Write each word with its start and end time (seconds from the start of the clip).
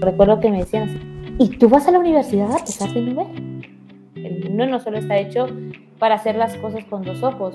Recuerdo 0.00 0.40
que 0.40 0.50
me 0.50 0.58
decían 0.58 1.36
¿y 1.38 1.56
tú 1.56 1.68
vas 1.68 1.88
a 1.88 1.90
la 1.90 1.98
universidad 1.98 2.50
a 2.52 2.58
pesar 2.58 2.90
de 2.92 3.00
no 3.00 3.24
ver? 3.24 3.56
Mundo 4.48 4.66
no 4.66 4.80
solo 4.80 4.98
está 4.98 5.16
hecho 5.16 5.48
para 5.98 6.16
hacer 6.16 6.36
las 6.36 6.54
cosas 6.56 6.84
con 6.84 7.02
dos 7.02 7.22
ojos. 7.22 7.54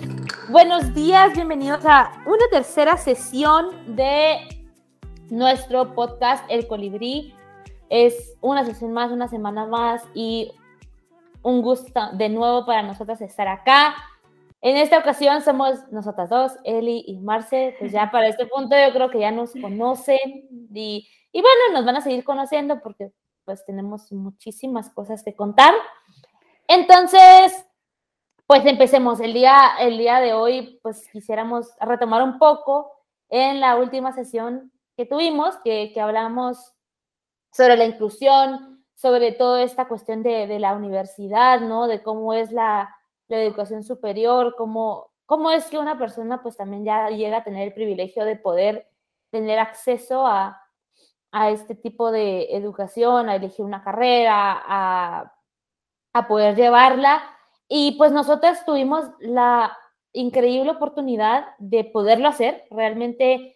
Buenos 0.50 0.94
días, 0.96 1.34
bienvenidos 1.34 1.86
a 1.86 2.12
una 2.26 2.48
tercera 2.50 2.98
sesión 2.98 3.96
de 3.96 4.38
nuestro 5.30 5.94
podcast 5.94 6.44
El 6.50 6.68
Colibrí. 6.68 7.34
Es 7.90 8.36
una 8.42 8.66
sesión 8.66 8.94
más, 8.94 9.12
una 9.12 9.28
semana 9.28 9.68
más 9.68 10.04
y 10.16 10.52
un 11.44 11.62
gusto 11.62 12.10
de 12.14 12.30
nuevo 12.30 12.66
para 12.66 12.82
nosotras 12.82 13.22
estar 13.22 13.48
acá. 13.48 13.96
En 14.62 14.78
esta 14.78 14.98
ocasión 14.98 15.42
somos 15.42 15.92
nosotras 15.92 16.30
dos, 16.30 16.54
Eli 16.64 17.04
y 17.08 17.18
Marce, 17.18 17.76
pues 17.80 17.92
ya 17.92 18.10
para 18.12 18.28
este 18.28 18.46
punto 18.46 18.76
yo 18.76 18.94
creo 18.94 19.10
que 19.10 19.20
ya 19.20 19.32
nos 19.32 19.54
conocen 19.54 20.48
y, 20.74 21.08
y 21.32 21.42
bueno, 21.42 21.74
nos 21.74 21.86
van 21.86 21.98
a 21.98 22.02
seguir 22.02 22.24
conociendo 22.24 22.82
porque 22.82 23.12
pues 23.46 23.66
tenemos 23.66 24.12
muchísimas 24.12 24.90
cosas 24.90 25.24
que 25.24 25.36
contar. 25.36 25.74
Entonces, 26.68 27.66
pues 28.46 28.66
empecemos. 28.66 29.20
El 29.20 29.34
día, 29.34 29.72
el 29.80 29.98
día 29.98 30.20
de 30.20 30.34
hoy, 30.34 30.80
pues 30.84 31.10
quisiéramos 31.12 31.68
retomar 31.80 32.22
un 32.22 32.38
poco 32.38 32.92
en 33.30 33.60
la 33.60 33.78
última 33.78 34.14
sesión 34.14 34.72
que 34.96 35.06
tuvimos, 35.06 35.58
que, 35.64 35.92
que 35.94 36.02
hablamos 36.02 36.74
sobre 37.52 37.78
la 37.78 37.86
inclusión, 37.86 38.86
sobre 38.96 39.32
toda 39.32 39.64
esta 39.64 39.88
cuestión 39.88 40.22
de, 40.22 40.48
de 40.48 40.60
la 40.60 40.76
universidad, 40.76 41.62
¿no? 41.62 41.88
De 41.88 42.04
cómo 42.04 42.34
es 42.34 42.52
la 42.52 42.96
la 43.32 43.42
educación 43.42 43.84
superior, 43.84 44.56
cómo, 44.58 45.10
cómo 45.26 45.52
es 45.52 45.66
que 45.68 45.80
una 45.80 45.98
persona 45.98 46.44
pues 46.44 46.58
también 46.58 46.84
ya 46.84 47.10
llega 47.10 47.38
a 47.38 47.44
tener 47.44 47.68
el 47.68 47.74
privilegio 47.74 48.26
de 48.26 48.36
poder 48.36 48.88
tener 49.32 49.58
acceso 49.58 50.28
a, 50.28 50.62
a 51.32 51.50
este 51.50 51.76
tipo 51.76 52.12
de 52.12 52.56
educación, 52.56 53.30
a 53.30 53.36
elegir 53.36 53.66
una 53.66 53.84
carrera, 53.84 54.62
a, 54.66 55.34
a 56.14 56.28
poder 56.28 56.56
llevarla. 56.56 57.22
Y 57.68 57.94
pues 57.98 58.12
nosotras 58.12 58.66
tuvimos 58.66 59.06
la 59.20 59.78
increíble 60.14 60.72
oportunidad 60.72 61.46
de 61.60 61.86
poderlo 61.86 62.28
hacer. 62.28 62.66
Realmente, 62.70 63.56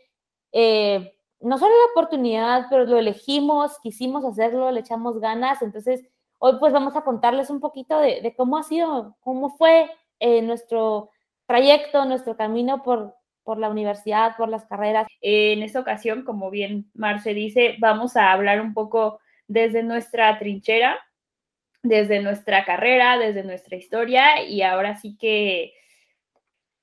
eh, 0.51 1.17
no 1.41 1.57
solo 1.57 1.73
la 1.75 1.91
oportunidad, 1.91 2.67
pero 2.69 2.85
lo 2.85 2.97
elegimos, 2.97 3.77
quisimos 3.83 4.23
hacerlo, 4.23 4.71
le 4.71 4.79
echamos 4.79 5.19
ganas. 5.19 5.61
Entonces, 5.61 6.05
Hoy 6.39 6.57
pues 6.59 6.73
vamos 6.73 6.95
a 6.95 7.01
contarles 7.01 7.49
un 7.49 7.59
poquito 7.59 7.97
de, 7.99 8.33
cómo 8.35 8.57
ha 8.57 8.63
sido, 8.63 9.15
cómo 9.21 9.57
fue 9.57 9.89
eh, 10.19 10.41
nuestro 10.41 11.09
trayecto, 11.47 12.05
nuestro 12.05 12.35
camino 12.35 12.83
por, 12.83 13.15
por 13.45 13.57
la 13.57 13.69
universidad, 13.69 14.35
por 14.35 14.49
las 14.49 14.65
carreras. 14.65 15.07
En 15.21 15.63
esta 15.63 15.79
ocasión, 15.79 16.25
como 16.25 16.49
bien 16.49 16.89
Marce 16.93 17.33
dice, 17.33 17.77
vamos 17.79 18.17
a 18.17 18.33
hablar 18.33 18.59
un 18.59 18.73
poco 18.73 19.19
desde 19.47 19.83
nuestra 19.83 20.37
trinchera, 20.37 20.99
desde 21.83 22.21
nuestra 22.21 22.65
carrera, 22.65 23.17
desde 23.17 23.43
nuestra 23.43 23.77
historia 23.77 24.43
y 24.43 24.63
ahora 24.63 24.97
sí 24.97 25.15
que 25.17 25.73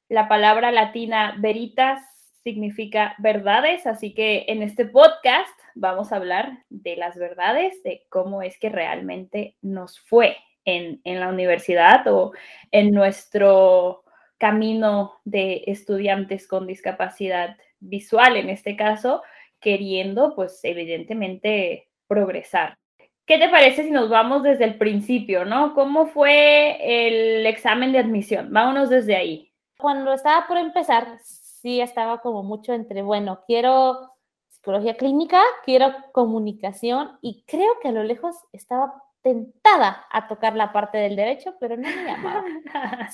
la 0.08 0.28
palabra 0.28 0.70
latina 0.70 1.34
veritas 1.38 2.00
significa 2.44 3.14
verdades, 3.18 3.86
así 3.86 4.14
que 4.14 4.44
en 4.48 4.62
este 4.62 4.84
podcast 4.84 5.58
vamos 5.74 6.12
a 6.12 6.16
hablar 6.16 6.64
de 6.70 6.96
las 6.96 7.16
verdades, 7.16 7.82
de 7.82 8.04
cómo 8.08 8.42
es 8.42 8.58
que 8.58 8.68
realmente 8.68 9.56
nos 9.62 10.00
fue 10.00 10.36
en, 10.64 11.00
la 11.04 11.28
universidad 11.28 12.06
o 12.08 12.32
en 12.70 12.92
nuestro 12.92 14.01
camino 14.42 15.20
de 15.24 15.62
estudiantes 15.68 16.48
con 16.48 16.66
discapacidad 16.66 17.56
visual, 17.78 18.36
en 18.36 18.48
este 18.48 18.74
caso, 18.74 19.22
queriendo, 19.60 20.34
pues 20.34 20.58
evidentemente, 20.64 21.88
progresar. 22.08 22.76
¿Qué 23.24 23.38
te 23.38 23.48
parece 23.48 23.84
si 23.84 23.92
nos 23.92 24.10
vamos 24.10 24.42
desde 24.42 24.64
el 24.64 24.78
principio, 24.78 25.44
no? 25.44 25.74
¿Cómo 25.74 26.06
fue 26.06 26.76
el 26.80 27.46
examen 27.46 27.92
de 27.92 28.00
admisión? 28.00 28.52
Vámonos 28.52 28.90
desde 28.90 29.14
ahí. 29.14 29.52
Cuando 29.78 30.12
estaba 30.12 30.48
por 30.48 30.56
empezar, 30.56 31.18
sí 31.22 31.80
estaba 31.80 32.20
como 32.20 32.42
mucho 32.42 32.72
entre, 32.72 33.02
bueno, 33.02 33.44
quiero 33.46 34.10
psicología 34.48 34.96
clínica, 34.96 35.40
quiero 35.64 35.94
comunicación 36.10 37.16
y 37.22 37.44
creo 37.46 37.74
que 37.80 37.90
a 37.90 37.92
lo 37.92 38.02
lejos 38.02 38.34
estaba 38.52 38.92
tentada 39.22 40.06
a 40.10 40.28
tocar 40.28 40.54
la 40.54 40.72
parte 40.72 40.98
del 40.98 41.16
derecho, 41.16 41.54
pero 41.60 41.76
no 41.76 41.88
me 41.88 42.04
llamaba. 42.04 42.44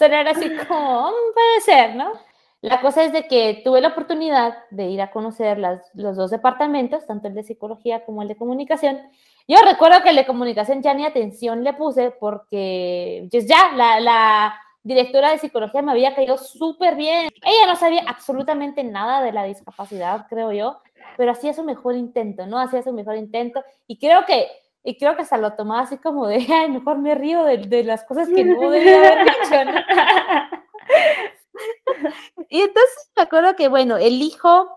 Era 0.01 0.31
así 0.31 0.51
como, 0.67 1.09
mm, 1.09 1.35
puede 1.35 1.61
ser, 1.61 1.95
¿no? 1.95 2.13
La 2.61 2.81
cosa 2.81 3.05
es 3.05 3.13
de 3.13 3.29
que 3.29 3.61
tuve 3.63 3.81
la 3.81 3.89
oportunidad 3.89 4.55
de 4.71 4.87
ir 4.89 5.01
a 5.01 5.13
conocer 5.13 5.59
las, 5.59 5.81
los 5.95 6.17
dos 6.17 6.31
departamentos, 6.31 7.07
tanto 7.07 7.29
el 7.29 7.35
de 7.35 7.45
psicología 7.45 8.05
como 8.05 8.23
el 8.23 8.29
de 8.29 8.37
comunicación. 8.37 8.99
Yo 9.47 9.59
recuerdo 9.65 10.03
que 10.03 10.11
el 10.11 10.17
de 10.17 10.27
comunicación 10.27 10.83
ya 10.83 10.93
ni 10.93 11.05
atención 11.07 11.63
le 11.63 11.73
puse 11.75 12.11
porque 12.11 13.29
pues 13.31 13.47
ya 13.47 13.73
la, 13.77 14.01
la 14.01 14.61
directora 14.83 15.31
de 15.31 15.39
psicología 15.39 15.83
me 15.83 15.93
había 15.93 16.17
caído 16.17 16.37
súper 16.37 16.97
bien. 16.97 17.29
Ella 17.45 17.67
no 17.69 17.77
sabía 17.77 18.03
absolutamente 18.07 18.83
nada 18.83 19.23
de 19.23 19.33
la 19.33 19.45
discapacidad, 19.45 20.27
creo 20.29 20.51
yo 20.53 20.81
pero 21.19 21.33
hacía 21.33 21.53
su 21.53 21.65
mejor 21.65 21.97
intento, 21.97 22.47
¿no? 22.47 22.61
Hacía 22.61 22.81
su 22.81 22.93
mejor 22.93 23.17
intento 23.17 23.63
y 23.89 23.99
creo 23.99 24.25
que, 24.25 24.47
y 24.83 24.97
creo 24.97 25.17
que 25.17 25.25
se 25.25 25.39
lo 25.39 25.55
tomaba 25.55 25.83
así 25.83 25.99
como 25.99 26.27
de, 26.27 26.45
ay, 26.53 26.71
mejor 26.71 26.99
me 26.99 27.15
río 27.15 27.45
de, 27.45 27.59
de 27.59 27.85
las 27.85 28.05
cosas 28.05 28.29
que 28.29 28.45
no 28.45 28.61
debía 28.71 28.97
haber 28.97 29.25
dicho, 29.25 29.65
¿no? 29.65 29.81
y 32.49 32.61
entonces 32.61 33.11
me 33.17 33.23
acuerdo 33.23 33.57
que, 33.57 33.69
bueno, 33.69 33.97
elijo, 33.97 34.69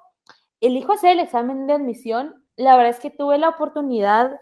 elijo 0.59 0.93
hacer 0.93 1.11
el 1.11 1.19
examen 1.19 1.67
de 1.67 1.73
admisión, 1.73 2.43
la 2.55 2.75
verdad 2.75 2.91
es 2.91 2.99
que 2.99 3.09
tuve 3.09 3.37
la 3.37 3.49
oportunidad 3.49 4.39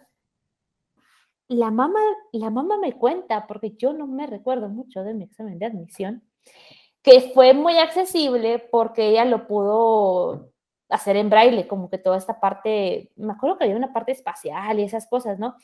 la 1.49 1.71
mamá, 1.71 1.99
la 2.31 2.51
mamá 2.51 2.77
me 2.77 2.93
cuenta, 2.93 3.47
porque 3.47 3.73
yo 3.75 3.91
no 3.91 4.07
me 4.07 4.27
recuerdo 4.27 4.69
mucho 4.69 5.03
de 5.03 5.15
mi 5.15 5.25
examen 5.25 5.57
de 5.57 5.65
admisión, 5.65 6.23
que 7.01 7.31
fue 7.33 7.53
muy 7.53 7.77
accesible 7.77 8.59
porque 8.71 9.09
ella 9.09 9.25
lo 9.25 9.47
pudo 9.47 10.51
hacer 10.89 11.15
en 11.15 11.29
braille, 11.29 11.67
como 11.67 11.89
que 11.89 11.97
toda 11.97 12.17
esta 12.17 12.39
parte, 12.39 13.11
me 13.15 13.33
acuerdo 13.33 13.57
que 13.57 13.65
había 13.65 13.77
una 13.77 13.93
parte 13.93 14.11
espacial 14.11 14.79
y 14.79 14.83
esas 14.83 15.07
cosas, 15.07 15.39
¿no? 15.39 15.55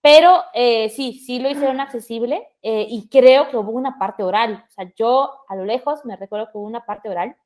Pero 0.00 0.42
eh, 0.54 0.88
sí, 0.90 1.14
sí 1.14 1.38
lo 1.38 1.50
hicieron 1.50 1.80
accesible 1.80 2.46
eh, 2.62 2.86
y 2.88 3.08
creo 3.08 3.50
que 3.50 3.56
hubo 3.56 3.72
una 3.72 3.98
parte 3.98 4.22
oral. 4.22 4.64
O 4.68 4.70
sea, 4.70 4.92
yo 4.96 5.32
a 5.48 5.56
lo 5.56 5.64
lejos 5.64 6.04
me 6.04 6.16
recuerdo 6.16 6.46
que 6.46 6.58
hubo 6.58 6.66
una 6.66 6.84
parte 6.84 7.08
oral 7.08 7.36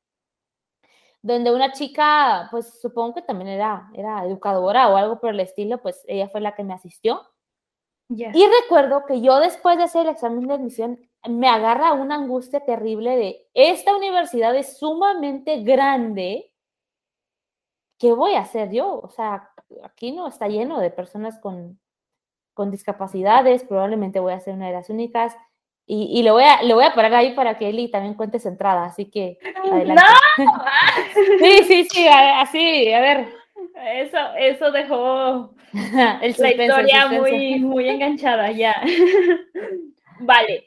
donde 1.22 1.52
una 1.52 1.72
chica, 1.72 2.48
pues 2.50 2.80
supongo 2.80 3.14
que 3.14 3.22
también 3.22 3.48
era, 3.48 3.90
era 3.94 4.24
educadora 4.24 4.88
o 4.88 4.96
algo 4.96 5.20
por 5.20 5.30
el 5.30 5.40
estilo, 5.40 5.82
pues 5.82 6.02
ella 6.08 6.28
fue 6.28 6.40
la 6.40 6.54
que 6.54 6.64
me 6.64 6.74
asistió. 6.74 7.22
Y 8.08 8.44
recuerdo 8.62 9.06
que 9.06 9.20
yo 9.20 9.38
después 9.38 9.78
de 9.78 9.84
hacer 9.84 10.06
el 10.06 10.12
examen 10.12 10.48
de 10.48 10.54
admisión 10.54 10.98
me 11.28 11.48
agarra 11.48 11.92
una 11.92 12.16
angustia 12.16 12.60
terrible 12.60 13.16
de 13.16 13.48
esta 13.54 13.94
universidad 13.94 14.56
es 14.56 14.78
sumamente 14.78 15.62
grande 15.62 16.49
¿qué 18.00 18.12
voy 18.12 18.34
a 18.34 18.40
hacer 18.40 18.72
yo? 18.72 18.98
O 18.98 19.10
sea, 19.10 19.50
aquí 19.84 20.10
no 20.10 20.26
está 20.26 20.48
lleno 20.48 20.80
de 20.80 20.90
personas 20.90 21.38
con, 21.38 21.78
con 22.54 22.70
discapacidades, 22.70 23.62
probablemente 23.62 24.18
voy 24.18 24.32
a 24.32 24.40
ser 24.40 24.54
una 24.54 24.66
de 24.66 24.72
las 24.72 24.90
únicas. 24.90 25.36
Y, 25.86 26.08
y 26.18 26.22
le, 26.22 26.30
voy 26.30 26.44
a, 26.44 26.62
le 26.62 26.72
voy 26.72 26.84
a 26.84 26.94
parar 26.94 27.14
ahí 27.14 27.34
para 27.34 27.58
que 27.58 27.68
Eli 27.68 27.90
también 27.90 28.14
cuente 28.14 28.38
su 28.38 28.48
entrada, 28.48 28.84
así 28.84 29.10
que 29.10 29.38
adelante. 29.70 30.02
¡No! 30.38 30.44
sí, 31.40 31.64
sí, 31.64 31.88
sí, 31.90 32.08
así, 32.08 32.92
a 32.92 33.00
ver. 33.00 33.28
Eso, 33.84 34.18
eso 34.38 34.70
dejó 34.70 35.54
el 36.22 36.34
la 36.38 36.50
historia 36.50 37.06
muy, 37.08 37.58
muy 37.58 37.88
enganchada 37.88 38.50
ya. 38.50 38.82
vale, 40.20 40.66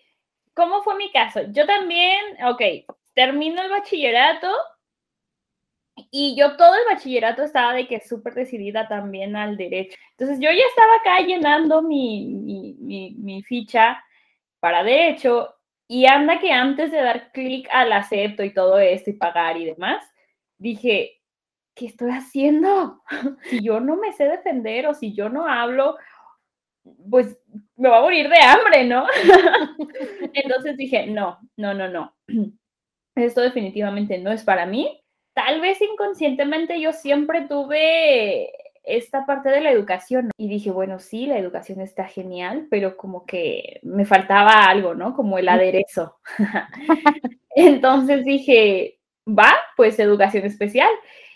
¿cómo 0.54 0.84
fue 0.84 0.96
mi 0.96 1.12
caso? 1.12 1.42
Yo 1.50 1.66
también, 1.66 2.22
ok, 2.46 2.62
termino 3.16 3.62
el 3.62 3.70
bachillerato 3.70 4.50
y 6.12 6.36
yo 6.36 6.58
todo 6.58 6.74
el 6.76 6.96
bachillerato 6.96 7.44
estaba 7.44 7.74
de 7.74 7.88
que 7.88 8.02
súper 8.02 8.34
decidida 8.34 8.88
también 8.88 9.36
al 9.36 9.58
derecho. 9.58 9.98
Entonces 10.12 10.40
yo 10.40 10.50
ya 10.50 10.64
estaba 10.70 10.96
acá 10.96 11.26
llenando 11.26 11.82
mi, 11.82 12.76
mi, 12.78 13.44
ficha 13.44 14.03
para 14.59 14.84
derecho 14.84 15.53
y 15.88 16.06
anda 16.08 16.40
que 16.40 16.52
antes 16.52 16.91
de 16.91 16.97
dar 16.97 17.32
clic 17.32 17.67
al 17.72 17.91
acepto 17.94 18.44
y 18.44 18.53
todo 18.53 18.79
esto 18.79 19.12
y 19.12 19.14
pagar 19.14 19.58
y 19.58 19.66
demás, 19.66 20.03
dije, 20.58 21.22
¿qué 21.76 21.88
estoy 21.88 22.12
haciendo? 22.12 23.02
Si 23.50 23.62
yo 23.64 23.79
no 23.79 23.96
me 23.97 24.14
sé 24.14 24.26
defender 24.26 24.88
o 24.88 24.94
si 24.94 25.14
yo 25.14 25.29
no 25.29 25.47
hablo, 25.47 25.97
pues 27.09 27.40
me 27.76 27.90
va 27.90 28.00
a 28.00 28.02
morir 28.02 28.29
de 28.29 28.40
hambre, 28.40 28.85
¿no? 28.85 29.06
Entonces 30.34 30.76
dije, 30.78 31.06
no, 31.08 31.40
no, 31.58 31.73
no, 31.73 31.88
no. 31.88 32.16
Esto 33.16 33.41
definitivamente 33.41 34.17
no 34.17 34.32
es 34.32 34.44
para 34.44 34.66
mí 34.66 35.03
tal 35.34 35.62
vez 35.62 35.82
inconscientemente 35.82 36.80
yo 36.80 36.94
siempre 36.94 37.41
tuve 37.47 38.52
esta 38.84 39.26
parte 39.26 39.50
de 39.50 39.62
la 39.62 39.72
educación 39.72 40.30
y 40.38 40.50
dije, 40.50 40.72
bueno, 40.72 41.00
sí, 41.00 41.26
la 41.26 41.38
educación 41.38 41.80
está 41.82 42.06
genial, 42.06 42.68
pero 42.70 42.97
como 42.97 43.26
que 43.26 43.80
me 43.84 44.06
faltaba 44.06 44.66
algo, 44.66 44.94
¿no? 44.94 45.16
Como 45.16 45.38
el 45.38 45.47
aderezo. 45.50 46.18
Entonces 47.56 48.26
dije, 48.26 49.00
va, 49.28 49.53
pues 49.78 50.00
educación 50.00 50.46
especial. 50.46 50.90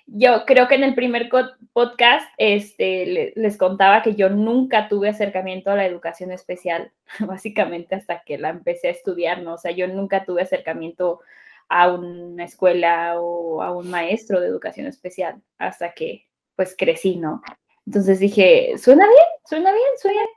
yo 0.08 0.46
creo 0.46 0.68
que 0.68 0.76
en 0.76 0.84
el 0.84 0.96
primer 0.96 1.30
podcast 1.74 2.28
este, 2.38 3.34
les 3.36 3.58
contaba 3.58 4.04
que 4.04 4.16
yo 4.16 4.30
nunca 4.30 4.90
tuve 4.90 5.10
acercamiento 5.10 5.72
a 5.72 5.76
la 5.76 5.86
educación 5.86 6.32
especial, 6.32 6.92
básicamente 7.20 7.96
hasta 7.96 8.24
que 8.24 8.38
la 8.38 8.50
empecé 8.50 8.90
a 8.90 8.92
estudiar, 8.92 9.42
¿no? 9.42 9.54
O 9.54 9.58
sea, 9.58 9.72
yo 9.72 9.88
nunca 9.88 10.26
tuve 10.26 10.42
acercamiento 10.42 11.22
a 11.70 11.92
una 11.92 12.46
escuela 12.46 13.20
o 13.20 13.62
a 13.62 13.76
un 13.76 13.90
maestro 13.90 14.40
de 14.40 14.48
educación 14.48 14.88
especial 14.88 15.42
hasta 15.58 15.94
que 15.94 16.28
pues 16.56 16.76
crecí, 16.78 17.18
¿no? 17.18 17.42
Entonces 17.86 18.20
dije, 18.20 18.74
suena 18.78 19.06
bien, 19.06 19.28
suena 19.46 19.72
bien, 19.72 19.90
suena 20.02 20.20
bien. 20.20 20.30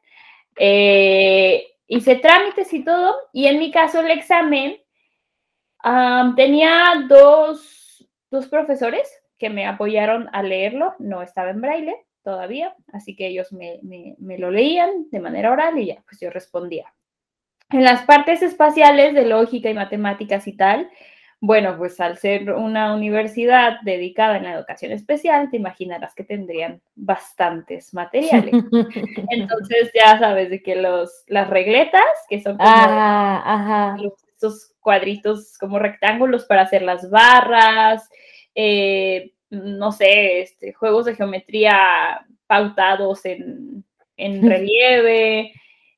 Eh, 0.56 1.66
hice 1.86 2.16
trámites 2.16 2.72
y 2.72 2.84
todo, 2.84 3.16
y 3.32 3.46
en 3.46 3.58
mi 3.58 3.70
caso 3.70 4.00
el 4.00 4.10
examen 4.10 4.80
tenía 6.36 7.06
dos, 7.08 8.06
dos 8.30 8.46
profesores 8.46 9.10
que 9.38 9.50
me 9.50 9.66
apoyaron 9.66 10.28
a 10.32 10.42
leerlo, 10.42 10.94
no 10.98 11.22
estaba 11.22 11.50
en 11.50 11.60
braille 11.60 11.96
todavía, 12.22 12.76
así 12.92 13.16
que 13.16 13.26
ellos 13.26 13.52
me, 13.52 13.80
me, 13.82 14.38
lo 14.38 14.50
leían 14.50 15.10
de 15.10 15.20
manera 15.20 15.50
oral 15.50 15.78
y 15.78 15.86
ya, 15.86 16.02
pues 16.04 16.20
yo 16.20 16.30
respondía. 16.30 16.92
En 17.70 17.82
las 17.82 18.04
partes 18.04 18.42
espaciales 18.42 19.14
de 19.14 19.24
lógica 19.24 19.70
y 19.70 19.74
matemáticas 19.74 20.46
y 20.46 20.56
tal, 20.56 20.90
bueno, 21.42 21.78
pues 21.78 21.98
al 22.00 22.18
ser 22.18 22.52
una 22.52 22.94
universidad 22.94 23.80
dedicada 23.80 24.36
en 24.36 24.44
la 24.44 24.52
educación 24.52 24.92
especial, 24.92 25.48
te 25.50 25.56
imaginarás 25.56 26.14
que 26.14 26.22
tendrían 26.22 26.82
bastantes 26.94 27.94
materiales. 27.94 28.52
Entonces 29.30 29.90
ya 29.94 30.18
sabes 30.18 30.50
de 30.50 30.62
que 30.62 30.76
los, 30.76 31.24
las 31.28 31.48
regletas, 31.48 32.02
que 32.28 32.42
son 32.42 32.58
como 32.58 32.68
ah, 32.68 33.96
estos 34.34 34.74
cuadritos 34.80 35.56
como 35.58 35.78
rectángulos 35.78 36.44
para 36.44 36.62
hacer 36.62 36.82
las 36.82 37.08
barras, 37.08 38.06
eh, 38.54 39.32
no 39.48 39.92
sé, 39.92 40.42
este, 40.42 40.74
juegos 40.74 41.06
de 41.06 41.16
geometría 41.16 42.26
pautados 42.46 43.24
en, 43.24 43.84
relieve. 44.18 45.54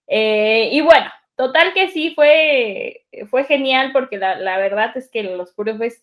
Eh, 0.06 0.68
y 0.70 0.80
bueno, 0.82 1.10
total 1.42 1.74
que 1.74 1.88
sí, 1.88 2.12
fue, 2.14 3.04
fue 3.28 3.42
genial 3.44 3.90
porque 3.92 4.16
la, 4.16 4.58
verdad 4.58 4.96
es 4.96 5.10
que 5.10 5.24
los 5.24 5.52
profes 5.52 6.00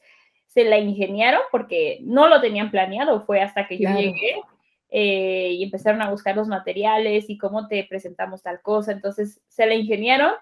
se 0.48 0.66
la 0.66 0.78
ingeniaron 0.78 1.40
porque 1.50 2.00
no 2.02 2.28
lo 2.28 2.42
tenían 2.42 2.72
planeado, 2.72 3.22
fue 3.22 3.40
hasta 3.40 3.66
que 3.66 3.78
yo 3.78 3.90
llegué 3.90 4.42
eh, 4.90 5.52
y 5.54 5.64
empezaron 5.64 6.02
a 6.02 6.10
buscar 6.10 6.36
los 6.36 6.50
materiales 6.50 7.30
y 7.30 7.38
cómo 7.38 7.70
te 7.70 7.86
presentamos 7.86 8.44
tal 8.44 8.62
cosa, 8.62 8.92
entonces 8.92 9.40
se 9.48 9.66
la 9.66 9.76
ingeniaron 9.76 10.34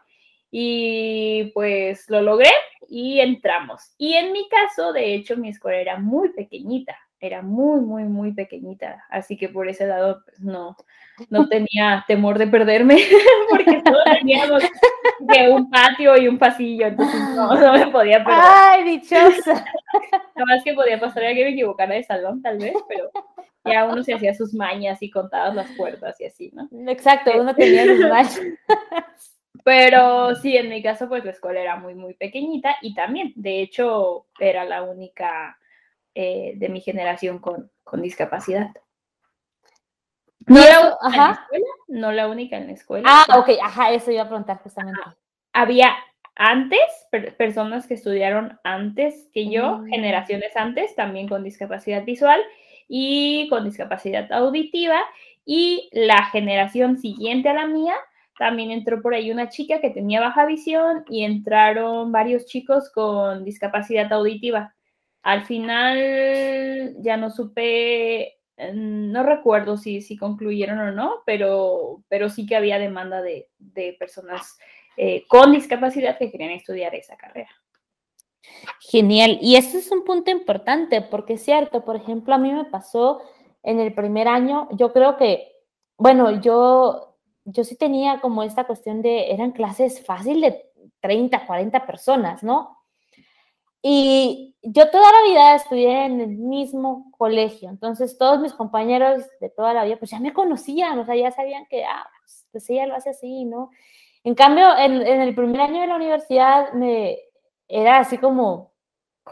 y 0.49 1.51
pues 1.53 2.09
lo 2.09 2.23
logré 2.23 2.49
y 2.89 3.19
entramos. 3.19 3.93
Y 3.99 4.15
en 4.15 4.31
mi 4.31 4.49
caso, 4.49 4.93
de 4.93 5.13
hecho, 5.13 5.37
mi 5.37 5.49
escuela 5.49 5.77
era 5.77 5.99
muy 5.99 6.29
pequeñita, 6.29 6.97
era 7.19 7.41
muy, 7.41 7.81
muy, 7.81 8.03
muy 8.03 8.33
pequeñita, 8.33 9.03
así 9.09 9.37
que 9.37 9.49
por 9.49 9.67
ese 9.67 9.87
lado 9.87 10.21
pues, 10.25 10.39
no, 10.39 10.75
no 11.29 11.47
tenía 11.47 12.05
temor 12.07 12.37
de 12.37 12.47
perderme, 12.47 12.97
porque 13.49 13.81
todos 13.83 14.03
teníamos 14.19 14.63
que 15.31 15.49
un 15.49 15.69
patio 15.69 16.17
y 16.17 16.27
un 16.27 16.37
pasillo, 16.37 16.87
entonces 16.87 17.19
no, 17.35 17.55
no 17.55 17.73
me 17.73 17.87
podía 17.87 18.23
perder. 18.23 18.41
¡Ay, 18.43 18.83
dichosa! 18.83 19.53
Nada 20.35 20.45
más 20.47 20.63
que 20.63 20.73
podía 20.73 20.99
pasar 20.99 21.23
era 21.23 21.33
que 21.33 21.43
me 21.43 21.51
equivocara 21.51 21.95
de 21.95 22.03
salón, 22.03 22.41
tal 22.41 22.59
vez, 22.59 22.75
pero 22.87 23.09
ya 23.65 23.85
uno 23.85 24.03
se 24.03 24.13
hacía 24.13 24.33
sus 24.33 24.53
mañas 24.53 25.01
y 25.01 25.09
contaba 25.09 25.53
las 25.53 25.69
puertas 25.71 26.19
y 26.21 26.25
así, 26.25 26.51
¿no? 26.53 26.69
Exacto, 26.89 27.31
uno 27.39 27.55
tenía 27.55 27.85
sus 27.85 27.99
mañas. 28.09 28.39
Pero 29.63 30.35
sí, 30.35 30.55
en 30.55 30.69
mi 30.69 30.81
caso, 30.81 31.09
pues 31.09 31.25
la 31.25 31.31
escuela 31.31 31.59
era 31.59 31.75
muy, 31.75 31.93
muy 31.93 32.13
pequeñita 32.13 32.77
y 32.81 32.93
también, 32.93 33.33
de 33.35 33.61
hecho, 33.61 34.27
era 34.39 34.63
la 34.63 34.83
única 34.83 35.57
eh, 36.19 36.53
de 36.55 36.69
mi 36.69 36.81
generación 36.81 37.37
con, 37.37 37.69
discapacidad. 38.01 38.71
No 40.47 40.59
la, 40.59 40.97
ajá. 40.99 41.47
no 41.87 42.11
la 42.11 42.27
única 42.27 42.57
en 42.57 42.65
la 42.65 42.73
escuela. 42.73 43.07
Ah, 43.07 43.37
ok, 43.37 43.49
ajá, 43.61 43.91
eso 43.91 44.09
iba 44.09 44.23
a 44.23 44.27
preguntar 44.27 44.57
justamente. 44.63 44.99
Había 45.53 45.95
antes, 46.35 46.79
personas 47.37 47.85
que 47.85 47.93
estudiaron 47.93 48.57
antes 48.63 49.29
que 49.31 49.51
yo, 49.51 49.77
mm. 49.77 49.89
generaciones 49.89 50.57
antes, 50.57 50.95
también 50.95 51.29
con 51.29 51.43
discapacidad 51.43 52.03
visual 52.03 52.41
y 52.87 53.47
con 53.49 53.65
discapacidad 53.65 54.31
auditiva, 54.31 54.99
y 55.45 55.87
la 55.93 56.23
generación 56.25 56.97
siguiente 56.97 57.49
a 57.49 57.53
la 57.53 57.67
mía 57.67 57.93
también 58.39 58.71
entró 58.71 59.03
por 59.03 59.13
ahí 59.13 59.29
una 59.29 59.49
chica 59.49 59.81
que 59.81 59.91
tenía 59.91 60.19
baja 60.19 60.47
visión 60.47 61.05
y 61.09 61.25
entraron 61.25 62.11
varios 62.11 62.47
chicos 62.47 62.89
con 62.91 63.45
discapacidad 63.45 64.11
auditiva. 64.11 64.73
Al 65.27 65.43
final 65.43 66.95
ya 67.01 67.17
no 67.17 67.29
supe, 67.29 68.21
eh, 68.55 68.71
no 68.73 69.23
recuerdo 69.23 69.75
si, 69.75 70.01
si 70.01 70.15
concluyeron 70.15 70.79
o 70.79 70.91
no, 70.93 71.15
pero, 71.25 72.01
pero 72.07 72.29
sí 72.29 72.45
que 72.45 72.55
había 72.55 72.79
demanda 72.79 73.21
de, 73.21 73.49
personas 73.99 74.57
eh, 74.95 75.25
con 75.27 75.51
discapacidad 75.51 76.17
que 76.17 76.31
querían 76.31 76.51
estudiar 76.51 76.95
esa 76.95 77.17
carrera. 77.17 77.49
Genial. 78.79 79.37
Y 79.41 79.57
ese 79.57 79.79
es 79.79 79.91
un 79.91 80.05
punto 80.05 80.31
importante 80.31 81.01
porque 81.01 81.33
es 81.33 81.43
cierto, 81.43 81.83
por 81.83 81.97
ejemplo, 81.97 82.33
a 82.33 82.37
mí 82.37 82.53
me 82.53 82.63
pasó 82.63 83.21
en 83.63 83.81
el 83.81 83.93
primer 83.93 84.29
año, 84.29 84.69
yo 84.71 84.93
creo 84.93 85.17
que, 85.17 85.51
bueno, 85.97 86.39
yo 86.39 87.17
yo 87.43 87.65
sí 87.65 87.75
tenía 87.75 88.21
como 88.21 88.43
esta 88.43 88.65
cuestión 88.65 89.01
de, 89.01 89.31
eran 89.31 89.51
clases 89.51 90.05
fácil 90.05 90.39
de 90.39 90.69
30, 91.01 91.45
40 91.45 91.85
personas, 91.85 92.43
¿no? 92.43 92.76
Y 93.89 94.53
yo 94.63 94.89
toda 94.89 95.09
la 95.13 95.29
vida 95.29 95.55
estudié 95.55 96.07
en 96.07 96.19
el 96.19 96.35
mismo 96.35 97.09
colegio, 97.17 97.69
entonces 97.69 98.17
todos 98.17 98.41
mis 98.41 98.51
compañeros 98.51 99.23
de 99.39 99.49
toda 99.49 99.73
la 99.73 99.85
vida, 99.85 99.95
pues 99.95 100.11
ya 100.11 100.19
me 100.19 100.33
conocían, 100.33 100.99
o 100.99 101.05
sea, 101.05 101.15
ya 101.15 101.31
sabían 101.31 101.65
que, 101.67 101.85
ah, 101.85 102.05
pues, 102.51 102.69
ella 102.69 102.85
lo 102.85 102.95
hace 102.95 103.11
así, 103.11 103.45
¿no? 103.45 103.71
En 104.25 104.35
cambio, 104.35 104.77
en, 104.77 105.21
el 105.21 105.33
primer 105.33 105.61
año 105.61 105.79
de 105.79 105.87
la 105.87 105.95
universidad 105.95 106.73
me 106.73 107.17
era 107.69 107.99
así 107.99 108.17
como 108.17 108.73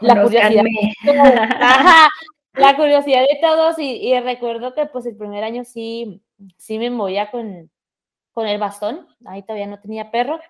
la 0.00 0.22
curiosidad. 0.22 0.64
la 2.54 2.76
curiosidad 2.76 3.20
de 3.20 3.38
todos 3.42 3.78
y, 3.78 4.08
y, 4.08 4.18
recuerdo 4.20 4.72
que 4.72 4.86
pues 4.86 5.04
el 5.04 5.18
primer 5.18 5.44
año 5.44 5.64
sí, 5.66 6.22
sí 6.56 6.78
me 6.78 6.88
movía 6.88 7.30
con, 7.30 7.70
con 8.32 8.46
el 8.46 8.58
bastón, 8.58 9.06
ahí 9.26 9.42
todavía 9.42 9.66
no 9.66 9.80
tenía 9.80 10.10
perro, 10.10 10.40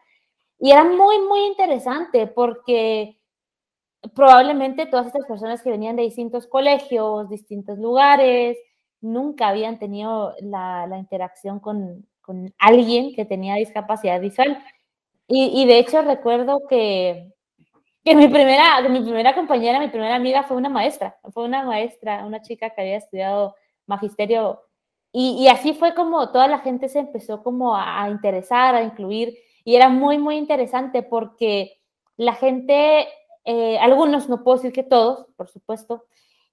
y 0.60 0.70
era 0.70 0.84
muy, 0.84 1.18
muy 1.18 1.44
interesante 1.46 2.28
porque 2.28 3.15
probablemente 4.14 4.86
todas 4.86 5.06
estas 5.06 5.26
personas 5.26 5.62
que 5.62 5.70
venían 5.70 5.96
de 5.96 6.02
distintos 6.02 6.46
colegios, 6.46 7.28
distintos 7.28 7.78
lugares, 7.78 8.56
nunca 9.00 9.48
habían 9.48 9.78
tenido 9.78 10.34
la, 10.40 10.88
interacción 10.98 11.60
con, 11.60 12.06
alguien 12.58 13.14
que 13.14 13.24
tenía 13.24 13.54
discapacidad 13.56 14.20
visual. 14.20 14.62
Y, 15.28 15.66
de 15.66 15.78
hecho 15.78 16.02
recuerdo 16.02 16.66
que, 16.68 17.32
que 18.04 18.14
mi, 18.14 18.28
primera, 18.28 18.80
mi 18.88 19.00
primera 19.00 19.34
compañera, 19.34 19.80
mi 19.80 19.88
primera 19.88 20.14
amiga 20.14 20.44
fue 20.44 20.56
una 20.56 20.68
maestra, 20.68 21.18
fue 21.32 21.44
una 21.44 21.64
maestra, 21.64 22.24
una 22.24 22.42
chica 22.42 22.70
que 22.70 22.80
había 22.80 22.96
estudiado 22.96 23.56
magisterio 23.86 24.66
y, 25.18 25.48
así 25.48 25.72
fue 25.72 25.94
como 25.94 26.30
toda 26.30 26.46
la 26.46 26.58
gente 26.58 26.90
se 26.90 26.98
empezó 26.98 27.42
como 27.42 27.74
a, 27.74 28.06
interesar, 28.10 28.74
a 28.74 28.82
incluir, 28.82 29.34
y 29.64 29.74
era 29.74 29.88
muy, 29.88 30.18
muy 30.18 30.36
interesante 30.36 31.02
porque 31.02 31.80
la 32.18 32.34
gente, 32.34 33.08
eh, 33.46 33.78
algunos, 33.78 34.28
no 34.28 34.42
puedo 34.42 34.56
decir 34.56 34.72
que 34.72 34.82
todos, 34.82 35.26
por 35.36 35.48
supuesto, 35.48 36.04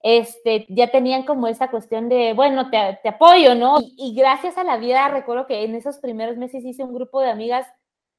este, 0.03 0.65
ya 0.69 0.91
tenían 0.91 1.23
como 1.23 1.47
esa 1.47 1.71
cuestión 1.71 2.07
de, 2.07 2.33
bueno, 2.33 2.69
te, 2.69 2.99
te 3.01 3.09
apoyo, 3.09 3.55
¿no? 3.55 3.77
Y, 3.81 4.13
gracias 4.15 4.57
a 4.57 4.63
la 4.63 4.77
vida, 4.77 5.07
recuerdo 5.07 5.47
que 5.47 5.63
en 5.63 5.75
esos 5.75 5.97
primeros 5.97 6.37
meses 6.37 6.63
hice 6.63 6.83
un 6.83 6.93
grupo 6.93 7.19
de 7.19 7.31
amigas 7.31 7.67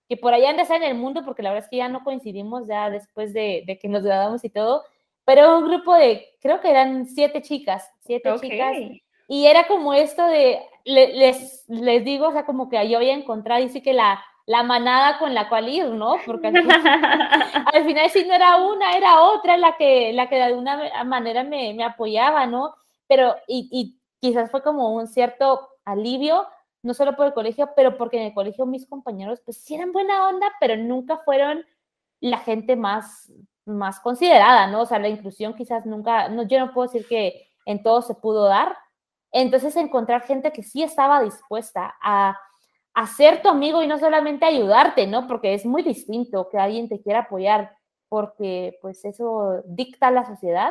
que 0.08 0.16
por 0.16 0.34
allá 0.34 0.50
estar 0.50 0.82
en 0.82 0.90
el 0.90 0.96
mundo, 0.96 1.22
porque 1.24 1.42
la 1.42 1.50
verdad 1.50 1.64
es 1.64 1.70
que 1.70 1.76
ya 1.76 1.88
no 1.88 2.02
coincidimos 2.02 2.66
ya 2.66 2.90
después 2.90 3.32
de, 3.32 3.62
de 3.66 3.78
que 3.78 3.88
nos 3.88 4.02
graduamos 4.02 4.44
y 4.44 4.50
todo, 4.50 4.82
pero 5.24 5.58
un 5.58 5.68
grupo 5.68 5.94
de, 5.94 6.26
creo 6.40 6.60
que 6.60 6.70
eran 6.70 7.06
siete 7.06 7.42
chicas, 7.42 7.90
siete 8.00 8.30
chicas 8.40 8.76
y 9.28 9.46
era 9.46 9.66
como 9.66 9.94
esto 9.94 10.26
de, 10.26 10.60
les, 10.84 11.64
les 11.68 12.04
digo, 12.04 12.28
o 12.28 12.32
sea, 12.32 12.44
como 12.44 12.68
que 12.68 12.88
yo 12.88 12.98
había 12.98 13.14
encontrado, 13.14 13.62
dice 13.62 13.82
que 13.82 13.94
la, 13.94 14.22
la 14.46 14.62
manada 14.62 15.18
con 15.18 15.34
la 15.34 15.48
cual 15.48 15.68
ir, 15.68 15.86
¿no? 15.86 16.16
Porque 16.26 16.48
al, 17.72 17.84
final 17.84 18.10
si 18.10 18.24
no 18.24 18.34
era 18.34 18.56
una, 18.56 18.96
era 18.96 19.22
otra 19.22 19.56
la 19.56 19.76
que, 19.76 20.12
la 20.12 20.28
que 20.28 20.36
de 20.36 20.42
alguna 20.42 21.04
manera 21.04 21.44
me, 21.44 21.74
me 21.74 21.84
apoyaba, 21.84 22.46
¿no? 22.46 22.74
Pero, 23.06 23.36
y, 23.46 23.68
y, 23.70 24.00
quizás 24.20 24.50
fue 24.50 24.62
como 24.62 24.94
un 24.94 25.06
cierto 25.06 25.68
alivio, 25.84 26.46
no 26.82 26.94
solo 26.94 27.14
por 27.14 27.26
el 27.26 27.34
colegio, 27.34 27.70
pero 27.76 27.98
porque 27.98 28.18
en 28.18 28.28
el 28.28 28.34
colegio 28.34 28.64
mis 28.64 28.86
compañeros, 28.86 29.40
pues 29.44 29.62
sí 29.62 29.74
eran 29.74 29.92
buena 29.92 30.28
onda, 30.28 30.50
pero 30.60 30.76
nunca 30.76 31.18
fueron 31.18 31.64
la 32.20 32.38
gente 32.38 32.74
más, 32.76 33.30
más 33.66 34.00
considerada, 34.00 34.66
¿no? 34.66 34.82
O 34.82 34.86
sea, 34.86 34.98
la 34.98 35.08
inclusión 35.08 35.54
quizás 35.54 35.84
nunca, 35.84 36.28
no, 36.28 36.44
yo 36.44 36.58
no 36.58 36.72
puedo 36.72 36.90
decir 36.90 37.06
que 37.06 37.48
en 37.66 37.82
todo 37.82 38.00
se 38.00 38.14
pudo 38.14 38.46
dar, 38.46 38.76
entonces, 39.34 39.74
encontrar 39.74 40.22
gente 40.22 40.52
que 40.52 40.62
sí 40.62 40.84
estaba 40.84 41.20
dispuesta 41.20 41.96
a, 42.00 42.38
a 42.94 43.06
ser 43.06 43.42
tu 43.42 43.48
amigo 43.48 43.82
y 43.82 43.86
no 43.86 43.98
solamente 43.98 44.44
ayudarte, 44.44 45.06
¿no? 45.06 45.26
Porque 45.26 45.54
es 45.54 45.66
muy 45.66 45.82
distinto 45.82 46.48
que 46.48 46.58
alguien 46.58 46.88
te 46.88 47.02
quiera 47.02 47.20
apoyar 47.20 47.76
porque 48.08 48.78
pues 48.80 49.04
eso 49.04 49.62
dicta 49.66 50.10
la 50.10 50.24
sociedad 50.24 50.70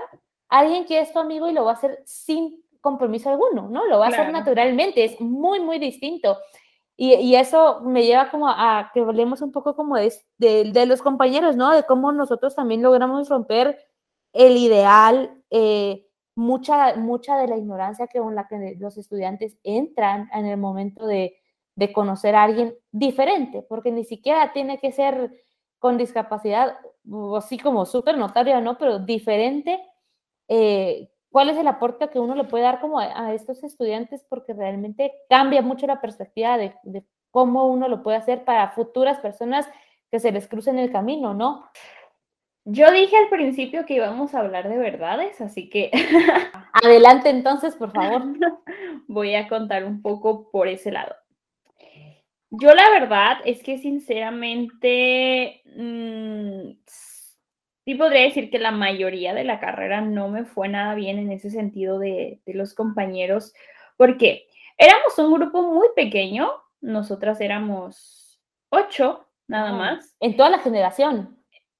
alguien 0.53 0.86
que 0.86 1.00
es 1.00 1.12
tu 1.12 1.20
amigo 1.20 1.50
y 1.50 1.53
lo 1.53 1.65
va 1.65 1.72
a 1.72 1.74
hacer 1.74 2.03
sin 2.06 2.63
compromiso 2.80 3.30
alguno, 3.30 3.70
¿no? 3.70 3.88
Lo 3.88 4.00
va 4.00 4.06
a 4.06 4.10
hacer 4.10 4.32
naturalmente, 4.32 5.03
es 5.03 5.20
muy, 5.20 5.60
muy 5.60 5.80
distinto. 5.80 6.38
Y, 6.96 7.34
eso 7.36 7.82
me 7.82 8.06
lleva 8.06 8.30
como 8.30 8.48
a, 8.48 8.92
que 8.94 9.00
hablemos 9.00 9.42
un 9.42 9.51
poco 9.51 9.75
como 9.75 9.96
de, 9.98 10.13
de, 10.38 10.86
los 10.86 11.01
compañeros, 11.01 11.56
¿no? 11.56 11.72
De 11.72 11.84
cómo 11.84 12.12
nosotros 12.12 12.56
también 12.56 12.84
logramos 12.84 13.30
romper 13.30 13.80
el 14.32 14.58
ideal, 14.58 15.42
eh, 15.50 16.06
mucha, 16.36 16.96
mucha 16.98 17.38
de 17.38 17.48
la 17.48 17.58
ignorancia 17.58 18.06
que 18.06 18.20
con 18.20 18.36
la 18.36 18.48
que 18.48 18.75
los 18.80 18.98
estudiantes 18.98 19.58
entran 19.63 20.30
en 20.34 20.46
el 20.46 20.58
momento 20.58 21.08
de, 21.08 21.36
de 21.75 21.92
conocer 21.92 22.36
a 22.36 22.44
alguien 22.44 22.75
diferente, 22.92 23.65
porque 23.68 23.92
ni 23.92 24.03
siquiera 24.03 24.53
tiene 24.53 24.80
que 24.80 24.92
ser 24.92 25.32
con 25.80 25.98
discapacidad, 25.98 26.77
o 27.10 27.38
así 27.38 27.58
como 27.58 27.86
súper 27.86 28.18
notaria, 28.18 28.62
¿no? 28.62 28.77
Pero 28.77 29.00
diferente, 29.00 29.80
eh, 30.48 31.10
¿cuál 31.30 31.50
es 31.50 31.58
el 31.58 31.68
aporte 31.68 32.10
que 32.10 32.20
uno 32.20 32.36
le 32.36 32.46
puede 32.46 32.63
dar 32.63 32.80
como 32.80 33.00
a, 33.00 33.34
estos 33.34 33.63
estudiantes? 33.63 34.25
Porque 34.30 34.53
realmente 34.53 35.12
cambia 35.30 35.62
mucho 35.62 35.88
la 35.88 36.00
perspectiva 36.00 36.58
de, 36.58 36.74
de, 36.84 37.03
cómo 37.32 37.68
uno 37.68 37.88
lo 37.88 38.03
puede 38.03 38.18
hacer 38.18 38.46
para 38.46 38.70
futuras 38.70 39.20
personas 39.20 39.68
que 40.12 40.20
se 40.20 40.32
les 40.32 40.48
crucen 40.48 40.77
el 40.77 40.92
camino, 40.92 41.34
¿no? 41.34 41.65
Yo 42.65 42.89
dije 42.92 43.18
al 43.18 43.27
principio 43.30 43.86
que 43.86 43.96
íbamos 43.96 44.34
a 44.34 44.39
hablar 44.39 44.70
de 44.70 44.77
verdades, 44.77 45.42
así 45.42 45.70
que... 45.70 45.92
Adelante 46.74 47.30
entonces, 47.30 47.75
por 47.75 47.92
favor. 47.92 48.24
Voy 49.08 49.36
a 49.36 49.50
contar 49.50 49.84
un 49.84 50.01
poco 50.01 50.50
por 50.50 50.68
ese 50.70 50.92
lado. 50.92 51.13
Yo 52.55 52.75
la 52.75 52.88
verdad 52.91 53.38
es 53.45 53.63
que 53.63 53.79
sinceramente 53.79 55.63
mm, 55.75 56.69
sí 57.83 57.95
podría 57.95 58.22
decir 58.22 58.51
que 58.51 58.60
la 58.60 58.69
mayoría 58.69 59.33
de 59.33 59.43
la 59.43 59.60
carrera 59.60 60.01
no 60.01 60.27
me 60.29 60.45
fue 60.45 60.67
nada 60.69 60.93
bien 60.93 61.17
en 61.17 61.31
ese 61.31 61.50
sentido 61.50 61.98
de, 61.98 62.41
los 62.45 62.75
compañeros, 62.75 63.55
porque 63.98 64.45
éramos 64.77 65.17
un 65.17 65.33
grupo 65.33 65.63
muy 65.63 65.88
pequeño, 65.95 66.51
nosotras 66.79 67.41
éramos 67.41 68.39
ocho 68.69 69.27
nada 69.48 69.74
más. 69.74 70.15
En 70.19 70.38
toda 70.38 70.51
la 70.51 70.60
generación. 70.60 71.36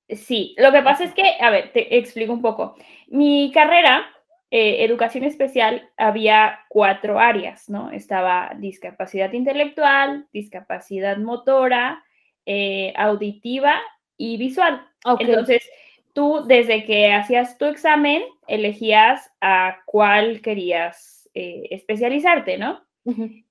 Sí, 0.10 0.56
lo 0.58 0.72
que 0.72 0.82
pasa 0.82 1.04
es 1.04 1.14
que, 1.14 1.38
a 1.40 1.52
ver, 1.52 1.72
te 1.72 2.00
explico 2.00 2.34
un 2.34 2.42
poco. 2.42 2.76
Mi 3.10 3.52
carrera 3.54 4.08
eh, 4.56 4.84
educación 4.86 5.24
especial 5.24 5.90
había 5.98 6.60
cuatro 6.70 7.18
áreas, 7.18 7.72
¿no? 7.72 7.90
Estaba 7.90 8.52
discapacidad 8.60 9.34
intelectual, 9.34 10.28
discapacidad 10.32 11.18
motora, 11.18 12.04
eh, 12.46 12.94
auditiva 12.96 13.74
y 14.16 14.38
visual. 14.38 14.86
Entonces, 15.18 15.68
tú 16.14 16.44
desde 16.46 16.86
que 16.86 17.12
hacías 17.12 17.58
tu 17.58 17.66
examen, 17.66 18.22
elegías 18.48 19.32
a 19.42 19.78
cuál 19.88 20.40
querías 20.42 21.28
eh, 21.34 21.64
especializarte, 21.72 22.60
¿no? 22.60 22.86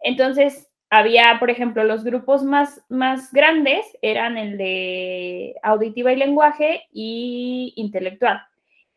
Entonces, 0.04 0.70
había, 0.88 1.36
por 1.40 1.50
ejemplo, 1.50 1.82
los 1.82 2.04
grupos 2.04 2.44
más, 2.44 2.80
más 2.88 3.32
grandes 3.32 3.84
eran 4.02 4.38
el 4.38 4.56
de 4.56 5.56
auditiva 5.64 6.12
y 6.12 6.16
lenguaje 6.16 6.84
y 6.92 7.72
intelectual 7.74 8.40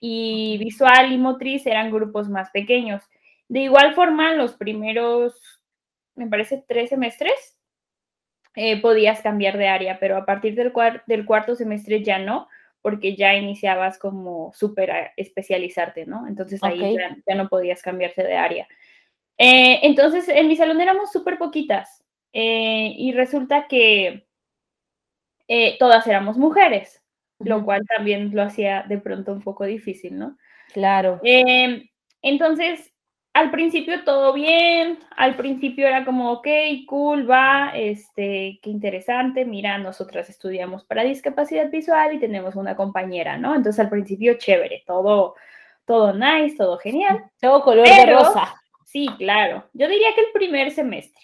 y 0.08 0.60
visual 0.60 1.12
y 1.12 1.18
motriz 1.18 1.66
eran 1.66 1.90
grupos 1.90 2.30
más 2.30 2.52
pequeños. 2.52 3.02
De 3.48 3.62
igual 3.62 3.96
forma, 3.96 4.36
los 4.36 4.54
primeros, 4.54 5.34
me 6.14 6.28
parece, 6.28 6.64
tres 6.68 6.92
semestres, 6.92 7.58
eh, 8.54 8.80
podías 8.80 9.22
cambiar 9.22 9.58
de 9.58 9.68
área, 9.68 9.98
pero 10.00 10.16
a 10.16 10.24
partir 10.24 10.54
del, 10.54 10.72
del 11.08 11.26
cuarto 11.26 11.56
semestre 11.56 12.04
ya 12.04 12.20
no, 12.20 12.48
porque 12.84 13.16
ya 13.16 13.34
iniciabas 13.34 13.98
como 13.98 14.54
súper 14.54 15.12
especializarte, 15.18 16.06
¿no? 16.06 16.28
Entonces 16.28 16.62
ahí 16.62 16.96
ya, 17.26 17.34
no 17.34 17.50
podías 17.50 17.82
cambiarse 17.82 18.22
de 18.22 18.36
área. 18.36 18.68
Eh, 19.40 19.80
entonces, 19.82 20.30
en 20.30 20.48
mi 20.48 20.56
salón 20.56 20.82
éramos 20.82 21.12
súper 21.12 21.40
poquitas 21.40 22.06
eh, 22.32 22.94
y 22.96 23.12
resulta 23.12 23.68
que 23.68 24.28
todas 25.80 26.06
éramos 26.06 26.38
mujeres 26.38 27.05
lo 27.40 27.64
cual 27.64 27.86
también 27.86 28.32
lo 28.34 28.44
hacía 28.44 28.86
de 28.88 28.98
pronto 28.98 29.32
un 29.34 29.42
poco 29.42 29.66
difícil, 29.66 30.18
¿no? 30.18 30.38
Claro. 30.74 31.20
Em, 31.24 31.88
entonces, 32.22 32.94
al 33.34 33.52
principio 33.52 34.04
todo 34.06 34.32
bien, 34.32 35.00
al 35.18 35.36
principio 35.36 35.88
era 35.88 36.06
como, 36.06 36.32
ok, 36.32 36.48
cool, 36.88 37.30
va, 37.30 37.72
este, 37.76 38.60
qué 38.62 38.70
interesante, 38.70 39.44
mira, 39.44 39.78
nosotras 39.78 40.30
estudiamos 40.30 40.86
para 40.86 41.04
discapacidad 41.04 41.70
visual 41.70 42.14
y 42.14 42.20
tenemos 42.20 42.56
una 42.56 42.78
compañera, 42.78 43.38
¿no? 43.38 43.54
Entonces 43.54 43.80
al 43.82 43.90
principio 43.90 44.38
chévere, 44.38 44.84
todo, 44.88 45.36
todo 45.86 46.14
nice, 46.14 46.56
todo 46.56 46.78
genial. 46.78 47.26
Todo 47.42 47.62
color 47.62 47.88
de 47.88 48.06
rosa. 48.06 48.56
Sí, 48.86 49.10
claro. 49.18 49.66
Yo 49.74 49.90
diría 49.90 50.16
que 50.16 50.22
el 50.22 50.32
primer 50.34 50.72
semestre. 50.72 51.22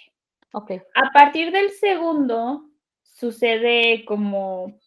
Ok. 0.52 0.72
A 0.94 1.12
partir 1.14 1.52
del 1.52 1.70
segundo 1.70 2.66
sucede 3.02 4.04
como 4.04 4.78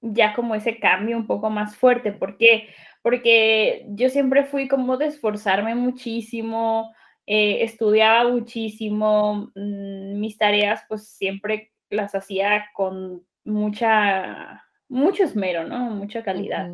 ya 0.00 0.34
como 0.34 0.54
ese 0.54 0.78
cambio 0.78 1.16
un 1.16 1.26
poco 1.26 1.50
más 1.50 1.76
fuerte. 1.76 2.12
¿Por 2.12 2.36
qué? 2.38 2.68
Porque 3.02 3.86
yo 3.88 4.08
siempre 4.08 4.44
fui 4.44 4.68
como 4.68 4.96
de 4.96 5.06
esforzarme 5.06 5.74
muchísimo, 5.74 6.94
eh, 7.26 7.62
estudiaba 7.64 8.28
muchísimo, 8.30 9.50
mm, 9.54 10.18
mis 10.18 10.36
tareas 10.38 10.84
pues 10.88 11.08
siempre 11.08 11.72
las 11.90 12.14
hacía 12.14 12.66
con 12.74 13.24
mucha, 13.44 14.64
mucho 14.88 15.24
esmero, 15.24 15.64
¿no? 15.64 15.90
Mucha 15.90 16.22
calidad. 16.22 16.70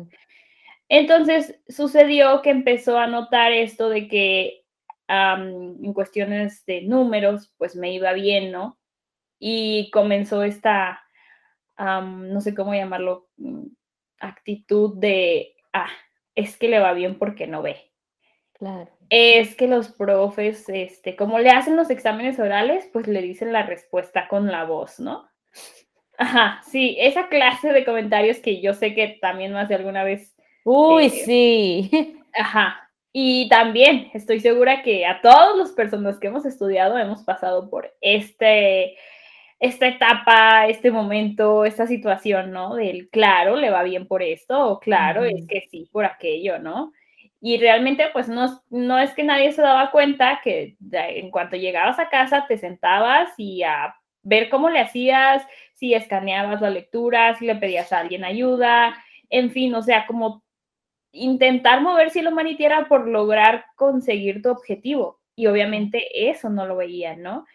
Entonces 0.89 1.59
sucedió 1.67 2.41
que 2.41 2.49
empezó 2.51 2.97
a 2.97 3.07
notar 3.07 3.51
esto 3.51 3.89
de 3.89 4.07
que 4.07 4.63
en 5.09 5.93
cuestiones 5.93 6.65
de 6.65 6.81
números 6.81 7.53
pues 7.57 7.75
me 7.75 7.93
iba 7.93 8.13
bien, 8.13 8.51
¿no? 8.51 8.77
Y 9.39 9.89
comenzó 9.91 10.43
esta 10.43 11.06
no 11.77 12.41
sé 12.41 12.55
cómo 12.55 12.73
llamarlo, 12.73 13.27
mm, 13.37 13.65
actitud 14.19 14.97
de, 14.97 15.55
ah, 15.73 15.89
es 16.35 16.57
que 16.57 16.67
le 16.67 16.79
va 16.79 16.93
bien 16.93 17.17
porque 17.17 17.47
no 17.47 17.61
ve. 17.61 17.91
Claro. 18.53 18.89
Es 19.09 19.55
que 19.55 19.67
los 19.67 19.89
profes, 19.89 20.67
este, 20.69 21.15
como 21.15 21.39
le 21.39 21.49
hacen 21.49 21.75
los 21.75 21.89
exámenes 21.89 22.39
orales, 22.39 22.89
pues 22.91 23.07
le 23.07 23.21
dicen 23.21 23.53
la 23.53 23.63
respuesta 23.63 24.27
con 24.27 24.47
la 24.47 24.65
voz, 24.65 24.99
¿no? 24.99 25.29
Ajá, 26.17 26.61
sí, 26.65 26.97
esa 26.99 27.29
clase 27.29 27.71
de 27.71 27.85
comentarios 27.85 28.37
que 28.39 28.59
yo 28.59 28.73
sé 28.73 28.95
que 28.95 29.19
también 29.21 29.53
más 29.53 29.69
de 29.69 29.75
alguna 29.75 30.03
vez. 30.03 30.35
Uy, 30.63 31.05
eh, 31.05 31.09
sí. 31.09 32.19
Ajá. 32.33 32.89
Y 33.13 33.47
también 33.49 34.09
estoy 34.13 34.39
segura 34.39 34.83
que 34.83 35.05
a 35.05 35.21
todas 35.21 35.55
las 35.57 35.71
personas 35.71 36.19
que 36.19 36.27
hemos 36.27 36.45
estudiado 36.45 36.97
hemos 36.97 37.23
pasado 37.23 37.69
por 37.69 37.95
este, 38.01 38.97
esta 39.59 39.87
etapa, 39.87 40.67
este 40.67 40.91
momento, 40.91 41.65
esta 41.65 41.87
situación, 41.87 42.51
¿no? 42.51 42.75
Del 42.75 43.09
claro, 43.09 43.55
le 43.55 43.69
va 43.71 43.83
bien 43.83 44.07
por 44.07 44.21
esto, 44.21 44.69
o 44.69 44.79
claro, 44.79 45.23
es 45.23 45.47
que 45.47 45.67
sí, 45.71 45.89
por 45.91 46.05
aquello, 46.05 46.59
¿no? 46.59 46.93
Y 47.39 47.57
realmente, 47.57 48.05
pues 48.13 48.29
no, 48.29 48.61
no 48.69 48.99
es 48.99 49.13
que 49.13 49.23
nadie 49.23 49.51
se 49.51 49.61
daba 49.61 49.91
cuenta 49.91 50.41
que 50.43 50.75
en 50.91 51.31
cuanto 51.31 51.55
llegabas 51.55 51.99
a 51.99 52.09
casa 52.09 52.45
te 52.47 52.57
sentabas 52.57 53.31
y 53.37 53.63
a 53.63 53.95
ver 54.23 54.49
cómo 54.49 54.69
le 54.69 54.79
hacías, 54.79 55.45
si 55.73 55.93
escaneabas 55.93 56.61
la 56.61 56.69
lectura, 56.69 57.35
si 57.35 57.45
le 57.45 57.55
pedías 57.55 57.93
a 57.93 57.99
alguien 57.99 58.25
ayuda, 58.25 58.95
en 59.29 59.51
fin, 59.51 59.73
o 59.75 59.81
sea, 59.81 60.05
como 60.07 60.43
intentar 61.11 61.81
mover 61.81 62.09
si 62.09 62.21
lo 62.21 62.31
manitiera 62.31 62.87
por 62.87 63.07
lograr 63.07 63.65
conseguir 63.75 64.41
tu 64.41 64.49
objetivo. 64.49 65.19
Y 65.35 65.47
obviamente 65.47 66.29
eso 66.29 66.49
no 66.49 66.65
lo 66.65 66.75
veían, 66.75 67.21
¿no? 67.21 67.45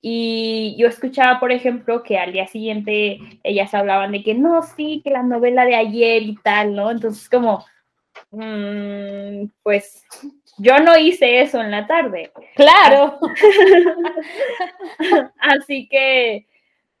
Y 0.00 0.76
yo 0.78 0.86
escuchaba, 0.86 1.40
por 1.40 1.50
ejemplo, 1.50 2.02
que 2.02 2.18
al 2.18 2.32
día 2.32 2.46
siguiente 2.46 3.18
ellas 3.42 3.74
hablaban 3.74 4.12
de 4.12 4.22
que 4.22 4.34
no, 4.34 4.62
sí, 4.62 5.00
que 5.02 5.10
la 5.10 5.22
novela 5.22 5.64
de 5.64 5.74
ayer 5.74 6.22
y 6.22 6.36
tal, 6.36 6.74
¿no? 6.74 6.90
Entonces, 6.90 7.28
como, 7.28 7.64
mm, 8.30 9.46
pues 9.62 10.04
yo 10.58 10.78
no 10.78 10.96
hice 10.96 11.40
eso 11.40 11.60
en 11.60 11.70
la 11.70 11.86
tarde. 11.86 12.32
Claro. 12.54 13.18
Así 15.38 15.88
que, 15.88 16.46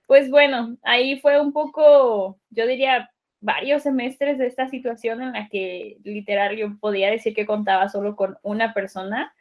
pues 0.06 0.30
bueno, 0.30 0.76
ahí 0.82 1.20
fue 1.20 1.40
un 1.40 1.52
poco, 1.52 2.38
yo 2.50 2.66
diría, 2.66 3.10
varios 3.40 3.84
semestres 3.84 4.38
de 4.38 4.46
esta 4.46 4.68
situación 4.68 5.22
en 5.22 5.32
la 5.32 5.48
que 5.48 5.98
literal 6.02 6.56
yo 6.56 6.76
podía 6.80 7.10
decir 7.10 7.34
que 7.34 7.46
contaba 7.46 7.88
solo 7.88 8.16
con 8.16 8.38
una 8.42 8.74
persona, 8.74 9.32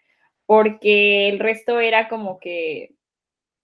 porque 0.46 1.30
el 1.30 1.40
resto 1.40 1.80
era 1.80 2.08
como 2.08 2.40
que 2.40 2.92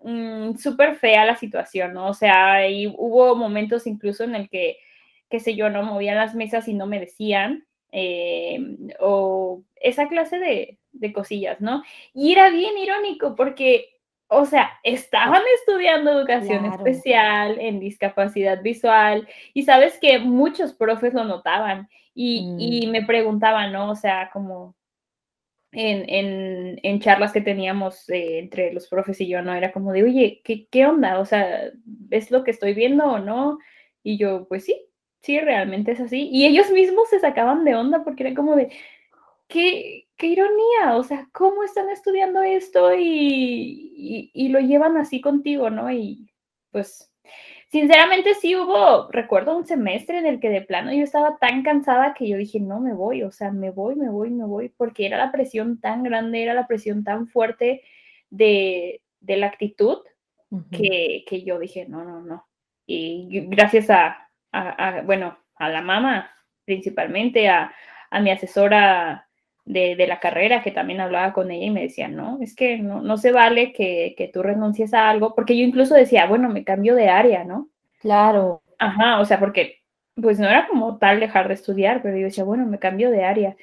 Mm, 0.04 0.56
súper 0.58 0.96
fea 0.98 1.26
la 1.26 1.36
situación, 1.36 1.94
¿no? 1.94 2.10
O 2.10 2.14
sea, 2.14 2.68
y 2.70 2.88
hubo 2.88 3.36
momentos 3.36 3.88
incluso 3.88 4.24
en 4.24 4.36
el 4.36 4.50
que, 4.50 4.78
qué 5.30 5.40
sé 5.40 5.56
yo, 5.56 5.70
no 5.70 5.84
movían 5.84 6.18
las 6.18 6.36
mesas 6.36 6.68
y 6.68 6.74
no 6.74 6.88
me 6.88 7.00
decían, 7.00 7.66
eh, 7.92 8.60
o 9.00 9.64
esa 9.76 10.08
clase 10.08 10.40
de, 10.40 10.78
de 10.92 11.14
cosillas, 11.14 11.62
¿no? 11.62 11.84
Y 12.14 12.34
era 12.34 12.50
bien 12.50 12.78
irónico 12.78 13.36
porque 13.36 13.94
o 14.34 14.46
sea, 14.46 14.72
estaban 14.84 15.42
estudiando 15.60 16.12
educación 16.12 16.66
especial 16.66 17.60
en 17.60 17.80
discapacidad 17.80 18.62
visual 18.62 19.28
y 19.54 19.64
sabes 19.64 20.00
que 20.00 20.20
muchos 20.20 20.74
profes 20.74 21.14
lo 21.14 21.24
notaban 21.24 21.88
Y, 22.16 22.88
mm. 22.88 22.92
me 22.92 23.06
preguntaban, 23.06 23.72
¿no? 23.72 23.92
O 23.92 23.96
sea, 23.96 24.30
como 24.32 24.76
en, 25.74 27.00
charlas 27.00 27.34
que 27.34 27.42
teníamos 27.42 28.10
eh, 28.10 28.39
entre 28.39 28.74
los 28.74 28.88
profes 28.88 29.20
y 29.22 29.27
yo, 29.27 29.42
¿no? 29.42 29.53
Era 29.53 29.72
como 29.72 29.92
de, 29.92 30.03
oye, 30.03 30.42
¿qué, 30.44 30.68
¿qué 30.70 30.86
onda? 30.86 31.20
O 31.20 31.25
sea, 31.25 31.72
¿ves 31.86 32.32
lo 32.32 32.44
que 32.44 32.51
estoy 32.51 32.74
viendo 32.74 33.06
o 33.06 33.20
no? 33.20 33.60
Y 34.03 34.18
yo, 34.18 34.48
pues 34.48 34.65
sí, 34.65 34.86
sí, 35.22 35.39
realmente 35.39 35.92
es 35.94 36.00
así. 36.00 36.30
Y 36.32 36.46
ellos 36.46 36.72
mismos 36.72 37.10
se 37.10 37.20
sacaban 37.20 37.63
de 37.65 37.75
onda 37.75 38.03
porque 38.03 38.24
era 38.24 38.36
como 38.36 38.56
de, 38.56 38.72
qué, 39.48 40.08
qué 40.18 40.27
ironía, 40.27 40.96
o 40.96 41.03
sea, 41.03 41.30
¿cómo 41.32 41.63
están 41.63 41.89
estudiando 41.89 42.42
esto 42.44 42.94
y, 42.96 44.32
y, 44.34 44.50
lo 44.50 44.60
llevan 44.60 44.98
así 44.98 45.22
contigo, 45.22 45.70
¿no? 45.70 45.92
Y 45.92 46.30
pues, 46.72 47.12
sinceramente 47.74 48.36
sí 48.36 48.56
hubo, 48.56 49.10
recuerdo 49.12 49.58
un 49.58 49.65
semestre 49.65 50.20
en 50.20 50.27
el 50.27 50.39
que 50.39 50.50
de 50.50 50.62
plano 50.62 50.94
yo 50.94 51.03
estaba 51.03 51.39
tan 51.39 51.63
cansada 51.63 52.13
que 52.13 52.30
yo 52.30 52.38
dije, 52.38 52.60
no 52.60 52.80
me 52.80 52.94
voy, 52.94 53.24
o 53.24 53.32
sea, 53.32 53.51
me 53.51 53.72
voy, 53.72 53.96
me 53.96 54.10
voy, 54.10 54.30
me 54.30 54.46
voy, 54.46 54.70
porque 54.70 55.08
era 55.08 55.18
la 55.18 55.32
presión 55.32 55.82
tan 55.82 56.03
grande, 56.03 56.44
era 56.44 56.53
la 56.53 56.68
presión 56.68 57.03
tan 57.03 57.27
fuerte 57.27 57.82
de, 58.30 59.01
de 59.22 59.38
la 59.38 59.48
actitud 59.48 60.03
que, 60.70 61.25
que 61.27 61.44
yo 61.44 61.58
dije, 61.58 61.88
no, 61.89 62.03
no, 62.03 62.22
no. 62.22 62.46
Y 62.86 63.48
gracias 63.48 63.89
a, 63.89 64.30
a, 64.51 65.01
bueno, 65.01 65.36
a 65.56 65.68
la 65.70 65.82
mamá 65.82 66.30
principalmente, 66.65 67.50
a, 67.50 67.74
a 68.12 68.20
mi 68.20 68.30
asesora 68.30 69.27
de, 69.65 69.96
de, 69.96 70.08
la 70.08 70.20
carrera, 70.20 70.62
que 70.62 70.72
también 70.72 71.00
hablaba 71.00 71.34
con 71.34 71.51
ella 71.51 71.65
y 71.65 71.72
me 71.72 71.84
decía, 71.84 72.08
no, 72.08 72.39
es 72.41 72.55
que 72.55 72.79
no, 72.79 73.01
no 73.01 73.17
se 73.17 73.32
vale 73.32 73.72
que, 73.74 74.13
que, 74.17 74.27
tú 74.27 74.43
renuncies 74.43 74.93
a 74.93 75.10
algo, 75.10 75.34
porque 75.36 75.58
yo 75.58 75.63
incluso 75.63 75.96
decía, 75.96 76.25
bueno, 76.25 76.50
me 76.50 76.63
cambio 76.63 76.96
de 76.96 77.10
área, 77.10 77.43
¿no? 77.43 77.70
Claro. 78.00 78.62
Ajá, 78.77 79.20
o 79.20 79.25
sea, 79.25 79.39
porque 79.39 79.84
pues 80.15 80.39
no 80.39 80.48
era 80.48 80.67
como 80.67 80.98
tal 80.98 81.20
dejar 81.20 81.48
de 81.48 81.53
estudiar, 81.55 82.01
pero 82.01 82.17
yo 82.17 82.25
decía, 82.25 82.43
bueno, 82.43 82.65
me 82.65 82.79
cambio 82.79 83.10
de 83.10 83.24
área. 83.24 83.55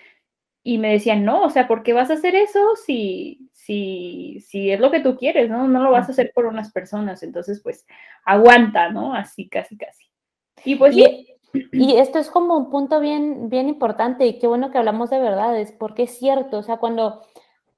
Y 0.63 0.79
me 0.79 0.93
decían, 0.93 1.25
no, 1.25 1.43
o 1.43 1.51
sea, 1.51 1.69
¿por 1.69 1.83
qué 1.83 1.93
vas 1.93 2.11
a 2.11 2.15
hacer 2.15 2.35
eso 2.35 2.77
si, 2.77 3.51
si, 3.53 4.41
si 4.47 4.71
es 4.71 4.81
lo 4.81 4.91
que 4.91 5.01
tú 5.01 5.17
quieres, 5.17 5.49
¿no? 5.49 5.69
No 5.69 5.83
lo 5.83 5.91
vas 5.91 6.09
a 6.09 6.13
hacer 6.13 6.33
por 6.35 6.47
unas 6.47 6.73
personas, 6.73 7.23
entonces 7.23 7.61
pues 7.63 7.87
aguanta, 8.25 8.91
¿no? 8.91 9.15
Así, 9.15 9.49
casi, 9.49 9.77
casi. 9.77 10.11
Y 10.65 10.77
pues 10.77 10.97
y, 10.97 11.30
esto 11.73 12.19
es 12.19 12.31
como 12.31 12.57
un 12.57 12.71
punto 12.71 13.01
bien, 13.01 13.49
bien 13.49 13.69
importante 13.69 14.27
y 14.27 14.39
qué 14.39 14.47
bueno 14.47 14.71
que 14.71 14.79
hablamos 14.79 15.11
de 15.11 15.19
verdades, 15.19 15.73
porque 15.73 16.05
es 16.05 16.19
cierto, 16.19 16.59
o 16.59 16.63
sea, 16.63 16.79
cuando 16.79 17.23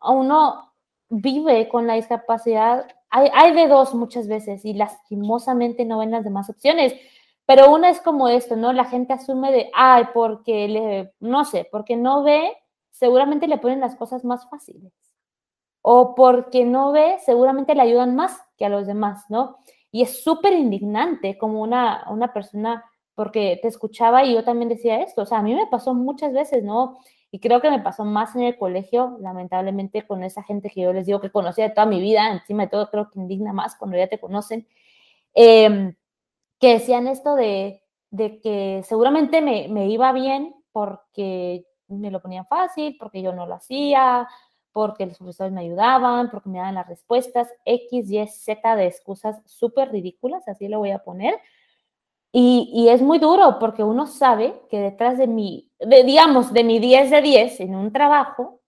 uno 0.01 0.73
vive 1.09 1.69
con 1.69 1.87
la 1.87 1.95
discapacidad, 1.95 2.87
hay, 3.11 3.29
hay 3.33 3.53
de 3.53 3.69
dos 3.69 3.95
muchas 3.95 4.29
veces 4.29 4.65
y 4.65 4.75
lastimosamente 4.75 5.85
no 5.85 5.99
ven 5.99 6.11
las 6.11 6.25
demás 6.25 6.49
opciones. 6.49 6.95
Pero 7.45 7.73
una 7.73 7.91
es 7.91 8.01
como 8.01 8.29
esto, 8.29 8.57
¿no? 8.57 8.73
La 8.73 8.85
gente 8.85 9.13
asume 9.13 9.53
de, 9.53 9.71
ay, 9.75 10.05
porque 10.15 10.69
le, 10.69 11.15
no 11.21 11.45
sé, 11.45 11.69
porque 11.71 11.97
no 11.97 12.23
ve, 12.23 12.57
seguramente 12.91 13.49
le 13.49 13.59
ponen 13.59 13.81
las 13.81 13.97
cosas 13.97 14.25
más 14.25 14.49
fáciles. 14.49 14.93
O 15.83 16.15
porque 16.15 16.65
no 16.65 16.93
ve, 16.93 17.19
seguramente 17.25 17.75
le 17.75 17.83
ayudan 17.83 18.15
más 18.15 18.41
que 18.57 18.65
a 18.65 18.69
los 18.69 18.87
demás, 18.87 19.25
¿no? 19.29 19.59
Y 19.91 20.03
es 20.03 20.23
súper 20.23 20.53
indignante 20.53 21.37
como 21.37 21.61
una, 21.61 22.07
una 22.09 22.33
persona, 22.33 22.85
porque 23.23 23.57
te 23.63 23.69
escuchaba 23.69 24.25
y 24.25 24.35
yo 24.35 24.43
también 24.43 24.69
decía 24.69 25.01
esto, 25.01 25.23
o 25.23 25.27
sea, 25.27 25.39
a 25.39 25.43
mí 25.43 25.55
me 25.55 25.69
pasó 25.69 25.95
muchas 25.95 26.33
veces, 26.33 26.65
¿no? 26.65 26.99
Y 27.31 27.39
creo 27.39 27.61
que 27.61 27.71
me 27.71 27.79
pasó 27.79 28.05
más 28.05 28.35
en 28.35 28.43
el 28.43 28.59
colegio, 28.59 29.17
lamentablemente, 29.21 30.05
con 30.05 30.25
esa 30.25 30.43
gente 30.43 30.71
que 30.71 30.81
yo 30.81 30.93
les 30.93 31.07
digo 31.07 31.21
que 31.21 31.31
conocía 31.31 31.69
de 31.69 31.75
toda 31.75 31.87
mi 31.87 32.01
vida, 32.01 32.33
encima 32.33 32.65
de 32.65 32.71
todo 32.71 32.91
creo 32.91 33.11
que 33.11 33.21
indigna 33.21 33.53
más 33.53 33.77
cuando 33.77 33.97
ya 33.97 34.09
te 34.09 34.19
conocen, 34.19 34.67
em, 35.35 35.95
que 36.59 36.73
decían 36.73 37.07
esto 37.07 37.37
de, 37.37 37.85
de 38.11 38.41
que 38.41 38.83
seguramente 38.83 39.41
me, 39.41 39.69
me 39.69 39.87
iba 39.89 40.11
bien 40.13 40.57
porque 40.73 41.65
me 41.87 42.11
lo 42.11 42.21
ponían 42.23 42.47
fácil, 42.49 42.97
porque 42.99 43.23
yo 43.23 43.33
no 43.33 43.47
lo 43.47 43.55
hacía, 43.55 44.27
porque 44.73 45.07
los 45.07 45.19
profesores 45.19 45.53
me 45.53 45.61
ayudaban, 45.61 46.29
porque 46.29 46.49
me 46.49 46.59
daban 46.59 46.75
las 46.75 46.89
respuestas, 46.89 47.49
X, 47.67 48.11
Y, 48.11 48.27
Z 48.27 48.75
de 48.75 48.87
excusas 48.87 49.41
súper 49.47 49.93
ridículas, 49.93 50.49
así 50.49 50.67
lo 50.67 50.81
voy 50.81 50.91
a 50.91 51.05
poner. 51.05 51.37
Y, 52.35 52.71
y, 52.73 52.89
es 52.89 53.03
muy 53.03 53.19
duro 53.19 53.59
porque 53.59 53.83
uno 53.83 54.07
sabe 54.07 54.59
que 54.71 54.81
detrás 54.81 55.19
de 55.19 55.27
mi, 55.27 55.71
de, 55.79 56.03
digamos, 56.03 56.53
de 56.55 56.65
mi 56.65 56.79
10 56.79 57.11
de 57.11 57.21
10 57.21 57.61
en 57.61 57.75
un 57.75 57.93
trabajo, 57.93 58.61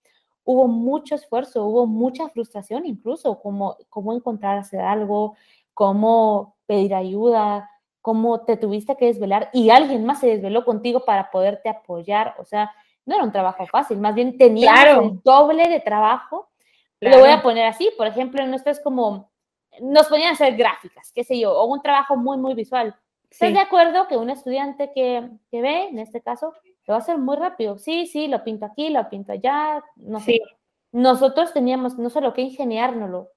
hubo 0.45 0.69
mucho 0.69 1.15
esfuerzo, 1.15 1.65
hubo 1.65 1.87
mucha 1.87 2.29
frustración 2.29 2.85
incluso, 2.85 3.41
como 3.41 3.77
cómo 3.89 4.13
encontrar 4.13 4.59
hacer 4.59 4.81
algo, 4.81 5.37
cómo 5.73 6.57
pedir 6.67 6.95
ayuda, 6.95 7.71
cómo 8.03 8.43
te 8.43 8.59
tuviste 8.59 8.97
que 8.97 9.07
desvelar 9.07 9.49
y 9.55 9.71
alguien 9.71 10.05
más 10.05 10.21
se 10.21 10.27
desveló 10.27 10.67
contigo 10.67 11.07
para 11.07 11.31
poderte 11.31 11.71
apoyar, 11.71 12.35
o 12.39 12.45
sea, 12.45 12.71
no 13.07 13.15
era 13.15 13.25
un 13.25 13.33
trabajo 13.33 13.67
fácil, 13.67 13.99
más 13.99 14.15
bien 14.15 14.37
tenía 14.37 14.99
el 14.99 15.23
doble 15.23 15.69
de 15.69 15.81
trabajo. 15.81 16.51
Lo 17.01 17.19
voy 17.19 17.31
a 17.31 17.43
poner 17.43 17.67
así, 17.67 17.91
por 17.99 18.07
ejemplo, 18.07 18.43
en 18.43 18.51
nuestro 18.51 18.73
es 18.73 18.81
como, 18.81 19.31
nos 19.81 20.07
ponían 20.07 20.31
a 20.31 20.33
hacer 20.33 20.57
gráficas, 20.57 21.13
qué 21.13 21.25
sé 21.25 21.39
yo, 21.39 21.53
o 21.53 21.65
un 21.67 21.83
trabajo 21.83 22.17
muy, 22.17 22.39
muy 22.39 22.55
visual. 22.55 22.95
¿Estás 23.35 23.53
de 23.53 23.59
acuerdo 23.59 24.07
que 24.07 24.17
un 24.17 24.31
estudiante 24.31 24.93
que, 24.95 25.29
que, 25.51 25.61
ve, 25.61 25.89
en 25.89 25.99
este 25.99 26.21
caso, 26.21 26.55
lo 26.87 26.93
va 26.93 26.97
a 26.97 26.99
hacer 26.99 27.19
muy 27.19 27.37
rápido? 27.37 27.79
Sí, 27.79 28.07
sí, 28.07 28.29
lo 28.29 28.45
pinto 28.45 28.65
aquí, 28.65 28.91
lo 28.91 29.09
pinto 29.11 29.33
allá, 29.33 29.83
no 29.97 30.21
sé. 30.21 30.41
Nosotros 30.93 31.53
teníamos 31.53 31.99
no 31.99 32.11
solo 32.11 32.33
que 32.33 32.43
ingeniárnoslo, 32.43 33.31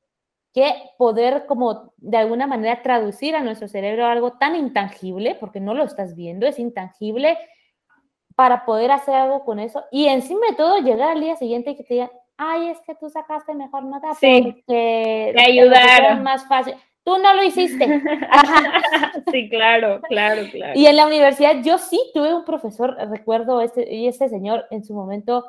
que 0.54 0.72
poder 0.98 1.48
como 1.48 1.94
de 1.98 2.18
alguna 2.18 2.46
manera 2.46 2.82
traducir 2.84 3.36
a 3.36 3.42
nuestro 3.42 3.68
cerebro 3.68 4.06
algo 4.06 4.34
tan 4.34 4.56
intangible, 4.56 5.36
porque 5.40 5.60
no 5.60 5.74
lo 5.74 5.84
estás 5.84 6.16
viendo, 6.16 6.46
es 6.46 6.60
intangible, 6.60 7.38
para 8.36 8.66
poder 8.66 8.92
hacer 8.92 9.16
algo 9.16 9.44
con 9.44 9.58
eso 9.58 9.84
y 9.92 10.06
encima 10.06 10.42
de 10.52 10.56
todo 10.56 10.78
llegar 10.78 11.10
al 11.10 11.22
día 11.22 11.36
siguiente 11.36 11.72
y 11.72 11.76
que 11.76 11.84
te 11.84 11.96
digan, 11.96 12.12
ay, 12.38 12.70
es 12.70 12.80
que 12.82 12.94
tú 12.94 13.10
sacaste 13.10 13.56
mejor 13.56 13.84
nota 13.84 14.14
sí, 14.14 14.42
porque 14.44 15.34
te 15.36 15.42
ayudaron 15.42 16.22
más 16.22 16.48
fácil. 16.48 16.76
Tú 17.08 17.18
no 17.20 17.34
lo 17.34 17.42
hiciste. 17.42 17.86
sí, 19.32 19.50
claro, 19.50 20.02
claro, 20.10 20.42
claro. 20.52 20.74
Y 20.78 20.88
en 20.88 20.98
la 20.98 21.08
universidad 21.08 21.64
yo 21.64 21.78
sí 21.78 21.98
tuve 22.14 22.36
un 22.36 22.44
profesor, 22.44 22.98
recuerdo, 23.10 23.62
este, 23.62 23.96
y 23.96 24.10
este 24.10 24.28
señor 24.28 24.66
en 24.72 24.84
su 24.84 24.94
momento 24.94 25.46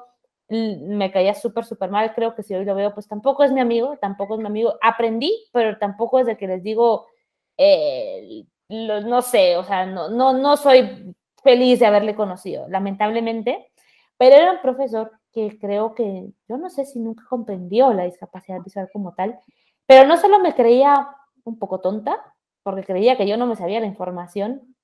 me 0.49 1.11
caía 1.11 1.35
súper, 1.35 1.64
súper 1.64 1.90
mal, 1.90 2.14
creo 2.14 2.37
que 2.37 2.44
si 2.44 2.55
hoy 2.55 2.64
lo 2.64 2.77
veo, 2.77 2.94
pues 2.94 3.09
tampoco 3.09 3.42
es 3.42 3.51
mi 3.51 3.59
amigo, 3.59 3.99
tampoco 4.01 4.35
es 4.35 4.40
mi 4.40 4.47
amigo. 4.47 4.75
Aprendí, 4.81 5.49
pero 5.53 5.77
tampoco 5.79 6.21
es 6.21 6.27
de 6.27 6.37
que 6.37 6.47
les 6.47 6.62
digo, 6.62 7.09
eh, 7.57 8.44
no 8.68 9.21
sé, 9.21 9.57
o 9.57 9.64
sea, 9.64 9.85
no, 9.85 10.11
no, 10.11 10.35
no 10.35 10.57
soy 10.57 11.12
feliz 11.42 11.81
de 11.81 11.87
haberle 11.87 12.14
conocido, 12.14 12.68
lamentablemente, 12.68 13.73
pero 14.16 14.37
era 14.37 14.53
un 14.53 14.62
profesor 14.62 15.11
que 15.33 15.59
creo 15.59 15.97
que, 15.97 16.29
yo 16.49 16.57
no 16.57 16.71
sé 16.71 16.85
si 16.85 17.01
nunca 17.01 17.25
comprendió 17.29 17.92
la 17.92 18.05
discapacidad 18.05 18.61
visual 18.64 18.88
como 18.92 19.12
tal, 19.14 19.40
pero 19.87 20.07
no 20.07 20.16
solo 20.18 20.38
me 20.38 20.55
creía 20.55 21.09
un 21.48 21.58
poco 21.58 21.80
tonta, 21.80 22.34
porque 22.62 22.84
creía 22.84 23.16
que 23.16 23.26
yo 23.26 23.37
no 23.37 23.46
me 23.46 23.56
sabía 23.56 23.80
la 23.80 23.87
información, 23.87 24.76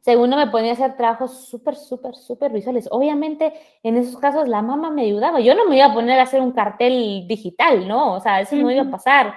segundo 0.00 0.36
me 0.36 0.46
ponía 0.46 0.70
a 0.70 0.74
hacer 0.74 0.96
trabajos 0.96 1.48
súper, 1.48 1.76
súper, 1.76 2.14
súper 2.14 2.52
visuales. 2.52 2.88
Obviamente, 2.90 3.52
en 3.82 3.96
esos 3.96 4.18
casos 4.18 4.48
la 4.48 4.62
mamá 4.62 4.90
me 4.90 5.02
ayudaba. 5.02 5.40
Yo 5.40 5.54
no 5.54 5.66
me 5.66 5.76
iba 5.76 5.86
a 5.86 5.94
poner 5.94 6.18
a 6.18 6.22
hacer 6.22 6.40
un 6.40 6.52
cartel 6.52 7.26
digital, 7.28 7.86
¿no? 7.86 8.14
O 8.14 8.20
sea, 8.20 8.40
eso 8.40 8.56
no 8.56 8.70
iba 8.70 8.82
a 8.82 8.90
pasar. 8.90 9.34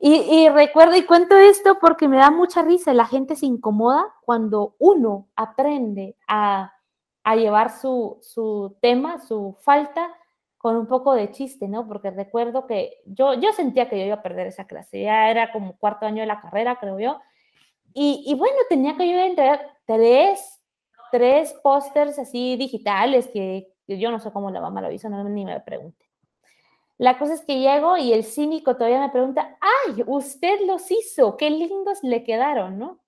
Y, 0.00 0.48
recuerdo 0.50 0.94
y 0.96 1.04
cuento 1.04 1.36
esto 1.36 1.78
porque 1.80 2.06
me 2.06 2.18
da 2.18 2.30
mucha 2.30 2.62
risa. 2.62 2.94
La 2.94 3.06
gente 3.06 3.34
se 3.34 3.46
incomoda 3.46 4.14
cuando 4.22 4.76
uno 4.78 5.28
aprende 5.34 6.16
a, 6.28 6.72
llevar 7.34 7.70
su, 7.70 8.76
tema, 8.80 9.18
su 9.18 9.56
falta, 9.60 10.08
con 10.58 10.76
un 10.76 10.86
poco 10.86 11.14
de 11.14 11.30
chiste, 11.30 11.68
¿no? 11.68 11.86
Porque 11.86 12.10
recuerdo 12.10 12.66
que 12.66 13.00
yo, 13.06 13.34
yo 13.34 13.52
sentía 13.52 13.88
que 13.88 13.98
yo 13.98 14.04
iba 14.04 14.16
a 14.16 14.22
perder 14.22 14.48
esa 14.48 14.66
clase. 14.66 15.00
Ya 15.02 15.30
era 15.30 15.52
como 15.52 15.78
cuarto 15.78 16.04
año 16.04 16.20
de 16.20 16.26
la 16.26 16.40
carrera, 16.40 16.78
creo 16.80 16.98
yo. 16.98 17.20
Y, 17.94 18.34
bueno, 18.38 18.56
tenía 18.68 18.96
que 18.96 19.10
yo 19.10 19.18
entregar 19.18 19.60
tres, 19.84 20.62
tres 21.10 21.52
pósters 21.62 22.18
así 22.18 22.56
digitales 22.56 23.26
que, 23.28 23.72
yo 23.88 24.10
no 24.10 24.20
sé 24.20 24.30
cómo 24.30 24.50
la 24.50 24.60
mamá 24.60 24.80
lo 24.80 24.92
hizo, 24.92 25.08
no, 25.08 25.24
ni 25.24 25.44
me 25.44 25.58
pregunte. 25.60 26.06
La 26.96 27.18
cosa 27.18 27.34
es 27.34 27.44
que 27.44 27.58
llego 27.58 27.96
y 27.96 28.12
el 28.12 28.24
cínico 28.24 28.76
todavía 28.76 29.00
me 29.00 29.08
pregunta, 29.08 29.56
ay, 29.60 30.04
usted 30.06 30.60
los 30.66 30.90
hizo, 30.90 31.36
qué 31.36 31.50
lindos 31.50 31.98
le 32.02 32.22
quedaron, 32.22 32.78
¿no? 32.78 33.00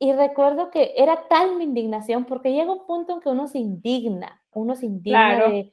Y 0.00 0.12
recuerdo 0.12 0.70
que 0.70 0.94
era 0.96 1.28
tal 1.28 1.56
mi 1.56 1.64
indignación, 1.64 2.24
porque 2.24 2.52
llega 2.52 2.72
un 2.72 2.86
punto 2.86 3.14
en 3.14 3.20
que 3.20 3.28
uno 3.28 3.46
se 3.48 3.58
indigna, 3.58 4.42
uno 4.52 4.74
se 4.74 4.86
indigna 4.86 5.48
de, 5.48 5.72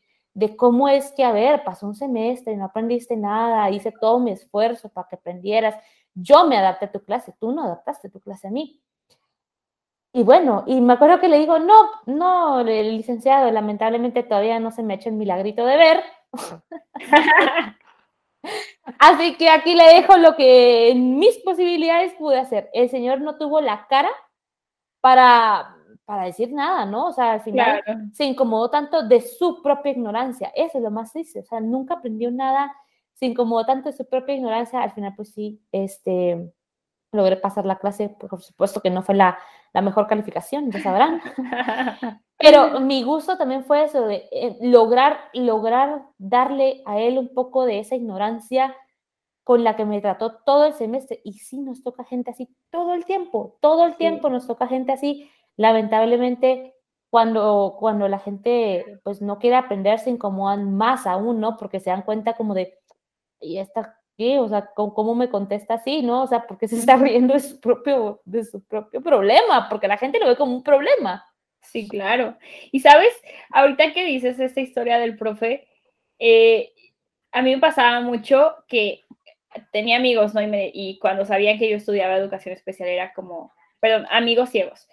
cómo 0.57 0.89
es 0.89 1.11
que, 1.13 1.23
a 1.23 1.31
ver, 1.31 1.63
pasó 1.63 1.87
un 1.87 1.95
semestre, 1.95 2.55
no 2.55 2.65
aprendiste 2.65 3.15
nada, 3.15 3.69
hice 3.69 3.91
todo 3.91 4.19
mi 4.19 4.31
esfuerzo 4.31 4.89
para 4.89 5.07
que 5.07 5.15
aprendieras, 5.15 5.75
yo 6.13 6.45
me 6.45 6.57
adapté 6.57 6.85
a 6.85 6.91
tu 6.91 7.03
clase, 7.03 7.33
tú 7.39 7.51
no 7.51 7.63
adaptaste 7.63 8.09
tu 8.09 8.19
clase 8.19 8.47
a 8.47 8.51
mí. 8.51 8.81
Y 10.13 10.23
bueno, 10.23 10.63
y 10.65 10.79
me 10.79 10.93
acuerdo 10.93 11.19
que 11.19 11.27
le 11.27 11.39
digo, 11.39 11.59
no, 11.59 11.73
no, 12.05 12.61
el 12.61 12.97
licenciado, 12.97 13.51
lamentablemente 13.51 14.23
todavía 14.23 14.59
no 14.59 14.71
se 14.71 14.81
me 14.81 14.93
ha 14.93 14.95
hecho 14.97 15.09
el 15.09 15.15
milagrito 15.15 15.65
de 15.65 15.75
ver, 15.75 16.03
Así 18.99 19.35
que 19.37 19.49
aquí 19.49 19.73
le 19.75 19.83
dejo 19.95 20.17
lo 20.17 20.35
que 20.35 20.91
en 20.91 21.17
mis 21.17 21.37
posibilidades 21.39 22.13
pude 22.13 22.39
hacer. 22.39 22.69
El 22.73 22.89
señor 22.89 23.21
no 23.21 23.37
tuvo 23.37 23.61
la 23.61 23.87
cara 23.87 24.09
para, 25.01 25.75
para 26.05 26.25
decir 26.25 26.53
nada, 26.53 26.85
¿no? 26.85 27.07
O 27.07 27.11
sea, 27.11 27.33
al 27.33 27.41
final 27.41 27.81
se 28.13 28.25
incomodó 28.25 28.69
tanto 28.69 29.07
de 29.07 29.21
su 29.21 29.61
propia 29.61 29.91
ignorancia. 29.91 30.51
Eso 30.55 30.77
es 30.77 30.83
lo 30.83 30.91
más 30.91 31.11
triste. 31.11 31.39
O 31.39 31.45
sea, 31.45 31.59
nunca 31.59 31.95
aprendió 31.95 32.31
nada, 32.31 32.73
se 33.13 33.25
incomodó 33.25 33.65
tanto 33.65 33.89
de 33.89 33.97
su 33.97 34.07
propia 34.07 34.35
ignorancia. 34.35 34.81
Al 34.81 34.91
final, 34.91 35.13
pues 35.15 35.33
sí, 35.33 35.59
este, 35.71 36.53
logré 37.11 37.37
pasar 37.37 37.65
la 37.65 37.79
clase. 37.79 38.09
Por 38.09 38.41
supuesto 38.41 38.81
que 38.81 38.91
no 38.91 39.01
fue 39.01 39.15
la, 39.15 39.37
la 39.73 39.81
mejor 39.81 40.05
calificación, 40.07 40.71
ya 40.71 40.81
sabrán. 40.81 41.21
Pero 42.37 42.79
mi 42.79 43.01
gusto 43.03 43.37
también 43.37 43.63
fue 43.63 43.85
eso 43.85 44.05
de 44.05 44.27
eh, 44.31 44.57
lograr, 44.61 45.17
lograr 45.33 46.03
darle 46.17 46.83
a 46.85 46.99
él 46.99 47.17
un 47.17 47.33
poco 47.33 47.65
de 47.65 47.79
esa 47.79 47.95
ignorancia 47.95 48.75
con 49.43 49.63
la 49.63 49.75
que 49.75 49.85
me 49.85 50.01
trató 50.01 50.37
todo 50.45 50.65
el 50.65 50.73
semestre. 50.73 51.21
Y 51.23 51.33
sí, 51.33 51.59
nos 51.59 51.81
toca 51.81 52.03
gente 52.03 52.31
así 52.31 52.49
todo 52.69 52.93
el 52.93 53.05
tiempo, 53.05 53.57
todo 53.61 53.85
el 53.85 53.95
tiempo 53.95 54.29
nos 54.29 54.45
toca 54.45 54.67
gente 54.67 54.91
así 54.91 55.31
lamentablemente 55.57 56.75
cuando, 57.09 57.77
cuando 57.79 58.07
la 58.07 58.19
gente 58.19 58.99
pues 59.03 59.21
no 59.21 59.39
quiere 59.39 59.55
aprender 59.55 59.99
se 59.99 60.09
incomodan 60.09 60.75
más 60.75 61.07
aún, 61.07 61.39
¿no? 61.39 61.57
Porque 61.57 61.79
se 61.79 61.89
dan 61.89 62.01
cuenta 62.01 62.33
como 62.33 62.53
de, 62.53 62.77
¿y 63.39 63.57
esta 63.59 63.97
qué? 64.17 64.39
O 64.39 64.49
sea, 64.49 64.69
¿cómo, 64.75 65.15
me 65.15 65.29
contesta 65.29 65.75
así, 65.75 66.01
no? 66.01 66.23
O 66.23 66.27
sea, 66.27 66.45
porque 66.47 66.67
se 66.67 66.77
está 66.77 66.97
riendo 66.97 67.33
de 67.33 67.39
su 67.39 67.59
propio, 67.59 68.21
de 68.25 68.43
su 68.43 68.63
propio 68.65 69.01
problema, 69.01 69.69
porque 69.69 69.87
la 69.87 69.97
gente 69.97 70.19
lo 70.19 70.27
ve 70.27 70.35
como 70.35 70.55
un 70.55 70.63
problema. 70.63 71.25
Sí, 71.61 71.87
claro. 71.87 72.37
Y 72.71 72.81
sabes, 72.81 73.13
ahorita 73.49 73.93
que 73.93 74.05
dices 74.05 74.39
esta 74.39 74.59
historia 74.61 74.99
del 74.99 75.17
profe, 75.17 75.67
eh, 76.19 76.73
a 77.31 77.41
mí 77.41 77.55
me 77.55 77.61
pasaba 77.61 78.01
mucho 78.01 78.55
que 78.67 79.03
tenía 79.71 79.97
amigos, 79.97 80.33
¿no? 80.33 80.41
Y, 80.41 80.71
y 80.73 80.99
cuando 80.99 81.25
sabían 81.25 81.57
que 81.57 81.69
yo 81.69 81.77
estudiaba 81.77 82.17
educación 82.17 82.53
especial 82.53 82.89
era 82.89 83.13
como, 83.13 83.53
perdón, 83.79 84.05
amigos 84.09 84.49
ciegos 84.49 84.87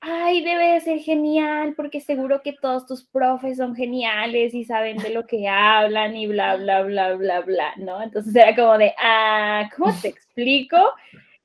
ay, 0.00 0.42
debe 0.42 0.72
de 0.72 0.80
ser 0.80 0.98
genial, 1.00 1.74
porque 1.76 2.00
seguro 2.00 2.42
que 2.42 2.54
todos 2.54 2.86
tus 2.86 3.04
profes 3.04 3.58
son 3.58 3.74
geniales 3.74 4.54
y 4.54 4.64
saben 4.64 4.96
de 4.96 5.10
lo 5.10 5.26
que 5.26 5.46
hablan 5.48 6.16
y 6.16 6.26
bla, 6.26 6.56
bla, 6.56 6.82
bla, 6.82 7.14
bla, 7.14 7.40
bla, 7.40 7.74
¿no? 7.76 8.02
Entonces 8.02 8.34
era 8.34 8.54
como 8.54 8.78
de, 8.78 8.94
ah, 8.98 9.68
¿cómo 9.76 9.92
te 10.00 10.08
explico? 10.08 10.78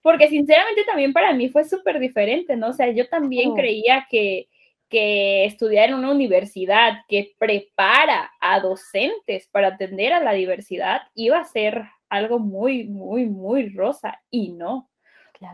Porque 0.01 0.29
sinceramente 0.29 0.83
también 0.85 1.11
para 1.13 1.33
mí 1.33 1.49
fue 1.49 1.65
súper 1.65 1.99
diferente, 1.99 2.55
¿no? 2.55 2.69
O 2.69 2.73
sea, 2.73 2.89
yo 2.91 3.09
también 3.09 3.51
oh. 3.51 3.55
creía 3.55 4.07
que, 4.09 4.47
que 4.89 5.45
estudiar 5.45 5.89
en 5.89 5.95
una 5.95 6.11
universidad 6.11 6.99
que 7.09 7.33
prepara 7.37 8.31
a 8.39 8.59
docentes 8.61 9.49
para 9.51 9.69
atender 9.69 10.13
a 10.13 10.23
la 10.23 10.33
diversidad 10.33 11.01
iba 11.13 11.39
a 11.39 11.45
ser 11.45 11.83
algo 12.07 12.39
muy, 12.39 12.85
muy, 12.85 13.25
muy 13.25 13.69
rosa 13.69 14.21
y 14.29 14.53
no. 14.53 14.89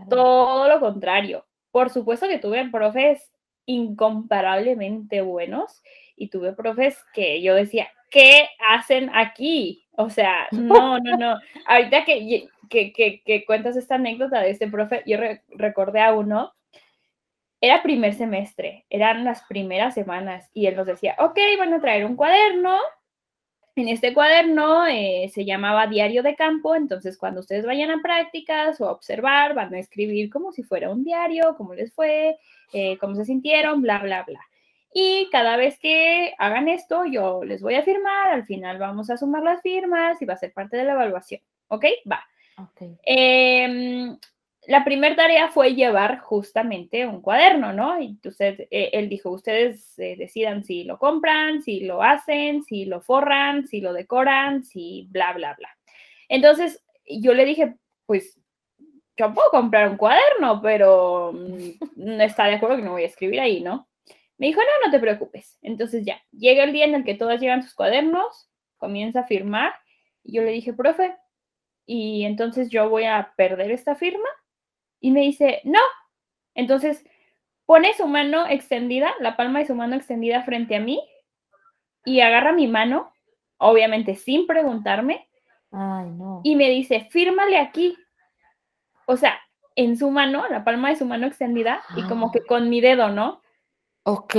Todo 0.10 0.70
lo 0.70 0.80
contrario 0.80 1.46
por 1.72 1.90
supuesto 1.90 2.28
que 2.28 2.40
tuve 2.40 2.70
profes 2.70 3.32
incomparablemente 3.66 5.22
buenos 5.22 5.82
y 6.16 6.30
tuve 6.30 6.54
profes 6.54 6.98
que 7.14 7.42
yo 7.42 7.56
decía, 7.56 7.88
¿qué 8.10 8.48
hacen 8.70 9.10
aquí? 9.14 9.88
O 9.92 10.10
sea, 10.10 10.48
no, 10.52 11.00
no, 11.00 11.18
no. 11.18 11.40
Ahorita 11.66 12.06
que, 12.06 12.48
que, 12.70 13.46
cuentas 13.46 13.76
esta 13.76 13.96
anécdota 13.96 14.42
de 14.42 14.52
este 14.52 14.68
profe, 14.68 15.04
yo 15.06 15.18
recordé 15.50 16.02
a 16.02 16.14
uno, 16.14 16.54
era 17.60 17.84
primer 17.84 18.14
semestre, 18.14 18.86
eran 18.90 19.24
las 19.24 19.44
primeras 19.44 19.94
semanas 19.94 20.50
y 20.54 20.66
él 20.66 20.76
nos 20.76 20.88
decía, 20.88 21.16
ok, 21.20 21.38
van 21.60 21.74
a 21.74 21.82
traer 21.82 22.06
un 22.06 22.16
cuaderno 22.16 22.78
en 23.76 23.88
este 23.88 24.14
cuaderno 24.14 24.86
eh, 24.88 25.30
se 25.34 25.46
llamaba 25.46 25.88
diario 25.88 26.24
de 26.24 26.36
campo, 26.36 26.76
entonces 26.76 27.18
cuando 27.18 27.40
ustedes 27.40 27.66
vayan 27.66 27.90
a 27.92 28.02
prácticas 28.02 28.80
o 28.82 28.88
a 28.88 28.92
observar, 28.92 29.54
van 29.54 29.74
a 29.74 29.80
escribir 29.80 30.30
como 30.30 30.52
si 30.52 30.64
fuera 30.64 30.90
un 30.90 31.04
diario, 31.04 31.56
cómo 31.58 31.74
les 31.74 31.94
fue, 31.94 32.38
eh, 32.74 32.98
cómo 32.98 33.16
se 33.16 33.26
sintieron, 33.26 33.82
bla, 33.82 34.00
bla, 34.00 34.24
bla. 34.24 34.42
Y 34.94 35.30
cada 35.32 35.56
vez 35.56 35.80
que 35.80 36.34
hagan 36.38 36.68
esto, 36.68 37.06
yo 37.06 37.44
les 37.46 37.62
voy 37.62 37.76
a 37.76 37.84
firmar, 37.84 38.32
al 38.32 38.46
final 38.46 38.78
vamos 38.78 39.10
a 39.10 39.18
sumar 39.18 39.42
las 39.42 39.62
firmas 39.62 40.22
y 40.22 40.26
va 40.26 40.34
a 40.34 40.38
ser 40.38 40.52
parte 40.52 40.76
de 40.76 40.84
la 40.84 40.94
evaluación. 40.94 41.42
¿Ok? 41.70 41.86
Va. 42.12 42.22
Okay. 42.58 42.98
Em, 43.04 44.18
la 44.72 44.86
primera 44.86 45.18
tarea 45.18 45.50
fue 45.50 45.76
llevar 45.76 46.20
justamente 46.20 47.06
un 47.06 47.22
cuaderno, 47.22 47.74
¿no? 47.74 48.02
Y 48.02 48.06
entonces 48.06 48.58
eh, 48.72 48.90
él 48.94 49.10
dijo, 49.10 49.30
ustedes 49.30 50.00
eh, 50.00 50.16
decidan 50.18 50.64
si 50.64 50.86
lo 50.86 50.98
compran, 50.98 51.62
si 51.62 51.82
lo 51.82 52.02
hacen, 52.02 52.64
si 52.64 52.86
lo 52.86 53.02
forran, 53.02 53.68
si 53.68 53.82
lo 53.82 53.92
decoran, 53.92 54.64
si 54.64 55.10
bla, 55.12 55.34
bla, 55.34 55.56
bla. 55.56 55.68
Entonces 56.30 56.82
yo 57.06 57.34
le 57.34 57.44
dije, 57.44 57.76
pues 58.06 58.40
yo 59.18 59.34
puedo 59.34 59.50
comprar 59.50 59.90
un 59.90 59.98
cuaderno, 59.98 60.62
pero 60.62 61.34
mm, 61.34 61.70
no 61.98 62.24
está 62.24 62.46
de 62.46 62.56
acuerdo 62.56 62.78
que 62.78 62.84
no 62.84 62.94
voy 62.94 63.04
a 63.04 63.08
escribir 63.08 63.42
ahí, 63.42 63.60
¿no? 63.60 63.90
Me 64.38 64.48
dijo, 64.48 64.62
no, 64.62 64.86
no 64.86 64.92
te 64.92 65.02
preocupes. 65.02 65.60
Entonces 65.62 66.06
ya, 66.06 66.22
llega 66.32 66.64
el 66.64 66.72
día 66.72 66.86
en 66.86 66.96
el 66.96 67.04
que 67.04 67.16
todas 67.16 67.42
llevan 67.42 67.62
sus 67.62 67.76
cuadernos, 67.76 68.50
comienza 68.78 69.20
a 69.20 69.28
firmar, 69.28 69.74
y 70.24 70.38
yo 70.38 70.44
le 70.44 70.52
dije, 70.52 70.72
profe, 70.72 71.14
y 71.86 72.24
entonces 72.24 72.70
yo 72.70 72.90
voy 72.90 73.04
a 73.04 73.34
perder 73.36 73.72
esta 73.72 73.96
firma 73.96 74.30
y 75.02 75.12
me 75.12 75.22
dice, 75.22 75.60
no. 75.66 75.80
Entonces 76.56 77.04
pone 77.66 77.94
su 77.94 78.08
mano 78.08 78.48
extendida, 78.48 79.14
la 79.20 79.36
palma 79.36 79.60
de 79.60 79.66
su 79.66 79.76
mano 79.76 79.96
extendida 79.96 80.44
frente 80.44 80.76
a 80.76 80.80
mí 80.80 81.02
y 82.06 82.22
agarra 82.22 82.54
mi 82.54 82.68
mano, 82.68 83.12
obviamente 83.58 84.16
sin 84.16 84.48
preguntarme. 84.48 85.28
Ay, 85.72 86.10
no. 86.12 86.42
Y 86.44 86.56
me 86.56 86.70
dice, 86.70 87.08
fírmale 87.10 87.58
aquí. 87.58 87.98
O 89.06 89.18
sea, 89.18 89.40
en 89.76 89.98
su 89.98 90.12
mano, 90.12 90.48
la 90.50 90.64
palma 90.64 90.90
de 90.90 90.96
su 90.96 91.06
mano 91.06 91.28
extendida 91.28 91.82
y 91.96 92.04
como 92.04 92.28
ah. 92.28 92.30
que 92.34 92.46
con 92.46 92.70
mi 92.70 92.82
dedo, 92.82 93.10
¿no? 93.10 93.42
Ok. 94.04 94.36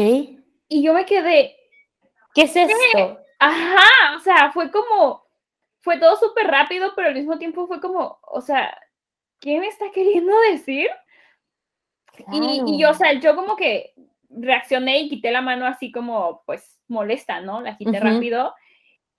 Y 0.68 0.82
yo 0.82 0.94
me 0.94 1.06
quedé. 1.06 1.56
¿Qué 2.34 2.42
es 2.42 2.56
esto? 2.56 3.18
Ajá, 3.38 4.16
o 4.16 4.20
sea, 4.20 4.52
fue 4.52 4.70
como, 4.70 5.24
fue 5.80 5.98
todo 5.98 6.16
súper 6.16 6.46
rápido, 6.46 6.92
pero 6.94 7.08
al 7.08 7.14
mismo 7.14 7.38
tiempo 7.38 7.66
fue 7.66 7.80
como, 7.80 8.18
o 8.22 8.40
sea, 8.40 8.78
¿qué 9.42 9.58
me 9.58 9.66
está 9.66 9.90
queriendo 9.90 10.32
decir? 10.50 10.88
Y, 12.32 12.78
yo, 12.78 12.90
o 12.90 12.94
sea, 12.94 13.12
yo 13.14 13.34
como 13.34 13.56
que 13.56 13.92
reaccioné 14.30 15.00
y 15.00 15.08
quité 15.08 15.30
la 15.32 15.42
mano 15.42 15.66
así 15.66 15.90
como, 15.92 16.42
pues, 16.46 16.80
molesta, 16.88 17.40
¿no? 17.40 17.60
La 17.60 17.76
quité 17.76 18.00
rápido. 18.00 18.54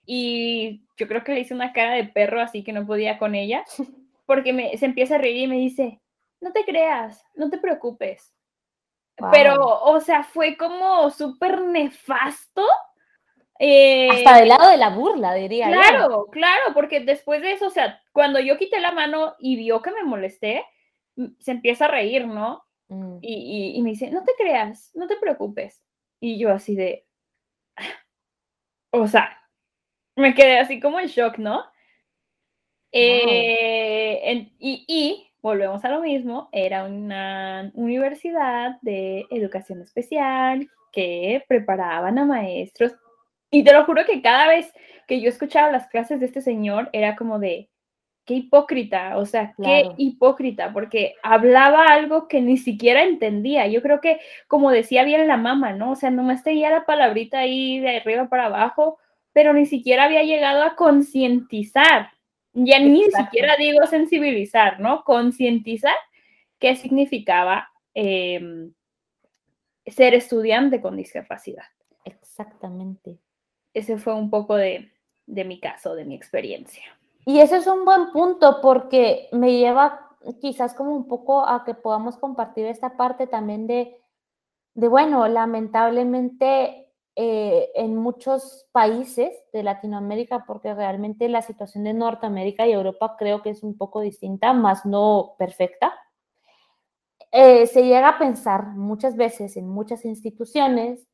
Y 0.06 0.82
yo 0.96 1.06
creo 1.06 1.22
que 1.22 1.34
le 1.34 1.40
hice 1.40 1.54
una 1.54 1.72
cara 1.72 1.92
de 1.92 2.04
perro 2.04 2.40
así 2.40 2.64
que 2.64 2.72
no 2.72 2.86
podía 2.86 3.18
con 3.18 3.34
ella, 3.34 3.64
porque 4.26 4.52
me, 4.52 4.76
se 4.78 4.86
empieza 4.86 5.16
a 5.16 5.18
reír 5.18 5.42
y 5.42 5.46
me 5.46 5.58
dice, 5.58 6.00
no 6.40 6.52
te 6.52 6.64
creas, 6.64 7.24
no 7.34 7.50
te 7.50 7.58
preocupes. 7.58 8.34
Pero, 9.30 9.62
o 9.84 10.00
sea, 10.00 10.24
fue 10.24 10.56
como 10.56 11.08
súper 11.10 11.60
nefasto 11.60 12.66
eh, 13.58 14.08
Hasta 14.10 14.38
del 14.38 14.48
lado 14.48 14.70
de 14.70 14.76
la 14.76 14.90
burla, 14.90 15.34
diría. 15.34 15.68
Claro, 15.68 16.26
claro, 16.30 16.74
porque 16.74 17.00
después 17.00 17.40
de 17.40 17.52
eso, 17.52 17.66
o 17.66 17.70
sea, 17.70 18.02
cuando 18.12 18.40
yo 18.40 18.58
quité 18.58 18.80
la 18.80 18.92
mano 18.92 19.34
y 19.38 19.56
vio 19.56 19.80
que 19.80 19.92
me 19.92 20.02
molesté, 20.02 20.64
se 21.38 21.52
empieza 21.52 21.84
a 21.84 21.88
reír, 21.88 22.26
¿no? 22.26 22.64
Mm. 22.88 23.18
Y, 23.22 23.80
me 23.82 23.90
dice, 23.90 24.10
no 24.10 24.24
te 24.24 24.32
creas, 24.36 24.90
no 24.94 25.06
te 25.06 25.16
preocupes. 25.16 25.82
Y 26.20 26.38
yo 26.38 26.50
así 26.50 26.74
de, 26.74 27.06
o 28.90 29.06
sea, 29.06 29.40
me 30.16 30.34
quedé 30.34 30.58
así 30.58 30.80
como 30.80 30.98
en 30.98 31.06
shock, 31.06 31.38
¿no? 31.38 31.64
Eh, 32.90 34.52
y, 34.58 34.84
y, 34.88 35.30
volvemos 35.42 35.84
a 35.84 35.90
lo 35.90 36.00
mismo, 36.00 36.48
era 36.52 36.84
una 36.84 37.70
universidad 37.74 38.78
de 38.82 39.26
educación 39.30 39.82
especial 39.82 40.68
que 40.92 41.44
preparaban 41.48 42.18
a 42.18 42.24
maestros 42.24 42.94
y 43.54 43.62
te 43.62 43.72
lo 43.72 43.84
juro 43.84 44.04
que 44.04 44.20
cada 44.20 44.48
vez 44.48 44.72
que 45.06 45.20
yo 45.20 45.28
escuchaba 45.28 45.70
las 45.70 45.86
clases 45.86 46.18
de 46.18 46.26
este 46.26 46.40
señor 46.40 46.90
era 46.92 47.14
como 47.14 47.38
de, 47.38 47.70
qué 48.24 48.34
hipócrita, 48.34 49.16
o 49.16 49.26
sea, 49.26 49.54
qué 49.62 49.90
hipócrita, 49.96 50.72
porque 50.72 51.14
hablaba 51.22 51.84
algo 51.86 52.26
que 52.26 52.40
ni 52.40 52.56
siquiera 52.56 53.04
entendía. 53.04 53.68
Yo 53.68 53.80
creo 53.80 54.00
que, 54.00 54.18
como 54.48 54.72
decía 54.72 55.04
bien 55.04 55.28
la 55.28 55.36
mamá, 55.36 55.72
¿no? 55.72 55.92
O 55.92 55.94
sea, 55.94 56.10
nomás 56.10 56.42
tenía 56.42 56.68
la 56.68 56.84
palabrita 56.84 57.38
ahí 57.38 57.78
de 57.78 57.98
arriba 57.98 58.28
para 58.28 58.46
abajo, 58.46 58.98
pero 59.32 59.52
ni 59.52 59.66
siquiera 59.66 60.04
había 60.04 60.24
llegado 60.24 60.64
a 60.64 60.74
concientizar, 60.74 62.10
ya 62.54 62.80
ni 62.80 63.04
siquiera 63.04 63.54
digo 63.56 63.86
sensibilizar, 63.86 64.80
¿no? 64.80 65.04
Concientizar 65.04 65.94
qué 66.58 66.74
significaba 66.74 67.68
em, 67.94 68.72
ser 69.86 70.14
estudiante 70.14 70.80
con 70.80 70.96
discapacidad. 70.96 71.66
Exactamente 72.04 73.18
ese 73.74 73.98
fue 73.98 74.14
un 74.14 74.30
poco 74.30 74.54
de, 74.54 74.90
mi 75.26 75.60
caso, 75.60 75.94
de 75.94 76.04
mi 76.04 76.14
experiencia. 76.14 76.84
Y 77.26 77.40
ese 77.40 77.56
es 77.56 77.66
un 77.66 77.84
buen 77.84 78.12
punto 78.12 78.60
porque 78.62 79.28
me 79.32 79.58
lleva 79.58 80.16
quizás 80.40 80.74
como 80.74 80.94
un 80.94 81.06
poco 81.08 81.46
a 81.46 81.64
que 81.64 81.74
podamos 81.74 82.16
compartir 82.16 82.66
esta 82.66 82.96
parte 82.96 83.26
también 83.26 83.66
de, 83.66 84.00
de 84.74 84.88
bueno, 84.88 85.26
lamentablemente 85.28 86.92
eh, 87.16 87.70
en 87.74 87.96
muchos 87.96 88.66
países 88.72 89.32
de 89.52 89.62
Latinoamérica, 89.62 90.44
porque 90.46 90.74
realmente 90.74 91.28
la 91.28 91.42
situación 91.42 91.84
de 91.84 91.94
Norteamérica 91.94 92.66
y 92.66 92.72
Europa 92.72 93.16
creo 93.18 93.42
que 93.42 93.50
es 93.50 93.62
un 93.62 93.76
poco 93.76 94.00
distinta, 94.00 94.52
más 94.52 94.86
no 94.86 95.34
perfecta. 95.38 95.92
eh, 97.32 97.66
se 97.66 97.82
llega 97.82 98.10
a 98.10 98.18
pensar 98.18 98.66
muchas 98.76 99.16
veces 99.16 99.56
en 99.56 99.68
muchas 99.68 100.04
instituciones 100.04 101.06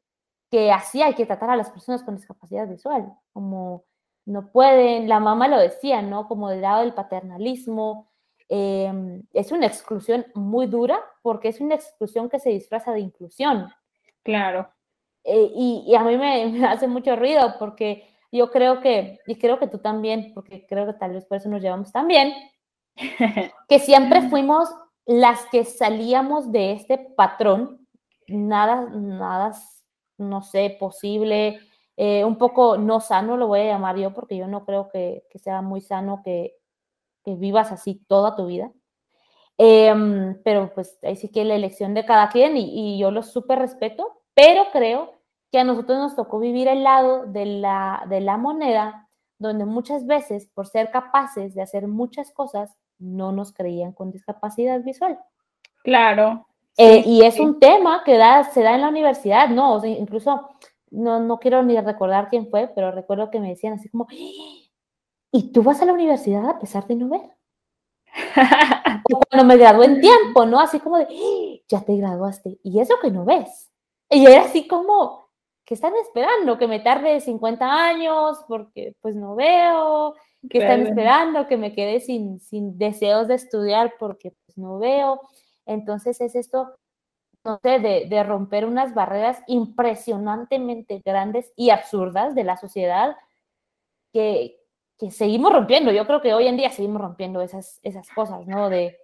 que 0.51 0.73
así 0.73 1.03
hay 1.03 1.15
que 1.15 1.27
tratar 1.27 1.51
a 1.51 1.57
las 1.57 1.71
personas 1.71 2.03
con 2.03 2.17
discapacidad 2.17 2.69
visual, 2.69 3.13
como 3.33 3.85
no 4.27 4.51
pueden, 4.51 5.09
la 5.09 5.21
mamá 5.21 5.49
lo 5.49 5.59
decía, 5.59 6.03
¿no? 6.03 6.29
Como 6.29 6.51
del 6.51 6.63
lado 6.63 6.83
del 6.83 6.95
paternalismo, 6.95 8.11
em, 8.49 9.23
es 9.33 9.53
una 9.53 9.67
exclusión 9.67 10.27
muy 10.35 10.67
dura 10.67 11.01
porque 11.23 11.49
es 11.49 11.61
una 11.61 11.75
exclusión 11.77 12.29
que 12.29 12.41
se 12.41 12.51
disfraza 12.51 12.93
de 12.93 13.01
inclusión. 13.01 13.71
Claro. 14.23 14.69
Eh, 15.25 15.51
y, 15.55 15.95
a 15.95 16.03
mí 16.03 16.17
me, 16.19 16.67
hace 16.67 16.89
mucho 16.89 17.17
ruido 17.17 17.57
porque 17.59 18.09
yo 18.33 18.51
creo 18.51 18.81
que, 18.81 19.21
y 19.27 19.37
creo 19.37 19.59
que 19.59 19.67
tú 19.67 19.79
también, 19.79 20.33
porque 20.35 20.67
creo 20.67 20.87
que 20.87 20.95
tal 20.95 21.13
vez 21.13 21.25
por 21.27 21.39
eso 21.39 21.49
nos 21.49 21.63
llevamos 21.63 21.93
tan 21.93 22.07
bien, 22.07 22.33
que 23.69 23.79
siempre 23.79 24.29
fuimos 24.29 24.69
las 25.07 25.47
que 25.47 25.65
salíamos 25.65 26.53
de 26.53 26.73
este 26.73 26.99
patrón, 26.99 27.87
nada, 28.29 28.89
nada, 28.91 29.53
no 30.21 30.43
sé, 30.43 30.77
posible, 30.79 31.61
eh, 31.97 32.25
un 32.25 32.39
poco 32.39 32.79
no 32.79 33.01
sano, 33.01 33.37
lo 33.37 33.47
voy 33.49 33.61
a 33.61 33.65
llamar 33.65 33.97
yo, 33.99 34.15
porque 34.15 34.37
yo 34.37 34.47
no 34.47 34.65
creo 34.65 34.89
que, 34.89 35.25
sea 35.35 35.63
muy 35.63 35.81
sano 35.81 36.23
que, 36.25 36.57
vivas 37.27 37.71
así 37.71 38.03
toda 38.09 38.35
tu 38.35 38.47
vida. 38.47 38.73
Em, 39.59 40.41
pero 40.43 40.73
pues 40.75 40.99
ahí 41.03 41.15
sí 41.17 41.31
que 41.31 41.45
la 41.45 41.55
elección 41.55 41.95
de 41.95 42.05
cada 42.05 42.29
quien 42.31 42.57
y, 42.57 42.99
yo 42.99 43.11
lo 43.11 43.23
súper 43.23 43.59
respeto, 43.59 44.23
pero 44.35 44.65
creo 44.73 45.13
que 45.53 45.59
a 45.59 45.65
nosotros 45.65 45.99
nos 45.99 46.17
tocó 46.17 46.39
vivir 46.39 46.69
el 46.69 46.83
lado 46.83 47.27
de 47.27 47.45
la, 47.45 48.05
de 48.09 48.21
la 48.21 48.37
moneda, 48.37 49.09
donde 49.39 49.65
muchas 49.65 50.07
veces, 50.07 50.47
por 50.55 50.67
ser 50.67 50.91
capaces 50.91 51.55
de 51.55 51.63
hacer 51.63 51.87
muchas 51.87 52.33
cosas, 52.33 52.77
no 52.99 53.33
nos 53.33 53.53
creían 53.53 53.93
con 53.93 54.11
discapacidad 54.11 54.83
visual. 54.83 55.19
Claro. 55.83 56.47
Eh, 56.77 57.03
y 57.07 57.23
es 57.23 57.39
un 57.39 57.59
tema 57.61 58.03
que 58.05 58.17
da, 58.17 58.45
se 58.45 58.63
da 58.63 58.75
en 58.75 58.81
la 58.81 58.89
universidad, 58.89 59.49
¿no? 59.49 59.75
O 59.75 59.81
sea, 59.81 59.91
incluso, 59.91 60.49
no, 60.91 61.21
no 61.21 61.39
quiero 61.39 61.63
ni 61.63 61.79
recordar 61.79 62.29
quién 62.29 62.49
fue, 62.49 62.69
pero 62.75 62.91
recuerdo 62.91 63.31
que 63.31 63.41
me 63.41 63.51
decían 63.51 63.75
así 63.75 63.89
como, 63.89 64.07
¿y 65.33 65.53
tú 65.53 65.63
vas 65.63 65.83
a 65.83 65.85
la 65.85 65.93
universidad 65.93 66.49
a 66.49 66.59
pesar 66.59 66.87
de 66.87 66.97
no 66.97 67.09
ver? 67.09 67.31
cuando 69.31 69.47
me 69.47 69.57
gradué 69.57 69.87
en 69.87 70.01
tiempo, 70.01 70.47
¿no? 70.47 70.61
Así 70.61 70.81
como 70.81 70.99
de, 70.99 71.63
ya 71.69 71.81
te 71.83 71.97
graduaste, 71.97 72.59
y 72.63 72.81
eso 72.81 72.95
que 73.01 73.11
no 73.11 73.25
ves. 73.25 73.71
Y 74.09 74.27
era 74.27 74.43
así 74.43 74.67
como, 74.67 75.29
¿qué 75.65 75.75
están 75.75 75.95
esperando? 75.97 76.59
Que 76.59 76.67
me 76.67 76.81
tarde 76.81 77.21
50 77.21 77.65
años 77.65 78.39
porque 78.49 78.97
pues 79.01 79.15
no 79.15 79.37
veo, 79.37 80.15
que 80.49 80.59
están 80.59 80.87
esperando 80.87 81.47
que 81.47 81.57
me 81.57 81.73
quede 81.73 82.01
sin, 82.01 82.41
sin 82.41 82.79
deseos 82.79 83.29
de 83.29 83.35
estudiar 83.35 83.95
porque 83.99 84.33
pues 84.47 84.59
no 84.59 84.79
veo. 84.79 85.21
Entonces 85.71 86.21
es 86.21 86.35
esto, 86.35 86.75
no 87.45 87.61
sé, 87.63 87.79
de, 87.79 88.07
de 88.09 88.25
romper 88.25 88.67
unas 88.67 88.93
barreras 88.93 89.41
impresionantemente 89.47 91.01
grandes 91.05 91.53
y 91.57 91.71
absurdas 91.71 92.35
de 92.35 92.45
la 92.45 92.57
sociedad 92.57 93.17
que, 94.13 94.59
que 94.99 95.13
seguimos 95.13 95.53
rompiendo. 95.53 95.93
Yo 95.93 96.07
creo 96.07 96.21
que 96.21 96.35
hoy 96.35 96.49
en 96.49 96.57
día 96.57 96.71
seguimos 96.71 97.01
rompiendo 97.01 97.41
esas, 97.41 97.79
esas 97.85 98.11
cosas, 98.11 98.47
¿no? 98.49 98.69
De, 98.69 98.99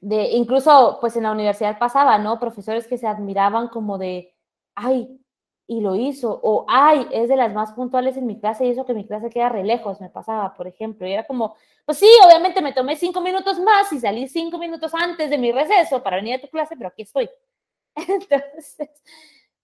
de, 0.00 0.30
incluso, 0.30 0.98
pues 1.00 1.16
en 1.16 1.22
la 1.22 1.32
universidad 1.32 1.78
pasaba, 1.78 2.18
¿no? 2.18 2.40
Profesores 2.40 2.88
que 2.88 2.98
se 2.98 3.06
admiraban 3.06 3.68
como 3.68 3.98
de, 3.98 4.34
ay, 4.74 5.20
y 5.70 5.82
lo 5.82 5.94
hizo, 5.94 6.40
o 6.42 6.64
ay, 6.66 7.06
es 7.12 7.28
de 7.28 7.36
las 7.36 7.52
más 7.52 7.72
puntuales 7.72 8.16
en 8.16 8.26
mi 8.26 8.40
clase 8.40 8.64
y 8.64 8.70
eso 8.70 8.86
que 8.86 8.94
mi 8.94 9.06
clase 9.06 9.28
queda 9.28 9.50
re 9.50 9.62
lejos, 9.64 10.00
me 10.00 10.08
pasaba, 10.08 10.54
por 10.54 10.66
ejemplo, 10.66 11.06
y 11.06 11.12
era 11.12 11.26
como, 11.26 11.56
pues 11.84 11.98
sí, 11.98 12.08
obviamente 12.24 12.62
me 12.62 12.72
tomé 12.72 12.96
cinco 12.96 13.20
minutos 13.20 13.60
más 13.60 13.92
y 13.92 14.00
salí 14.00 14.28
cinco 14.28 14.56
minutos 14.56 14.94
antes 14.94 15.28
de 15.28 15.36
mi 15.36 15.52
receso 15.52 16.02
para 16.02 16.16
venir 16.16 16.36
a 16.36 16.40
tu 16.40 16.48
clase, 16.48 16.74
pero 16.74 16.88
aquí 16.88 17.02
estoy. 17.02 17.28
Entonces, 17.96 18.90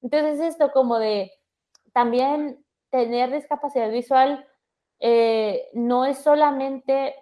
entonces 0.03 0.41
esto 0.41 0.71
como 0.73 0.99
de 0.99 1.33
también 1.95 2.63
tener 2.91 3.33
discapacidad 3.33 3.91
visual 3.91 4.47
eh, 5.01 5.69
no 5.73 6.05
es 6.05 6.19
solamente, 6.19 7.15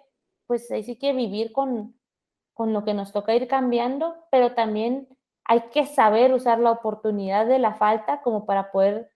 pues 0.45 0.69
ahí 0.71 0.83
sí 0.83 0.97
que 0.97 1.13
vivir 1.13 1.53
con, 1.53 1.97
con 2.53 2.73
lo 2.73 2.83
que 2.83 2.93
nos 2.93 3.13
toca 3.13 3.33
ir 3.33 3.47
cambiando, 3.47 4.15
pero 4.29 4.53
también 4.53 5.07
hay 5.45 5.61
que 5.71 5.85
saber 5.85 6.33
usar 6.33 6.59
la 6.59 6.71
oportunidad 6.71 7.45
de 7.45 7.59
la 7.59 7.73
falta 7.73 8.21
como 8.21 8.45
para 8.45 8.71
poder 8.71 9.11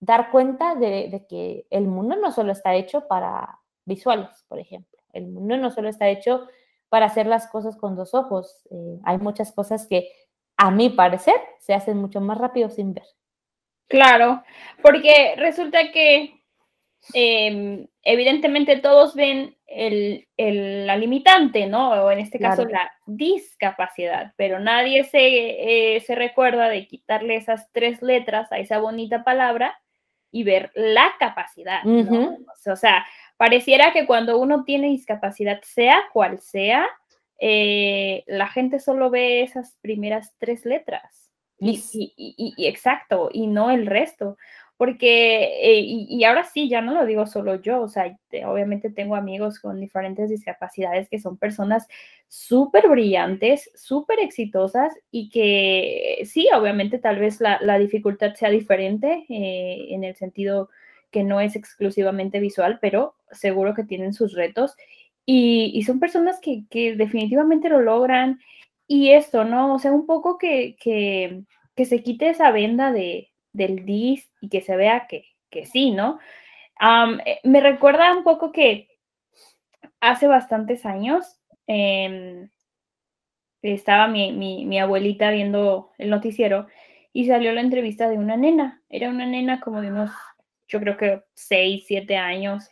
dar 0.00 0.30
cuenta 0.30 0.74
de, 0.74 1.26
que 1.28 1.66
el 1.70 1.86
mundo 1.86 2.16
no 2.16 2.30
solo 2.32 2.52
está 2.52 2.74
hecho 2.74 3.06
para 3.08 3.60
visuales, 3.84 4.44
por 4.48 4.58
ejemplo. 4.58 4.98
El 5.12 5.28
mundo 5.28 5.56
no 5.56 5.70
solo 5.70 5.88
está 5.88 6.08
hecho 6.08 6.46
para 6.88 7.06
hacer 7.06 7.26
las 7.26 7.46
cosas 7.48 7.76
con 7.76 7.96
dos 7.96 8.14
ojos. 8.14 8.66
Eh, 8.70 8.98
hay 9.04 9.18
muchas 9.18 9.52
cosas 9.52 9.86
que, 9.86 10.10
a 10.56 10.70
mi 10.70 10.90
parecer, 10.90 11.34
se 11.58 11.74
hacen 11.74 11.98
mucho 11.98 12.20
más 12.20 12.38
rápido 12.38 12.68
sin 12.70 12.94
ver. 12.94 13.06
Claro, 13.88 14.42
porque 14.82 15.34
resulta 15.36 15.92
que 15.92 16.43
Em, 17.12 17.86
evidentemente 18.02 18.78
todos 18.78 19.14
ven 19.14 19.56
el, 19.66 20.26
la 20.36 20.96
limitante, 20.96 21.66
¿no? 21.66 21.90
O 21.90 22.10
en 22.10 22.20
este 22.20 22.38
caso 22.38 22.64
la 22.64 22.90
discapacidad, 23.06 24.32
pero 24.36 24.58
nadie 24.58 25.04
se, 25.04 25.96
eh, 25.96 26.00
se 26.00 26.14
recuerda 26.14 26.68
de 26.68 26.86
quitarle 26.86 27.36
esas 27.36 27.70
tres 27.72 28.00
letras 28.00 28.50
a 28.52 28.58
esa 28.58 28.78
bonita 28.78 29.24
palabra 29.24 29.78
y 30.30 30.44
ver 30.44 30.70
la 30.74 31.12
capacidad, 31.18 31.82
¿no? 31.84 32.38
O 32.66 32.76
sea, 32.76 33.04
pareciera 33.36 33.92
que 33.92 34.06
cuando 34.06 34.38
uno 34.38 34.64
tiene 34.64 34.88
discapacidad, 34.88 35.60
sea 35.62 36.00
cual 36.12 36.40
sea, 36.40 36.88
eh, 37.38 38.24
la 38.26 38.48
gente 38.48 38.80
solo 38.80 39.10
ve 39.10 39.42
esas 39.42 39.76
primeras 39.80 40.34
tres 40.38 40.64
letras. 40.64 41.30
y, 41.60 42.12
y, 42.16 42.66
exacto, 42.66 43.30
y 43.32 43.46
no 43.46 43.70
el 43.70 43.86
resto 43.86 44.36
porque, 44.84 45.44
eh, 45.62 45.80
y, 45.80 46.24
ahora 46.24 46.44
sí, 46.44 46.68
ya 46.68 46.82
no 46.82 46.92
lo 46.92 47.06
digo 47.06 47.26
solo 47.26 47.54
yo, 47.62 47.80
o 47.80 47.88
sea, 47.88 48.18
obviamente 48.46 48.90
tengo 48.90 49.16
amigos 49.16 49.58
con 49.58 49.80
diferentes 49.80 50.28
discapacidades 50.28 51.08
que 51.08 51.18
son 51.18 51.38
personas 51.38 51.88
súper 52.28 52.90
brillantes, 52.90 53.70
súper 53.74 54.20
exitosas 54.20 54.92
y 55.10 55.30
que 55.30 56.20
sí, 56.26 56.48
obviamente 56.54 56.98
tal 56.98 57.18
vez 57.18 57.40
la, 57.40 57.78
dificultad 57.78 58.34
sea 58.34 58.50
diferente 58.50 59.24
eh, 59.30 59.86
en 59.88 60.04
el 60.04 60.16
sentido 60.16 60.68
que 61.10 61.24
no 61.24 61.40
es 61.40 61.56
exclusivamente 61.56 62.38
visual, 62.38 62.78
pero 62.82 63.14
seguro 63.30 63.72
que 63.72 63.84
tienen 63.84 64.12
sus 64.12 64.34
retos 64.34 64.76
y, 65.24 65.82
son 65.86 65.98
personas 65.98 66.40
que, 66.42 66.66
definitivamente 66.94 67.70
lo 67.70 67.80
logran 67.80 68.38
y 68.86 69.12
esto, 69.12 69.44
¿no? 69.44 69.74
O 69.74 69.78
sea, 69.78 69.92
un 69.92 70.04
poco 70.04 70.36
que, 70.36 70.76
que 70.78 71.84
se 71.86 72.02
quite 72.02 72.28
esa 72.28 72.50
venda 72.50 72.92
de, 72.92 73.30
del 73.54 73.86
DIS 73.86 74.30
y 74.42 74.50
que 74.50 74.60
se 74.60 74.76
vea 74.76 75.06
que, 75.08 75.24
que 75.48 75.64
sí, 75.64 75.92
¿no? 75.92 76.18
Eh, 77.24 77.40
me 77.44 77.60
recuerda 77.60 78.14
un 78.14 78.24
poco 78.24 78.52
que 78.52 78.88
hace 80.00 80.26
bastantes 80.26 80.84
años 80.84 81.40
em, 81.66 82.50
estaba 83.62 84.08
mi, 84.08 84.32
mi, 84.32 84.78
abuelita 84.78 85.30
viendo 85.30 85.92
el 85.96 86.10
noticiero 86.10 86.66
y 87.12 87.26
salió 87.26 87.52
la 87.52 87.62
entrevista 87.62 88.08
de 88.08 88.18
una 88.18 88.36
nena. 88.36 88.82
Era 88.90 89.08
una 89.08 89.24
nena 89.24 89.60
como 89.60 89.80
de 89.80 89.88
unos, 89.88 90.10
yo 90.68 90.80
creo 90.80 90.96
que 90.96 91.22
6, 91.34 91.84
7 91.86 92.16
años. 92.16 92.68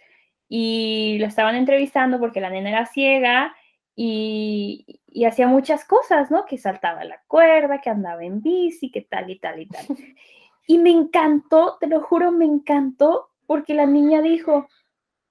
Y 0.49 1.17
la 1.21 1.29
estaban 1.29 1.55
entrevistando 1.57 2.19
porque 2.19 2.41
la 2.41 2.51
nena 2.51 2.71
era 2.71 2.87
ciega 2.87 3.55
y, 3.97 5.01
y, 5.07 5.25
hacía 5.25 5.47
muchas 5.47 5.87
cosas, 5.87 6.31
¿no? 6.31 6.45
Que 6.45 6.59
saltaba 6.59 7.05
la 7.05 7.23
cuerda, 7.27 7.81
que 7.81 7.89
andaba 7.89 8.23
en 8.25 8.43
bici, 8.43 8.91
que 8.91 9.03
tal 9.03 9.31
y 9.31 9.39
tal 9.39 9.61
y 9.61 9.67
tal. 9.67 9.87
Y 10.67 10.79
me 10.79 10.91
encantó, 10.91 11.77
te 11.81 11.87
lo 11.87 12.01
juro, 12.03 12.31
me 12.31 12.45
encantó 12.45 13.31
porque 13.47 13.75
la 13.75 13.87
niña 13.87 14.23
dijo, 14.23 14.69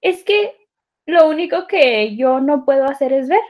es 0.00 0.24
que 0.24 0.56
lo 1.06 1.28
único 1.28 1.66
que 1.66 2.16
yo 2.16 2.40
no 2.40 2.64
puedo 2.64 2.84
hacer 2.84 3.12
es 3.12 3.28
ver, 3.28 3.42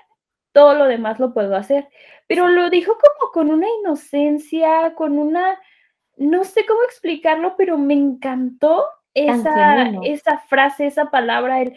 todo 0.52 0.74
lo 0.74 0.86
demás 0.86 1.18
lo 1.18 1.34
puedo 1.34 1.56
hacer. 1.56 1.88
Pero 2.26 2.48
lo 2.48 2.70
dijo 2.70 2.92
como 2.92 3.32
con 3.32 3.50
una 3.50 3.66
inocencia, 3.80 4.94
con 4.94 5.18
una, 5.18 5.58
no 6.16 6.44
sé 6.44 6.64
cómo 6.66 6.82
explicarlo, 6.84 7.56
pero 7.56 7.78
me 7.78 7.94
encantó 7.94 8.86
esa, 9.14 9.90
esa 10.04 10.38
frase, 10.48 10.86
esa 10.86 11.10
palabra, 11.10 11.60
el, 11.60 11.76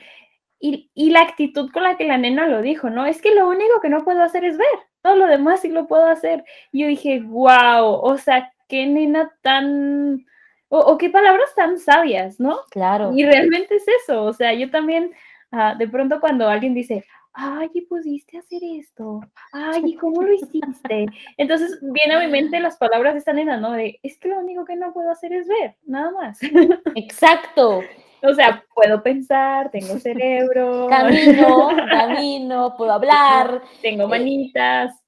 y, 0.60 0.90
y, 0.94 1.10
la 1.10 1.22
actitud 1.22 1.70
con 1.72 1.84
la 1.84 1.98
que 1.98 2.06
la 2.06 2.18
nena 2.18 2.48
lo 2.48 2.62
dijo, 2.62 2.90
¿no? 2.90 3.06
Es 3.06 3.22
que 3.22 3.36
lo 3.36 3.48
único 3.50 3.82
que 3.82 3.90
no 3.90 4.06
puedo 4.06 4.24
hacer 4.24 4.46
es 4.46 4.58
ver, 4.58 4.68
todo 5.02 5.16
lo 5.18 5.28
demás 5.28 5.60
sí 5.62 5.70
lo 5.70 5.88
puedo 5.88 6.06
hacer. 6.06 6.44
Y 6.72 6.82
yo 6.82 6.88
dije, 6.88 7.22
wow, 7.22 7.86
o 7.86 8.18
sea, 8.18 8.54
qué 8.68 8.86
nena 8.86 9.32
tan, 9.42 10.26
o, 10.70 10.98
qué 10.98 11.10
palabras 11.10 11.54
tan 11.56 11.80
sabias, 11.80 12.40
¿no? 12.40 12.60
Claro. 12.72 13.12
Y 13.14 13.24
realmente 13.24 13.76
es 13.76 13.86
eso, 14.04 14.24
o 14.24 14.34
sea, 14.34 14.54
yo 14.54 14.70
también, 14.70 15.12
ah, 15.52 15.76
de 15.78 15.88
pronto 15.88 16.20
cuando 16.20 16.48
alguien 16.48 16.74
dice, 16.74 17.06
ay, 17.34 17.70
¿y 17.74 17.82
pudiste 17.82 18.38
hacer 18.38 18.62
esto? 18.64 19.22
Ay, 19.52 19.84
¿y 19.86 19.96
cómo 19.96 20.22
lo 20.22 20.34
hiciste? 20.34 21.06
Entonces 21.38 21.80
viene 21.82 22.16
a 22.16 22.20
mi 22.20 22.28
mente 22.28 22.60
las 22.60 22.78
palabras 22.78 23.14
de 23.14 23.20
esta 23.20 23.34
nena, 23.34 23.58
¿no? 23.58 23.74
De, 23.74 24.00
es 24.04 24.18
que 24.18 24.30
lo 24.30 24.40
único 24.40 24.66
que 24.66 24.76
no 24.76 24.94
puedo 24.94 25.12
hacer 25.12 25.34
es 25.34 25.48
ver, 25.48 25.76
nada 25.86 26.12
más. 26.12 26.40
Exacto. 26.96 27.82
O 28.24 28.34
sea, 28.34 28.64
puedo 28.74 29.04
pensar, 29.04 29.72
tengo 29.72 29.98
cerebro. 30.00 30.88
Camino, 30.90 31.70
camino, 31.90 32.76
puedo 32.78 32.92
hablar. 32.92 33.62
Tengo 33.82 34.04
eh, 34.04 34.08
manitas. 34.08 35.04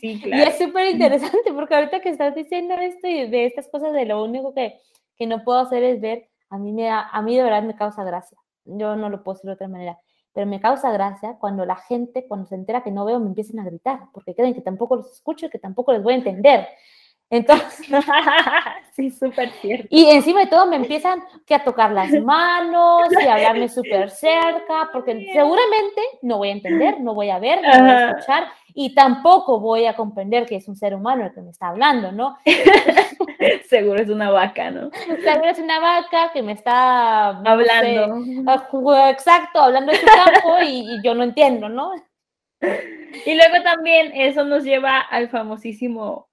Sí, 0.00 0.20
claro. 0.22 0.44
Y 0.44 0.46
es 0.48 0.58
súper 0.58 0.90
interesante 0.90 1.52
porque 1.52 1.74
ahorita 1.74 2.00
que 2.00 2.10
estás 2.10 2.34
diciendo 2.34 2.74
esto 2.74 3.06
y 3.06 3.28
de 3.28 3.46
estas 3.46 3.68
cosas, 3.68 3.92
de 3.92 4.06
lo 4.06 4.22
único 4.24 4.54
que, 4.54 4.80
que 5.16 5.26
no 5.26 5.44
puedo 5.44 5.58
hacer 5.58 5.82
es 5.82 6.00
ver, 6.00 6.28
a 6.48 6.58
mí, 6.58 6.72
me 6.72 6.84
da, 6.84 7.08
a 7.08 7.22
mí 7.22 7.36
de 7.36 7.42
verdad 7.42 7.62
me 7.62 7.76
causa 7.76 8.04
gracia. 8.04 8.38
Yo 8.64 8.96
no 8.96 9.08
lo 9.08 9.22
puedo 9.22 9.36
decir 9.36 9.48
de 9.48 9.54
otra 9.54 9.68
manera 9.68 9.98
pero 10.32 10.46
me 10.46 10.60
causa 10.60 10.92
gracia 10.92 11.36
cuando 11.40 11.64
la 11.64 11.76
gente, 11.76 12.26
cuando 12.26 12.46
se 12.46 12.54
entera 12.54 12.82
que 12.82 12.90
no 12.90 13.04
veo, 13.04 13.18
me 13.18 13.26
empiezan 13.26 13.58
a 13.58 13.64
gritar, 13.64 14.00
porque 14.12 14.34
creen 14.34 14.54
que 14.54 14.60
tampoco 14.60 14.96
los 14.96 15.12
escucho 15.12 15.46
y 15.46 15.50
que 15.50 15.58
tampoco 15.58 15.92
les 15.92 16.02
voy 16.02 16.14
a 16.14 16.16
entender. 16.18 16.68
Entonces, 17.30 17.86
sí, 18.92 19.10
súper 19.12 19.50
cierto. 19.60 19.86
Y 19.88 20.06
encima 20.06 20.40
de 20.40 20.46
todo 20.48 20.66
me 20.66 20.74
empiezan 20.74 21.22
que 21.46 21.54
a 21.54 21.62
tocar 21.62 21.92
las 21.92 22.10
manos 22.12 23.08
y 23.12 23.26
a 23.26 23.34
hablarme 23.34 23.68
súper 23.68 24.10
cerca, 24.10 24.90
porque 24.92 25.12
seguramente 25.32 26.02
no 26.22 26.38
voy 26.38 26.48
a 26.48 26.52
entender, 26.52 27.00
no 27.00 27.14
voy 27.14 27.30
a 27.30 27.38
ver, 27.38 27.62
no 27.62 27.68
voy 27.68 27.90
a 27.90 28.10
escuchar 28.10 28.48
y 28.74 28.94
tampoco 28.94 29.60
voy 29.60 29.86
a 29.86 29.94
comprender 29.94 30.44
que 30.44 30.56
es 30.56 30.66
un 30.66 30.74
ser 30.74 30.94
humano 30.94 31.24
el 31.24 31.32
que 31.32 31.40
me 31.40 31.50
está 31.50 31.68
hablando, 31.68 32.10
¿no? 32.10 32.36
Seguro 33.68 34.02
es 34.02 34.08
una 34.08 34.30
vaca, 34.30 34.72
¿no? 34.72 34.90
Seguro 34.90 35.50
es 35.50 35.58
una 35.60 35.78
vaca 35.78 36.32
que 36.32 36.42
me 36.42 36.52
está 36.52 37.28
hablando. 37.28 38.24
exacto, 39.06 39.60
hablando 39.60 39.92
de 39.92 39.98
su 39.98 40.06
campo 40.06 40.62
y, 40.62 40.96
y 40.96 41.02
yo 41.04 41.14
no 41.14 41.22
entiendo, 41.22 41.68
¿no? 41.68 41.92
Y 42.60 43.34
luego 43.34 43.62
también 43.62 44.12
eso 44.14 44.44
nos 44.44 44.64
lleva 44.64 44.98
al 44.98 45.28
famosísimo 45.28 46.29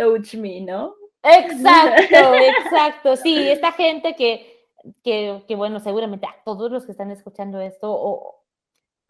touch 0.00 0.34
me, 0.34 0.60
¿no? 0.60 0.94
Exacto, 1.22 2.34
exacto. 2.64 3.16
Sí, 3.16 3.48
esta 3.48 3.72
gente 3.72 4.16
que, 4.16 4.66
que, 5.02 5.44
que, 5.46 5.56
bueno, 5.56 5.80
seguramente 5.80 6.26
a 6.26 6.36
todos 6.44 6.70
los 6.70 6.84
que 6.86 6.92
están 6.92 7.10
escuchando 7.10 7.60
esto, 7.60 7.90
o, 7.92 8.42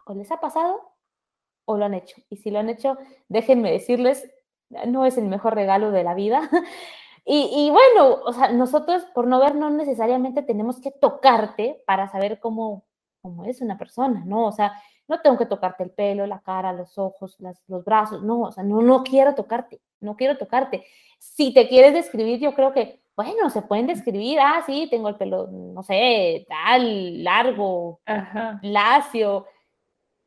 o 0.07 0.15
les 0.15 0.31
ha 0.33 0.41
pasado 0.41 0.91
o 1.65 1.77
lo 1.77 1.85
han 1.85 1.95
hecho. 1.95 2.17
Y 2.29 2.37
si 2.37 2.51
lo 2.51 2.59
han 2.59 2.69
hecho, 2.69 2.99
déjenme 3.29 3.71
decirles, 3.71 4.29
no 4.87 5.05
es 5.05 5.17
el 5.19 5.27
mejor 5.27 5.55
regalo 5.55 5.91
de 5.91 6.05
la 6.05 6.15
vida. 6.15 6.49
Y, 7.27 7.51
y, 7.53 7.71
bueno, 7.71 8.23
o 8.25 8.33
sea, 8.33 8.51
nosotros 8.51 9.05
por 9.15 9.27
no 9.27 9.39
ver 9.39 9.55
no 9.55 9.69
necesariamente 9.69 10.43
tenemos 10.43 10.81
que 10.81 10.91
tocarte 10.91 11.81
para 11.87 12.09
saber 12.11 12.41
cómo, 12.41 12.87
cómo 13.21 13.45
es 13.45 13.61
una 13.61 13.77
persona, 13.77 14.25
¿no? 14.25 14.47
O 14.47 14.53
sea, 14.53 14.73
no 15.11 15.21
tengo 15.21 15.37
que 15.37 15.47
tocarte 15.47 15.83
el 15.83 15.91
pelo, 15.91 16.25
la 16.25 16.41
cara, 16.41 16.73
los 16.73 16.97
ojos, 16.97 17.37
los 17.67 17.85
brazos, 17.85 18.23
no, 18.23 18.43
o 18.43 18.53
sea, 18.53 18.63
no, 18.63 18.81
no 18.81 19.03
quiero 19.03 19.35
tocarte, 19.35 19.81
no 19.99 20.17
quiero 20.17 20.39
tocarte. 20.39 20.87
Si 21.19 21.53
te 21.53 21.69
quieres 21.69 21.93
describir, 21.93 22.39
yo 22.39 22.55
creo 22.55 22.73
que, 22.73 23.03
bueno, 23.17 23.51
se 23.51 23.61
pueden 23.63 23.89
describir, 23.89 24.39
ah, 24.41 24.63
sí, 24.65 24.87
tengo 24.89 25.09
el 25.09 25.17
pelo, 25.17 25.49
no 25.49 25.83
sé, 25.83 26.47
tal, 26.49 27.25
largo, 27.25 28.01
lacio, 28.63 29.47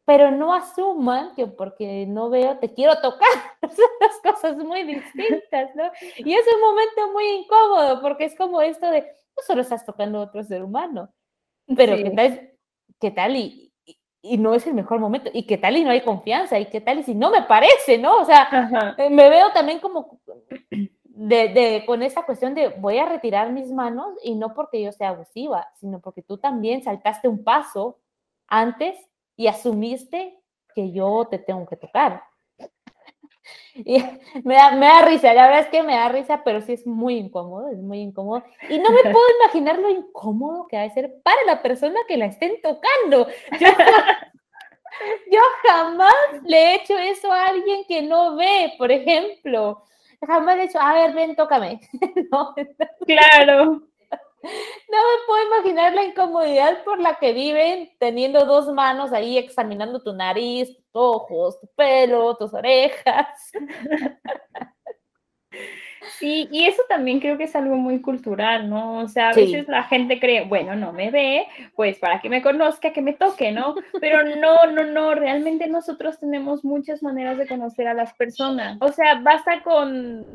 pero 0.04 0.32
no 0.32 0.54
asuman 0.54 1.34
que 1.34 1.48
porque 1.48 2.06
no 2.06 2.30
veo 2.30 2.60
te 2.60 2.74
quiero 2.74 3.00
tocar. 3.00 3.30
Son 3.62 3.89
dos 4.02 4.34
cosas 4.34 4.58
muy 4.58 4.84
distintas, 4.84 5.74
¿no? 5.76 5.89
Y 6.17 6.34
es 6.34 6.46
un 6.54 6.60
momento 6.60 7.13
muy 7.13 7.26
incómodo 7.26 8.02
porque 8.02 8.26
es 8.26 8.36
como 8.36 8.62
esto 8.62 8.89
de, 8.89 9.00
no 9.02 9.43
solo 9.48 9.62
estás 9.62 9.86
tocando 9.86 10.19
a 10.19 10.24
otro 10.24 10.43
ser 10.43 10.62
humano, 10.62 11.10
pero 11.78 11.96
¿qué 11.96 12.10
tal? 12.12 12.52
¿Qué 13.00 13.12
tal? 13.12 13.38
Y, 13.38 13.73
y 14.24 14.38
no 14.38 14.56
es 14.56 14.66
el 14.66 14.74
mejor 14.74 15.00
momento. 15.00 15.30
¿Y 15.34 15.46
qué 15.46 15.58
tal 15.58 15.78
y 15.78 15.84
no 15.84 15.92
hay 15.92 16.02
confianza? 16.02 16.58
¿Y 16.58 16.68
qué 16.68 16.82
tal 16.82 17.00
y 17.00 17.04
si 17.04 17.14
no 17.14 17.30
me 17.30 17.44
parece, 17.44 17.98
no? 17.98 18.18
O 18.18 18.26
sea, 18.26 18.96
eh, 18.98 19.10
me 19.10 19.30
veo 19.30 19.52
también 19.52 19.80
como 19.80 20.20
de, 20.70 21.50
de, 21.50 21.84
con 21.86 22.02
esa 22.02 22.24
cuestión 22.24 22.56
de 22.56 22.70
voy 22.70 22.98
a 22.98 23.06
retirar 23.06 23.52
mis 23.52 23.70
manos 23.70 24.16
y 24.24 24.36
no 24.36 24.54
porque 24.54 24.82
yo 24.82 24.94
sea 24.94 25.10
abusiva, 25.10 25.68
sino 25.76 26.00
porque 26.00 26.24
tú 26.24 26.38
también 26.38 26.82
saltaste 26.82 27.28
un 27.28 27.44
paso 27.44 28.00
antes 28.48 28.98
y 29.36 29.48
asumiste 29.48 30.40
que 30.74 30.92
yo 30.94 31.28
te 31.30 31.38
tengo 31.38 31.66
que 31.66 31.76
tocar. 31.76 32.24
Y 33.76 34.04
me 34.44 34.56
da, 34.56 34.72
me 34.72 34.86
da 34.86 35.02
risa, 35.04 35.34
la 35.34 35.48
verdad 35.48 35.62
es 35.62 35.68
que 35.68 35.84
me 35.84 35.96
da 35.96 36.10
risa, 36.10 36.44
pero 36.44 36.62
sí 36.62 36.74
es 36.74 36.86
muy 36.86 37.18
incómodo, 37.18 37.70
es 37.70 37.80
muy 37.80 38.00
incómodo. 38.00 38.44
Y 38.70 38.78
no 38.80 38.92
me 38.92 39.02
puedo 39.04 39.26
imaginar 39.42 39.80
lo 39.80 39.90
incómodo 39.90 40.68
que 40.68 40.78
va 40.78 40.84
a 40.84 40.94
ser 40.94 41.22
para 41.24 41.44
la 41.46 41.62
persona 41.62 42.00
que 42.08 42.18
la 42.18 42.26
estén 42.26 42.62
tocando. 42.62 43.28
Yo, 45.32 45.40
jamás 45.64 46.14
le 46.46 46.58
he 46.58 46.76
hecho 46.76 46.96
eso 46.98 47.32
a 47.32 47.48
alguien 47.48 47.84
que 47.86 48.04
no 48.04 48.36
ve, 48.36 48.74
por 48.78 48.92
ejemplo. 48.92 49.84
Jamás 50.26 50.56
le 50.56 50.64
he 50.64 50.66
hecho, 50.68 50.80
a 50.80 50.94
ver, 50.94 51.14
ven, 51.14 51.36
tócame. 51.36 51.80
no, 52.32 52.54
claro. 53.06 53.82
No 54.44 54.98
me 54.98 55.26
puedo 55.26 55.48
imaginar 55.48 55.94
la 55.94 56.04
incomodidad 56.04 56.84
por 56.84 57.00
la 57.00 57.16
que 57.16 57.34
viven 57.34 57.92
teniendo 57.98 58.46
dos 58.46 58.68
manos 58.74 59.14
ahí 59.14 59.38
examinando 59.38 60.04
tu 60.04 60.14
nariz, 60.14 60.78
ojos, 60.94 61.60
tu 61.60 61.68
pelo, 61.76 62.36
tus 62.38 62.54
orejas. 62.54 63.52
Sí, 66.20 66.48
y 66.52 66.66
eso 66.66 66.82
también 66.90 67.20
creo 67.20 67.38
que 67.38 67.46
es 67.46 67.56
algo 67.56 67.76
muy 67.76 68.02
cultural, 68.02 68.70
¿no? 68.70 69.00
O 69.00 69.08
sea, 69.08 69.30
a 69.30 69.34
veces 69.34 69.68
la 69.68 69.84
gente 69.84 70.20
cree, 70.20 70.46
bueno, 70.46 70.76
no 70.76 70.92
me 70.92 71.12
ve, 71.12 71.48
pues 71.76 71.98
para 71.98 72.22
que 72.22 72.30
me 72.30 72.42
conozca, 72.42 72.92
que 72.92 73.02
me 73.02 73.14
toque, 73.14 73.52
¿no? 73.52 73.76
Pero 74.02 74.24
no, 74.38 74.66
no, 74.72 74.84
no, 74.84 75.16
realmente 75.16 75.68
nosotros 75.68 76.20
tenemos 76.20 76.66
muchas 76.66 77.04
maneras 77.04 77.38
de 77.38 77.48
conocer 77.48 77.88
a 77.88 77.94
las 77.94 78.14
personas. 78.14 78.78
O 78.82 78.90
sea, 78.90 79.20
basta 79.22 79.64
con 79.64 80.26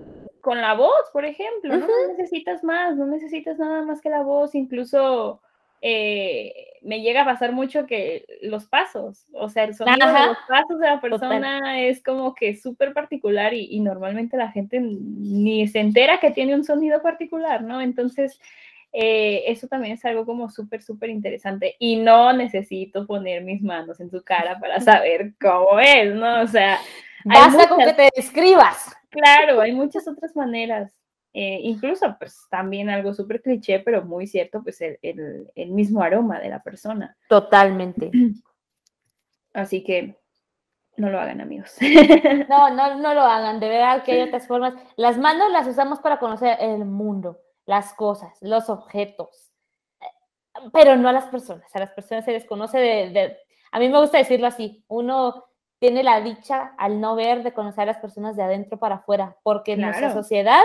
con 0.40 0.62
la 0.62 0.74
voz, 0.74 1.10
por 1.12 1.24
ejemplo, 1.24 1.76
no 1.76 1.86
necesitas 2.08 2.64
más, 2.64 2.96
no 2.96 3.06
necesitas 3.06 3.58
nada 3.58 3.82
más 3.82 4.00
que 4.00 4.08
la 4.08 4.22
voz, 4.22 4.54
incluso 4.54 5.42
eh, 5.80 6.52
me 6.82 7.00
llega 7.00 7.22
a 7.22 7.24
pasar 7.24 7.52
mucho 7.52 7.86
que 7.86 8.24
los 8.42 8.66
pasos, 8.66 9.26
o 9.32 9.48
sea, 9.48 9.64
el 9.64 9.74
sonido 9.74 10.06
de 10.06 10.26
los 10.26 10.38
pasos 10.48 10.78
de 10.80 10.86
la 10.86 11.00
persona 11.00 11.82
es 11.82 12.02
como 12.02 12.34
que 12.34 12.56
súper 12.56 12.92
particular 12.92 13.54
y, 13.54 13.78
normalmente 13.80 14.36
la 14.36 14.50
gente 14.50 14.80
ni 14.80 15.66
se 15.68 15.80
entera 15.80 16.18
que 16.20 16.30
tiene 16.30 16.54
un 16.54 16.64
sonido 16.64 17.00
particular, 17.02 17.62
¿no? 17.62 17.80
Entonces, 17.80 18.40
eh, 18.92 19.44
eso 19.46 19.68
también 19.68 19.94
es 19.94 20.04
algo 20.04 20.24
como 20.24 20.50
súper, 20.50 20.82
súper 20.82 21.10
interesante 21.10 21.76
y 21.78 21.96
no 21.96 22.32
necesito 22.32 23.06
poner 23.06 23.42
mis 23.44 23.62
manos 23.62 24.00
en 24.00 24.10
tu 24.10 24.22
cara 24.22 24.58
para 24.58 24.80
saber 24.80 25.34
cómo 25.40 25.78
es, 25.80 26.14
¿no? 26.14 26.42
O 26.42 26.46
sea... 26.46 26.78
Basta 27.24 27.68
con 27.68 27.78
que 27.78 27.92
te 27.92 28.08
describas. 28.14 28.96
Claro, 29.10 29.60
hay 29.60 29.72
muchas 29.72 30.06
otras 30.06 30.34
maneras. 30.36 30.90
Eh, 31.40 31.60
incluso, 31.62 32.16
pues 32.18 32.48
también 32.50 32.90
algo 32.90 33.14
súper 33.14 33.40
cliché, 33.40 33.78
pero 33.78 34.04
muy 34.04 34.26
cierto, 34.26 34.60
pues 34.60 34.80
el, 34.80 34.98
el, 35.54 35.70
mismo 35.70 36.02
aroma 36.02 36.40
de 36.40 36.48
la 36.48 36.60
persona. 36.64 37.16
Totalmente. 37.28 38.10
Así 39.54 39.84
que 39.84 40.18
no 40.96 41.10
lo 41.10 41.20
hagan, 41.20 41.40
amigos. 41.40 41.76
No, 42.48 42.70
no, 42.74 42.96
no 42.96 43.14
lo 43.14 43.20
hagan. 43.20 43.60
De 43.60 43.68
verdad 43.68 44.02
que 44.02 44.14
hay 44.14 44.22
otras 44.22 44.48
formas. 44.48 44.74
Las 44.96 45.16
manos 45.16 45.52
las 45.52 45.68
usamos 45.68 46.00
para 46.00 46.18
conocer 46.18 46.58
el 46.60 46.84
mundo, 46.84 47.38
las 47.66 47.92
cosas, 47.92 48.36
los 48.40 48.68
objetos, 48.68 49.52
pero 50.72 50.96
no 50.96 51.08
a 51.08 51.12
las 51.12 51.26
personas. 51.26 51.72
A 51.72 51.78
las 51.78 51.92
personas 51.92 52.24
se 52.24 52.32
les 52.32 52.46
conoce 52.46 52.78
de, 52.78 53.10
de 53.10 53.36
a 53.70 53.78
mí 53.78 53.88
me 53.88 54.00
gusta 54.00 54.18
decirlo 54.18 54.48
así. 54.48 54.84
Uno 54.88 55.44
tiene 55.78 56.02
la 56.02 56.20
dicha 56.20 56.74
al 56.76 57.00
no 57.00 57.14
ver 57.14 57.44
de 57.44 57.54
conocer 57.54 57.82
a 57.82 57.92
las 57.92 57.98
personas 57.98 58.34
de 58.34 58.42
adentro 58.42 58.76
para 58.80 58.96
afuera, 58.96 59.36
porque 59.44 59.74
en 59.74 59.82
nuestra 59.82 60.12
sociedad 60.12 60.64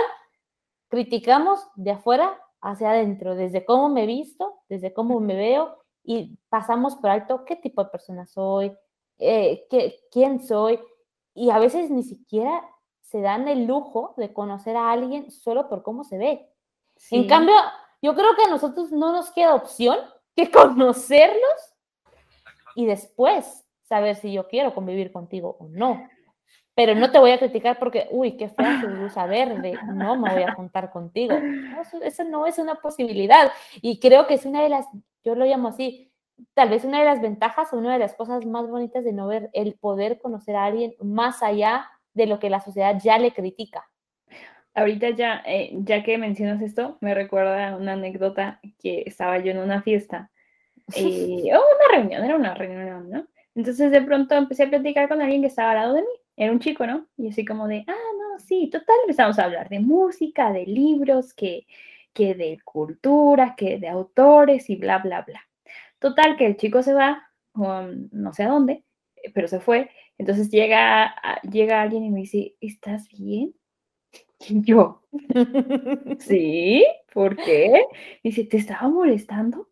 criticamos 0.94 1.58
de 1.74 1.90
afuera 1.90 2.40
hacia 2.60 2.90
adentro, 2.90 3.34
desde 3.34 3.64
cómo 3.64 3.88
me 3.88 4.06
visto, 4.06 4.60
desde 4.68 4.94
cómo 4.94 5.18
me 5.18 5.34
veo 5.34 5.76
y 6.04 6.38
pasamos 6.48 6.94
por 6.94 7.10
alto 7.10 7.44
qué 7.44 7.56
tipo 7.56 7.82
de 7.82 7.90
persona 7.90 8.26
soy, 8.26 8.72
eh, 9.18 9.66
qué, 9.68 9.96
quién 10.12 10.40
soy 10.40 10.78
y 11.34 11.50
a 11.50 11.58
veces 11.58 11.90
ni 11.90 12.04
siquiera 12.04 12.62
se 13.00 13.20
dan 13.20 13.48
el 13.48 13.66
lujo 13.66 14.14
de 14.18 14.32
conocer 14.32 14.76
a 14.76 14.92
alguien 14.92 15.32
solo 15.32 15.68
por 15.68 15.82
cómo 15.82 16.04
se 16.04 16.16
ve. 16.16 16.48
En 17.10 17.26
cambio, 17.26 17.56
yo 18.00 18.14
creo 18.14 18.36
que 18.36 18.44
a 18.44 18.50
nosotros 18.50 18.92
no 18.92 19.10
nos 19.10 19.32
queda 19.32 19.56
opción 19.56 19.98
que 20.36 20.48
conocerlos 20.52 21.74
y 22.76 22.86
después 22.86 23.66
saber 23.82 24.14
si 24.14 24.32
yo 24.32 24.46
quiero 24.46 24.76
convivir 24.76 25.10
contigo 25.10 25.56
o 25.58 25.66
no. 25.66 26.06
Pero 26.74 26.94
no 26.94 27.12
te 27.12 27.18
voy 27.18 27.30
a 27.30 27.38
criticar 27.38 27.78
porque, 27.78 28.08
uy, 28.10 28.36
qué 28.36 28.48
fea 28.48 28.80
tu 28.80 28.88
blusa 28.88 29.26
verde, 29.26 29.78
no 29.94 30.16
me 30.16 30.32
voy 30.32 30.42
a 30.42 30.54
juntar 30.54 30.90
contigo. 30.90 31.36
eso, 32.02 32.24
no 32.24 32.46
es 32.46 32.58
una 32.58 32.76
posibilidad. 32.76 33.52
Y 33.80 34.00
creo 34.00 34.26
que 34.26 34.34
es 34.34 34.44
una 34.44 34.62
de 34.62 34.70
las, 34.70 34.86
yo 35.22 35.36
lo 35.36 35.44
llamo 35.44 35.68
así, 35.68 36.10
tal 36.52 36.70
vez 36.70 36.84
una 36.84 36.98
de 36.98 37.04
las 37.04 37.20
ventajas 37.20 37.72
o 37.72 37.78
una 37.78 37.92
de 37.92 38.00
las 38.00 38.14
cosas 38.14 38.44
más 38.44 38.68
bonitas 38.68 39.04
de 39.04 39.12
no 39.12 39.28
ver 39.28 39.50
el 39.52 39.74
poder 39.74 40.18
conocer 40.18 40.56
a 40.56 40.64
alguien 40.64 40.94
más 41.00 41.42
allá 41.42 41.88
de 42.12 42.26
lo 42.26 42.40
que 42.40 42.50
la 42.50 42.60
sociedad 42.60 43.00
ya 43.00 43.18
le 43.18 43.32
critica. 43.32 43.88
Ahorita 44.74 45.10
ya, 45.10 45.42
eh, 45.46 45.70
ya 45.74 46.02
que 46.02 46.18
mencionas 46.18 46.60
esto, 46.60 46.98
me 47.00 47.14
recuerda 47.14 47.76
una 47.76 47.92
anécdota 47.92 48.58
que 48.80 49.04
estaba 49.06 49.38
yo 49.38 49.52
en 49.52 49.58
una 49.58 49.82
fiesta, 49.82 50.32
eh, 50.96 51.50
o 51.54 51.60
una 51.60 51.96
reunión, 51.96 52.24
era 52.24 52.34
una 52.34 52.54
reunión, 52.54 53.08
¿no? 53.08 53.26
Entonces 53.54 53.92
de 53.92 54.02
pronto 54.02 54.34
empecé 54.34 54.64
a 54.64 54.68
platicar 54.68 55.08
con 55.08 55.22
alguien 55.22 55.42
que 55.42 55.46
estaba 55.46 55.70
al 55.70 55.76
lado 55.76 55.94
de 55.94 56.02
mí. 56.02 56.08
Era 56.36 56.52
un 56.52 56.58
chico, 56.58 56.86
¿no? 56.86 57.06
Y 57.16 57.28
así 57.28 57.44
como 57.44 57.68
de, 57.68 57.84
ah, 57.86 57.92
no, 58.18 58.38
sí, 58.40 58.68
total, 58.70 58.96
empezamos 59.02 59.38
a 59.38 59.44
hablar 59.44 59.68
de 59.68 59.80
música, 59.80 60.52
de 60.52 60.66
libros, 60.66 61.32
que, 61.34 61.66
que 62.12 62.34
de 62.34 62.58
cultura, 62.64 63.54
que 63.56 63.78
de 63.78 63.88
autores 63.88 64.68
y 64.70 64.76
bla, 64.76 64.98
bla, 64.98 65.22
bla. 65.22 65.40
Total, 65.98 66.36
que 66.36 66.46
el 66.46 66.56
chico 66.56 66.82
se 66.82 66.92
va, 66.92 67.22
no 67.54 68.32
sé 68.32 68.42
a 68.42 68.48
dónde, 68.48 68.84
pero 69.32 69.48
se 69.48 69.60
fue. 69.60 69.90
Entonces 70.18 70.50
llega, 70.50 71.14
llega 71.50 71.82
alguien 71.82 72.04
y 72.04 72.10
me 72.10 72.20
dice, 72.20 72.54
¿estás 72.60 73.08
bien? 73.08 73.54
Y 74.46 74.62
yo, 74.62 75.02
¿sí? 76.18 76.84
¿Por 77.12 77.36
qué? 77.36 77.86
dice, 78.22 78.44
¿te 78.44 78.58
estaba 78.58 78.88
molestando? 78.88 79.70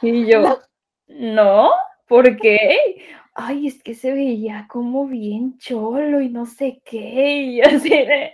Y 0.00 0.26
yo, 0.26 0.60
no, 1.08 1.70
¿por 2.06 2.36
qué? 2.36 3.02
Ay, 3.34 3.66
es 3.66 3.82
que 3.82 3.94
se 3.94 4.12
veía 4.12 4.66
como 4.68 5.06
bien 5.06 5.56
cholo 5.56 6.20
y 6.20 6.28
no 6.28 6.44
sé 6.44 6.82
qué, 6.84 7.42
y 7.42 7.60
así 7.62 7.88
de... 7.88 8.32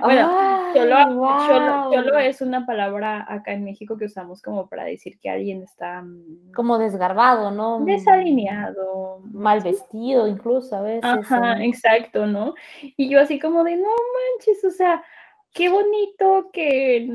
Bueno, 0.00 0.32
cholo, 0.74 2.18
es 2.18 2.40
una 2.40 2.66
palabra 2.66 3.24
acá 3.28 3.52
en 3.52 3.62
México 3.62 3.96
que 3.96 4.06
usamos 4.06 4.42
como 4.42 4.68
para 4.68 4.84
decir 4.84 5.20
que 5.20 5.30
alguien 5.30 5.62
está... 5.62 6.02
Mm, 6.02 6.52
como 6.56 6.78
desgarbado, 6.78 7.52
¿no? 7.52 7.84
Desalineado. 7.84 9.20
Mal 9.32 9.60
vestido 9.60 10.26
incluso 10.26 10.74
a 10.74 10.82
veces. 10.82 11.04
Ajá, 11.04 11.62
exacto, 11.62 12.26
¿no? 12.26 12.54
Y 12.96 13.08
yo 13.08 13.20
así 13.20 13.38
como 13.38 13.62
de, 13.62 13.76
no 13.76 13.90
manches, 13.90 14.64
o 14.64 14.70
sea, 14.70 15.04
qué 15.52 15.68
bonito 15.68 16.50
que 16.52 17.06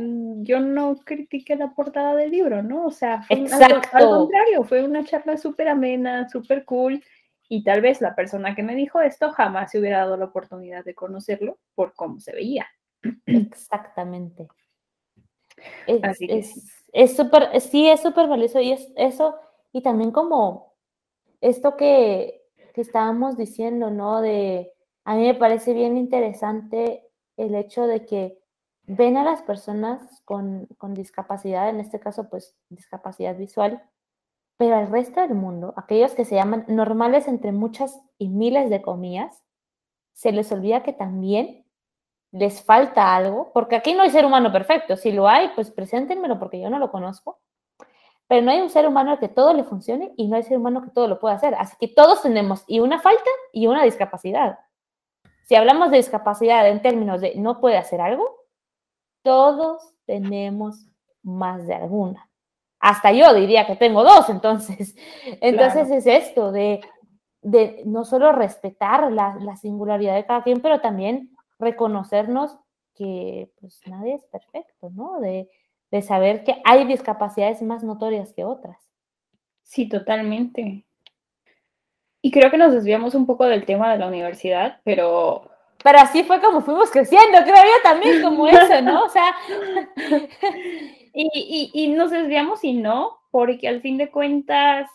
yo 0.42 0.60
no 0.60 0.96
critique 0.98 1.56
la 1.56 1.74
portada 1.74 2.16
del 2.16 2.32
libro, 2.32 2.62
¿no? 2.62 2.86
O 2.86 2.92
sea, 2.92 3.22
fue 3.24 3.36
al, 3.38 3.82
contrario, 3.92 4.64
fue 4.64 4.84
una 4.84 5.04
charla 5.04 5.38
súper 5.38 5.68
amena, 5.70 6.30
súper 6.30 6.64
cool. 6.66 7.04
Y 7.50 7.64
tal 7.64 7.82
vez 7.82 8.02
la 8.02 8.16
persona 8.16 8.56
que 8.56 8.64
me 8.64 8.76
dijo 8.76 9.02
esto 9.02 9.32
jamás 9.32 9.72
se 9.72 9.80
hubiera 9.80 10.00
dado 10.00 10.18
la 10.18 10.26
oportunidad 10.26 10.84
de 10.84 10.96
conocerlo 10.96 11.60
por 11.76 11.94
cómo 11.94 12.20
se 12.20 12.34
veía. 12.34 12.68
Exactamente. 13.26 14.48
Es, 15.86 17.16
súper, 17.16 17.60
sí, 17.62 17.90
es 17.90 18.02
súper 18.02 18.28
valioso 18.28 18.60
y 18.60 18.72
es 18.72 18.92
eso, 18.96 19.36
y 19.72 19.82
también 19.82 20.12
como 20.12 20.76
esto 21.42 21.76
que, 21.76 22.44
que 22.74 22.82
estábamos 22.82 23.38
diciendo, 23.38 23.90
¿no? 23.90 24.22
De, 24.22 24.72
a 25.04 25.16
mí 25.16 25.26
me 25.26 25.36
parece 25.36 25.74
bien 25.74 25.98
interesante 25.98 27.08
el 27.38 27.56
hecho 27.56 27.88
de 27.88 28.06
que 28.06 28.40
ven 28.88 29.18
a 29.18 29.24
las 29.24 29.42
personas 29.42 30.22
con, 30.26 30.68
discapacidad, 30.94 31.70
en 31.70 31.80
este 31.80 32.00
caso 32.00 32.30
pues 32.30 32.56
discapacidad 32.70 33.38
visual, 33.38 33.84
pero 34.58 34.76
al 34.76 34.90
resto 34.90 35.22
del 35.22 35.36
mundo, 35.36 35.74
aquellos 35.78 36.14
que 36.14 36.26
se 36.26 36.36
llaman 36.36 36.66
normales 36.68 37.28
entre 37.28 37.52
muchas 37.52 38.02
y 38.18 38.30
miles 38.30 38.70
de 38.70 38.82
comillas, 38.82 39.44
se 40.14 40.32
les 40.32 40.52
olvida 40.52 40.82
que 40.82 40.94
también 40.94 41.66
les 42.32 42.64
falta 42.64 43.16
algo, 43.16 43.52
porque 43.54 43.76
aquí 43.76 43.94
no 43.94 44.02
hay 44.02 44.10
ser 44.10 44.26
humano 44.26 44.52
perfecto, 44.52 44.98
si 44.98 45.12
lo 45.12 45.28
hay, 45.28 45.50
pues 45.56 45.72
preséntenmelo 45.72 46.40
porque 46.40 46.60
yo 46.60 46.70
no 46.70 46.80
lo 46.80 46.92
conozco, 46.92 47.40
pero 48.28 48.42
no 48.42 48.52
hay 48.52 48.60
un 48.60 48.70
ser 48.70 48.88
humano 48.88 49.20
que 49.20 49.30
todo 49.30 49.54
le 49.54 49.64
funcione 49.64 50.14
y 50.18 50.28
no 50.28 50.36
hay 50.36 50.44
ser 50.44 50.58
humano 50.58 50.82
que 50.82 50.90
todo 50.90 51.08
lo 51.08 51.20
pueda 51.20 51.36
hacer, 51.36 51.56
así 51.56 51.78
que 51.80 51.88
todos 51.88 52.24
tenemos 52.24 52.64
y 52.68 52.80
una 52.80 53.00
falta 53.00 53.30
y 53.54 53.68
una 53.68 53.84
discapacidad. 53.84 54.60
Si 55.46 55.56
hablamos 55.56 55.92
de 55.92 55.98
discapacidad 55.98 56.68
en 56.68 56.82
términos 56.82 57.22
de 57.22 57.36
no 57.36 57.62
puede 57.62 57.78
hacer 57.78 58.02
algo, 58.02 58.48
todos 59.24 59.94
tenemos 60.06 60.88
más 61.24 61.68
de 61.68 61.76
alguna. 61.76 62.27
Hasta 62.80 63.12
yo 63.12 63.34
diría 63.34 63.66
que 63.66 63.76
tengo 63.76 64.04
dos, 64.04 64.30
entonces. 64.30 64.96
Entonces 65.42 65.90
es 65.90 66.06
esto 66.06 66.52
de, 66.52 66.82
de, 67.42 67.82
no 67.86 68.06
solo 68.06 68.32
respetar 68.32 69.12
la, 69.12 69.36
la, 69.42 69.56
singularidad 69.56 70.16
de 70.16 70.26
cada 70.26 70.44
quien, 70.44 70.62
pero 70.62 70.80
también 70.80 71.36
reconocernos 71.60 72.58
que 72.96 73.52
pues 73.60 73.82
nadie 73.88 74.16
es 74.16 74.26
perfecto, 74.26 74.92
¿no? 74.92 75.20
De, 75.20 75.50
de 75.92 76.02
saber 76.02 76.44
que 76.44 76.62
hay 76.66 76.86
discapacidades 76.86 77.62
más 77.62 77.84
notorias 77.84 78.34
que 78.34 78.44
otras. 78.44 78.78
Sí, 79.64 79.88
totalmente. 79.90 80.86
Y 82.22 82.32
creo 82.32 82.50
que 82.52 82.58
nos 82.58 82.74
desviamos 82.74 83.16
un 83.16 83.26
poco 83.26 83.46
del 83.46 83.66
tema 83.66 83.92
de 83.92 84.00
la 84.00 84.08
universidad, 84.08 84.80
pero... 84.84 85.50
Pero 85.84 86.00
así 86.00 86.24
fue 86.24 86.42
como 86.42 86.62
fuimos 86.62 86.90
creciendo, 86.90 87.38
creo 87.44 87.56
yo 87.56 87.84
también 87.84 88.22
como 88.22 88.48
eso, 88.48 88.82
¿no? 88.82 89.04
O 89.04 89.10
sea... 89.10 89.36
y, 91.18 91.72
y, 91.74 91.88
nos 91.90 92.12
desviamos 92.12 92.64
y 92.64 92.74
no, 92.74 93.18
porque 93.32 93.68
al 93.68 93.82
fin 93.82 93.98
de 93.98 94.12
cuentas, 94.12 94.90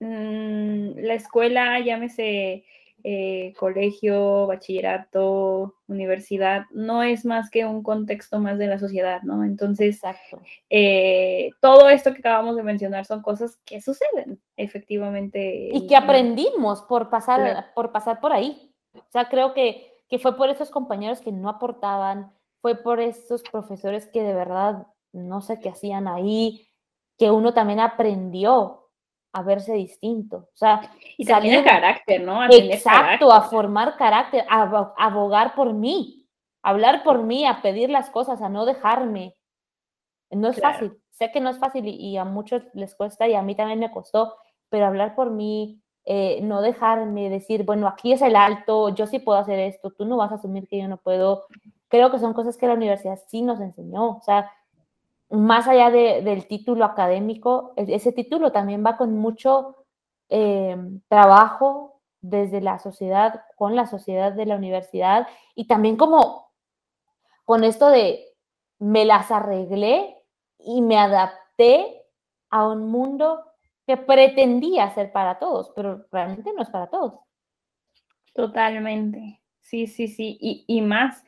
mm, 0.00 0.98
la 0.98 1.14
escuela, 1.14 1.78
llámese 1.80 2.64
eh, 3.08 3.54
colegio, 3.56 4.48
bachillerato, 4.48 5.76
universidad, 5.86 6.64
no 6.72 7.04
es 7.04 7.24
más 7.24 7.50
que 7.50 7.64
un 7.64 7.84
contexto 7.84 8.40
más 8.40 8.58
de 8.58 8.66
la 8.66 8.80
sociedad, 8.80 9.22
¿no? 9.22 9.44
Entonces, 9.44 10.00
eh, 10.70 11.50
todo 11.60 11.88
esto 11.88 12.12
que 12.12 12.18
acabamos 12.18 12.56
de 12.56 12.64
mencionar 12.64 13.04
son 13.04 13.22
cosas 13.22 13.60
que 13.64 13.80
suceden, 13.80 14.40
efectivamente. 14.56 15.68
Y 15.72 15.86
que 15.86 15.94
aprendimos 15.94 16.82
por 16.82 17.08
pasar, 17.08 17.66
por, 17.76 17.92
pasar 17.92 18.18
por 18.18 18.32
ahí. 18.32 18.72
O 18.94 19.10
sea, 19.10 19.28
creo 19.28 19.54
que, 19.54 19.92
que 20.08 20.18
fue 20.18 20.36
por 20.36 20.48
esos 20.48 20.70
compañeros 20.70 21.20
que 21.20 21.30
no 21.30 21.48
aportaban, 21.48 22.32
fue 22.60 22.74
por 22.74 22.98
esos 22.98 23.44
profesores 23.44 24.08
que 24.08 24.24
de 24.24 24.34
verdad 24.34 24.88
no 25.16 25.40
sé 25.40 25.60
qué 25.60 25.70
hacían 25.70 26.08
ahí, 26.08 26.68
que 27.18 27.30
uno 27.30 27.54
también 27.54 27.80
aprendió 27.80 28.86
a 29.32 29.42
verse 29.42 29.74
distinto. 29.74 30.36
O 30.36 30.56
sea, 30.56 30.90
y 31.18 31.24
también 31.26 31.62
carácter, 31.62 32.22
¿no? 32.22 32.44
exacto, 32.44 33.30
a 33.32 33.42
formar 33.42 33.96
carácter, 33.96 34.44
a, 34.48 34.62
abogar 34.96 35.54
por 35.54 35.74
mí, 35.74 36.26
a 36.62 36.70
hablar 36.70 37.02
por 37.02 37.22
mí, 37.22 37.44
a 37.46 37.60
pedir 37.60 37.90
las 37.90 38.08
cosas, 38.10 38.40
a 38.40 38.48
no 38.48 38.64
dejarme. 38.64 39.36
No 40.30 40.48
es 40.48 40.60
fácil, 40.60 40.98
sé 41.10 41.30
que 41.30 41.40
no 41.40 41.50
es 41.50 41.58
fácil 41.58 41.86
y, 41.86 42.16
a 42.16 42.24
muchos 42.24 42.62
les 42.72 42.94
cuesta 42.94 43.28
y 43.28 43.34
a 43.34 43.42
mí 43.42 43.54
también 43.54 43.78
me 43.78 43.90
costó, 43.90 44.36
pero 44.68 44.86
hablar 44.86 45.14
por 45.14 45.30
mí, 45.30 45.82
eh, 46.04 46.40
no 46.42 46.62
dejarme 46.62 47.28
decir, 47.28 47.64
bueno, 47.64 47.88
aquí 47.88 48.12
es 48.12 48.22
el 48.22 48.36
alto, 48.36 48.88
yo 48.88 49.06
sí 49.06 49.18
puedo 49.18 49.38
hacer 49.38 49.58
esto, 49.58 49.90
tú 49.90 50.04
no 50.04 50.16
vas 50.16 50.32
a 50.32 50.36
asumir 50.36 50.66
que 50.66 50.78
yo 50.78 50.88
no 50.88 50.96
puedo. 50.96 51.44
Creo 51.88 52.10
que 52.10 52.18
son 52.18 52.32
cosas 52.32 52.56
que 52.56 52.66
la 52.66 52.74
universidad 52.74 53.18
sí 53.28 53.42
nos 53.42 53.60
enseñó. 53.60 54.16
O 54.16 54.22
sea, 54.22 54.50
más 55.30 55.66
allá 55.68 55.90
del 55.90 56.46
título 56.46 56.84
académico, 56.84 57.74
e, 57.76 57.86
ese 57.94 58.12
título 58.12 58.52
también 58.52 58.84
va 58.84 58.96
con 58.96 59.16
mucho 59.16 59.86
eh, 60.28 60.76
trabajo 61.08 62.00
desde 62.20 62.60
la 62.60 62.78
sociedad, 62.78 63.42
con 63.56 63.76
la 63.76 63.86
sociedad 63.86 64.32
de 64.32 64.46
la 64.46 64.56
universidad 64.56 65.26
y 65.54 65.66
también 65.66 65.96
como 65.96 66.50
con 67.44 67.64
esto 67.64 67.88
de 67.88 68.24
me 68.78 69.04
las 69.04 69.30
arreglé 69.30 70.16
y 70.58 70.82
me 70.82 70.98
adapté 70.98 72.02
a 72.50 72.68
un 72.68 72.90
mundo 72.90 73.44
que 73.86 73.96
pretendía 73.96 74.92
ser 74.94 75.12
para 75.12 75.38
todos, 75.38 75.70
pero 75.76 76.06
realmente 76.10 76.52
no 76.52 76.62
es 76.62 76.70
para 76.70 76.88
todos. 76.88 77.14
Totalmente, 78.34 79.40
sí, 79.60 79.86
sí, 79.86 80.08
sí, 80.08 80.36
y, 80.40 80.64
y 80.66 80.82
más 80.82 81.24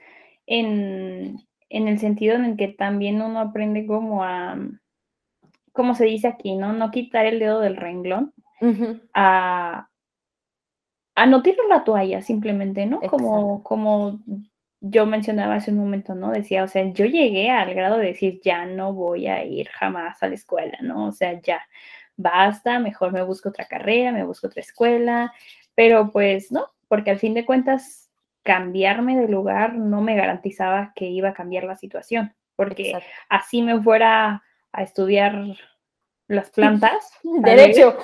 en, 0.46 1.47
en 1.70 1.88
el 1.88 1.98
sentido 1.98 2.34
en 2.36 2.44
el 2.44 2.56
que 2.56 2.68
también 2.68 3.20
uno 3.22 3.40
aprende 3.40 3.86
como 3.86 4.24
a, 4.24 4.58
como 5.72 5.94
se 5.94 6.06
dice 6.06 6.28
aquí, 6.28 6.56
¿no? 6.56 6.72
No 6.72 6.90
quitar 6.90 7.26
el 7.26 7.38
dedo 7.38 7.60
del 7.60 7.76
renglón, 7.76 8.32
a, 9.14 9.88
a 11.14 11.26
no 11.26 11.42
tirar 11.42 11.66
la 11.68 11.84
toalla 11.84 12.22
simplemente, 12.22 12.86
¿no? 12.86 13.00
Como, 13.00 13.62
como 13.62 14.20
yo 14.80 15.06
mencionaba 15.06 15.56
hace 15.56 15.70
un 15.70 15.78
momento, 15.78 16.14
¿no? 16.14 16.30
Decía, 16.30 16.64
o 16.64 16.68
sea, 16.68 16.84
yo 16.92 17.04
llegué 17.04 17.50
al 17.50 17.74
grado 17.74 17.98
de 17.98 18.06
decir, 18.06 18.40
ya 18.42 18.66
no 18.66 18.92
voy 18.92 19.26
a 19.26 19.44
ir 19.44 19.68
jamás 19.68 20.22
a 20.22 20.28
la 20.28 20.34
escuela, 20.34 20.78
¿no? 20.82 21.06
O 21.06 21.12
sea, 21.12 21.40
ya, 21.40 21.60
basta, 22.16 22.78
mejor 22.78 23.12
me 23.12 23.22
busco 23.22 23.48
otra 23.48 23.66
carrera, 23.66 24.12
me 24.12 24.24
busco 24.24 24.48
otra 24.48 24.60
escuela, 24.60 25.32
pero 25.74 26.10
pues 26.10 26.50
no, 26.52 26.66
porque 26.88 27.10
al 27.10 27.18
fin 27.18 27.34
de 27.34 27.46
cuentas 27.46 28.07
cambiarme 28.42 29.16
de 29.16 29.28
lugar 29.28 29.74
no 29.74 30.00
me 30.00 30.16
garantizaba 30.16 30.92
que 30.94 31.06
iba 31.06 31.30
a 31.30 31.34
cambiar 31.34 31.64
la 31.64 31.76
situación, 31.76 32.34
porque 32.56 32.94
así 33.28 33.62
me 33.62 33.80
fuera 33.82 34.42
a 34.72 34.82
estudiar 34.82 35.56
las 36.28 36.50
plantas. 36.50 37.12
derecho. 37.22 37.96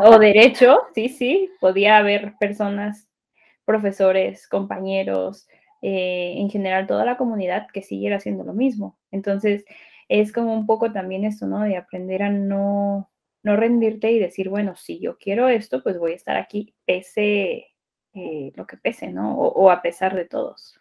o 0.00 0.18
derecho, 0.18 0.82
sí, 0.94 1.08
sí, 1.08 1.50
podía 1.60 1.98
haber 1.98 2.34
personas, 2.38 3.08
profesores, 3.64 4.48
compañeros, 4.48 5.48
eh, 5.80 6.34
en 6.36 6.50
general 6.50 6.86
toda 6.86 7.04
la 7.04 7.16
comunidad 7.16 7.68
que 7.72 7.82
siguiera 7.82 8.16
haciendo 8.16 8.44
lo 8.44 8.52
mismo. 8.52 8.98
Entonces, 9.10 9.64
es 10.08 10.32
como 10.32 10.52
un 10.52 10.66
poco 10.66 10.92
también 10.92 11.24
esto, 11.24 11.46
¿no? 11.46 11.60
De 11.62 11.76
aprender 11.76 12.22
a 12.22 12.30
no, 12.30 13.10
no 13.42 13.56
rendirte 13.56 14.10
y 14.10 14.18
decir, 14.18 14.48
bueno, 14.48 14.74
si 14.76 14.98
yo 15.00 15.18
quiero 15.18 15.48
esto, 15.48 15.82
pues 15.82 15.98
voy 15.98 16.12
a 16.12 16.16
estar 16.16 16.36
aquí, 16.36 16.74
pese 16.84 17.68
eh, 18.14 18.52
lo 18.54 18.66
que 18.66 18.76
pese, 18.76 19.08
¿no? 19.08 19.34
O, 19.38 19.70
a 19.70 19.82
pesar 19.82 20.14
de 20.14 20.24
todos. 20.24 20.78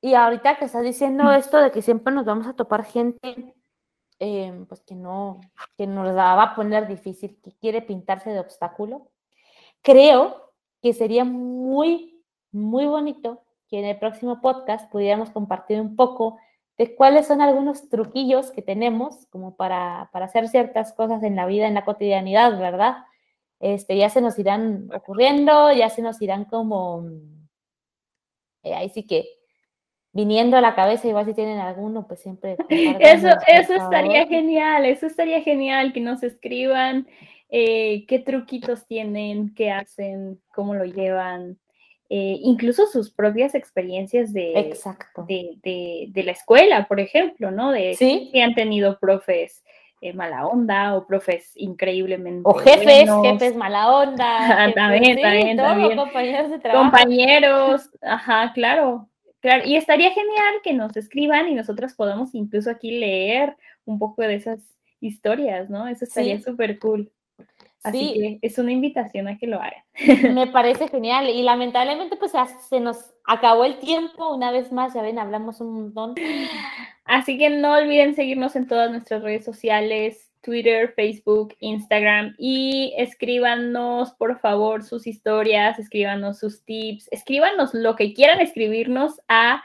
Y 0.00 0.14
ahorita 0.14 0.56
que 0.56 0.66
estás 0.66 0.82
diciendo 0.82 1.30
esto 1.32 1.58
de 1.58 1.70
que 1.70 1.82
siempre 1.82 2.14
nos 2.14 2.24
vamos 2.24 2.46
a 2.46 2.54
topar 2.54 2.84
gente, 2.84 3.54
eh, 4.20 4.64
pues 4.68 4.80
que 4.82 4.94
no, 4.94 5.40
que 5.76 5.86
nos 5.86 6.14
la 6.14 6.34
va 6.34 6.42
a 6.44 6.54
poner 6.54 6.86
difícil, 6.86 7.38
que 7.42 7.52
quiere 7.52 7.82
pintarse 7.82 8.30
de 8.30 8.38
obstáculo, 8.38 9.10
creo 9.82 10.52
que 10.82 10.92
sería 10.92 11.24
muy, 11.24 12.22
muy 12.52 12.86
bonito 12.86 13.42
que 13.68 13.80
en 13.80 13.84
el 13.84 13.98
próximo 13.98 14.40
podcast 14.40 14.90
pudiéramos 14.90 15.30
compartir 15.30 15.80
un 15.80 15.96
poco 15.96 16.38
de 16.78 16.94
cuáles 16.94 17.26
son 17.26 17.40
algunos 17.40 17.88
truquillos 17.88 18.52
que 18.52 18.62
tenemos 18.62 19.26
como 19.26 19.56
para, 19.56 20.08
para 20.12 20.26
hacer 20.26 20.48
ciertas 20.48 20.92
cosas 20.92 21.24
en 21.24 21.34
la 21.34 21.44
vida, 21.46 21.66
en 21.66 21.74
la 21.74 21.84
cotidianidad, 21.84 22.56
¿verdad? 22.58 22.98
Este, 23.60 23.96
ya 23.96 24.08
se 24.08 24.20
nos 24.20 24.38
irán 24.38 24.88
ocurriendo, 24.94 25.72
ya 25.72 25.90
se 25.90 26.02
nos 26.02 26.22
irán 26.22 26.44
como, 26.44 27.08
eh, 28.62 28.74
ahí 28.74 28.88
sí 28.90 29.04
que 29.04 29.26
viniendo 30.12 30.56
a 30.56 30.60
la 30.60 30.74
cabeza, 30.74 31.08
igual 31.08 31.26
si 31.26 31.34
tienen 31.34 31.58
alguno, 31.58 32.06
pues 32.06 32.20
siempre. 32.20 32.56
Eso, 33.00 33.28
eso 33.46 33.74
estaría 33.74 34.26
genial, 34.26 34.84
eso 34.84 35.06
estaría 35.06 35.42
genial, 35.42 35.92
que 35.92 36.00
nos 36.00 36.22
escriban 36.22 37.06
eh, 37.50 38.04
qué 38.06 38.18
truquitos 38.18 38.86
tienen, 38.86 39.54
qué 39.54 39.70
hacen, 39.70 40.40
cómo 40.54 40.74
lo 40.74 40.84
llevan. 40.84 41.58
Eh, 42.10 42.38
incluso 42.42 42.86
sus 42.86 43.10
propias 43.10 43.54
experiencias 43.54 44.32
de, 44.32 44.58
Exacto. 44.58 45.26
De, 45.28 46.08
de, 46.10 46.22
la 46.22 46.32
escuela, 46.32 46.88
por 46.88 47.00
ejemplo, 47.00 47.50
¿no? 47.50 47.70
De 47.70 47.94
¿Sí? 47.94 48.30
que 48.32 48.42
han 48.42 48.54
tenido 48.54 48.98
profes 48.98 49.62
eh, 50.00 50.12
mala 50.12 50.46
onda 50.46 50.96
o 50.96 51.06
profes 51.06 51.52
increíblemente. 51.56 52.42
O 52.44 52.54
jefes, 52.54 53.08
jefes 53.22 53.56
mala 53.56 53.92
onda. 53.92 54.72
también, 54.74 55.20
también, 55.20 55.56
también. 55.56 55.96
Compañeros 55.96 56.50
de 56.50 56.58
trabajo. 56.58 56.84
Compañeros, 56.84 57.90
ajá, 58.02 58.52
claro. 58.54 59.08
Claro, 59.40 59.64
y 59.66 59.76
estaría 59.76 60.10
genial 60.10 60.54
que 60.64 60.72
nos 60.72 60.96
escriban 60.96 61.48
y 61.48 61.54
nosotros 61.54 61.94
podamos 61.94 62.34
incluso 62.34 62.70
aquí 62.70 62.98
leer 62.98 63.56
un 63.84 63.98
poco 63.98 64.22
de 64.22 64.34
esas 64.34 64.60
historias, 65.00 65.70
¿no? 65.70 65.86
Eso 65.86 66.04
estaría 66.04 66.40
súper 66.40 66.78
cool. 66.80 67.12
Así 67.84 68.14
que 68.14 68.38
es 68.42 68.58
una 68.58 68.72
invitación 68.72 69.28
a 69.28 69.38
que 69.38 69.46
lo 69.46 69.60
hagan. 69.60 70.34
Me 70.34 70.48
parece 70.48 70.88
genial 70.88 71.28
y 71.28 71.42
lamentablemente 71.42 72.16
pues 72.16 72.32
se 72.68 72.80
nos 72.80 73.14
acabó 73.24 73.64
el 73.64 73.78
tiempo 73.78 74.34
una 74.34 74.50
vez 74.50 74.72
más, 74.72 74.94
ya 74.94 75.02
ven, 75.02 75.18
hablamos 75.18 75.60
un 75.60 75.72
montón. 75.72 76.14
Así 77.08 77.36
que 77.38 77.50
no 77.50 77.72
olviden 77.72 78.14
seguirnos 78.14 78.54
en 78.54 78.66
todas 78.66 78.90
nuestras 78.90 79.22
redes 79.22 79.44
sociales, 79.44 80.30
Twitter, 80.42 80.92
Facebook, 80.94 81.56
Instagram 81.60 82.34
y 82.38 82.94
escríbanos 82.96 84.12
por 84.12 84.38
favor 84.38 84.84
sus 84.84 85.06
historias, 85.06 85.78
escríbanos 85.78 86.38
sus 86.38 86.64
tips, 86.64 87.08
escríbanos 87.10 87.74
lo 87.74 87.96
que 87.96 88.12
quieran 88.12 88.40
escribirnos 88.40 89.20
a 89.28 89.64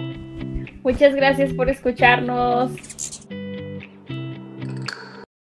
Muchas 0.84 1.16
gracias 1.16 1.54
por 1.54 1.70
escucharnos. 1.70 3.15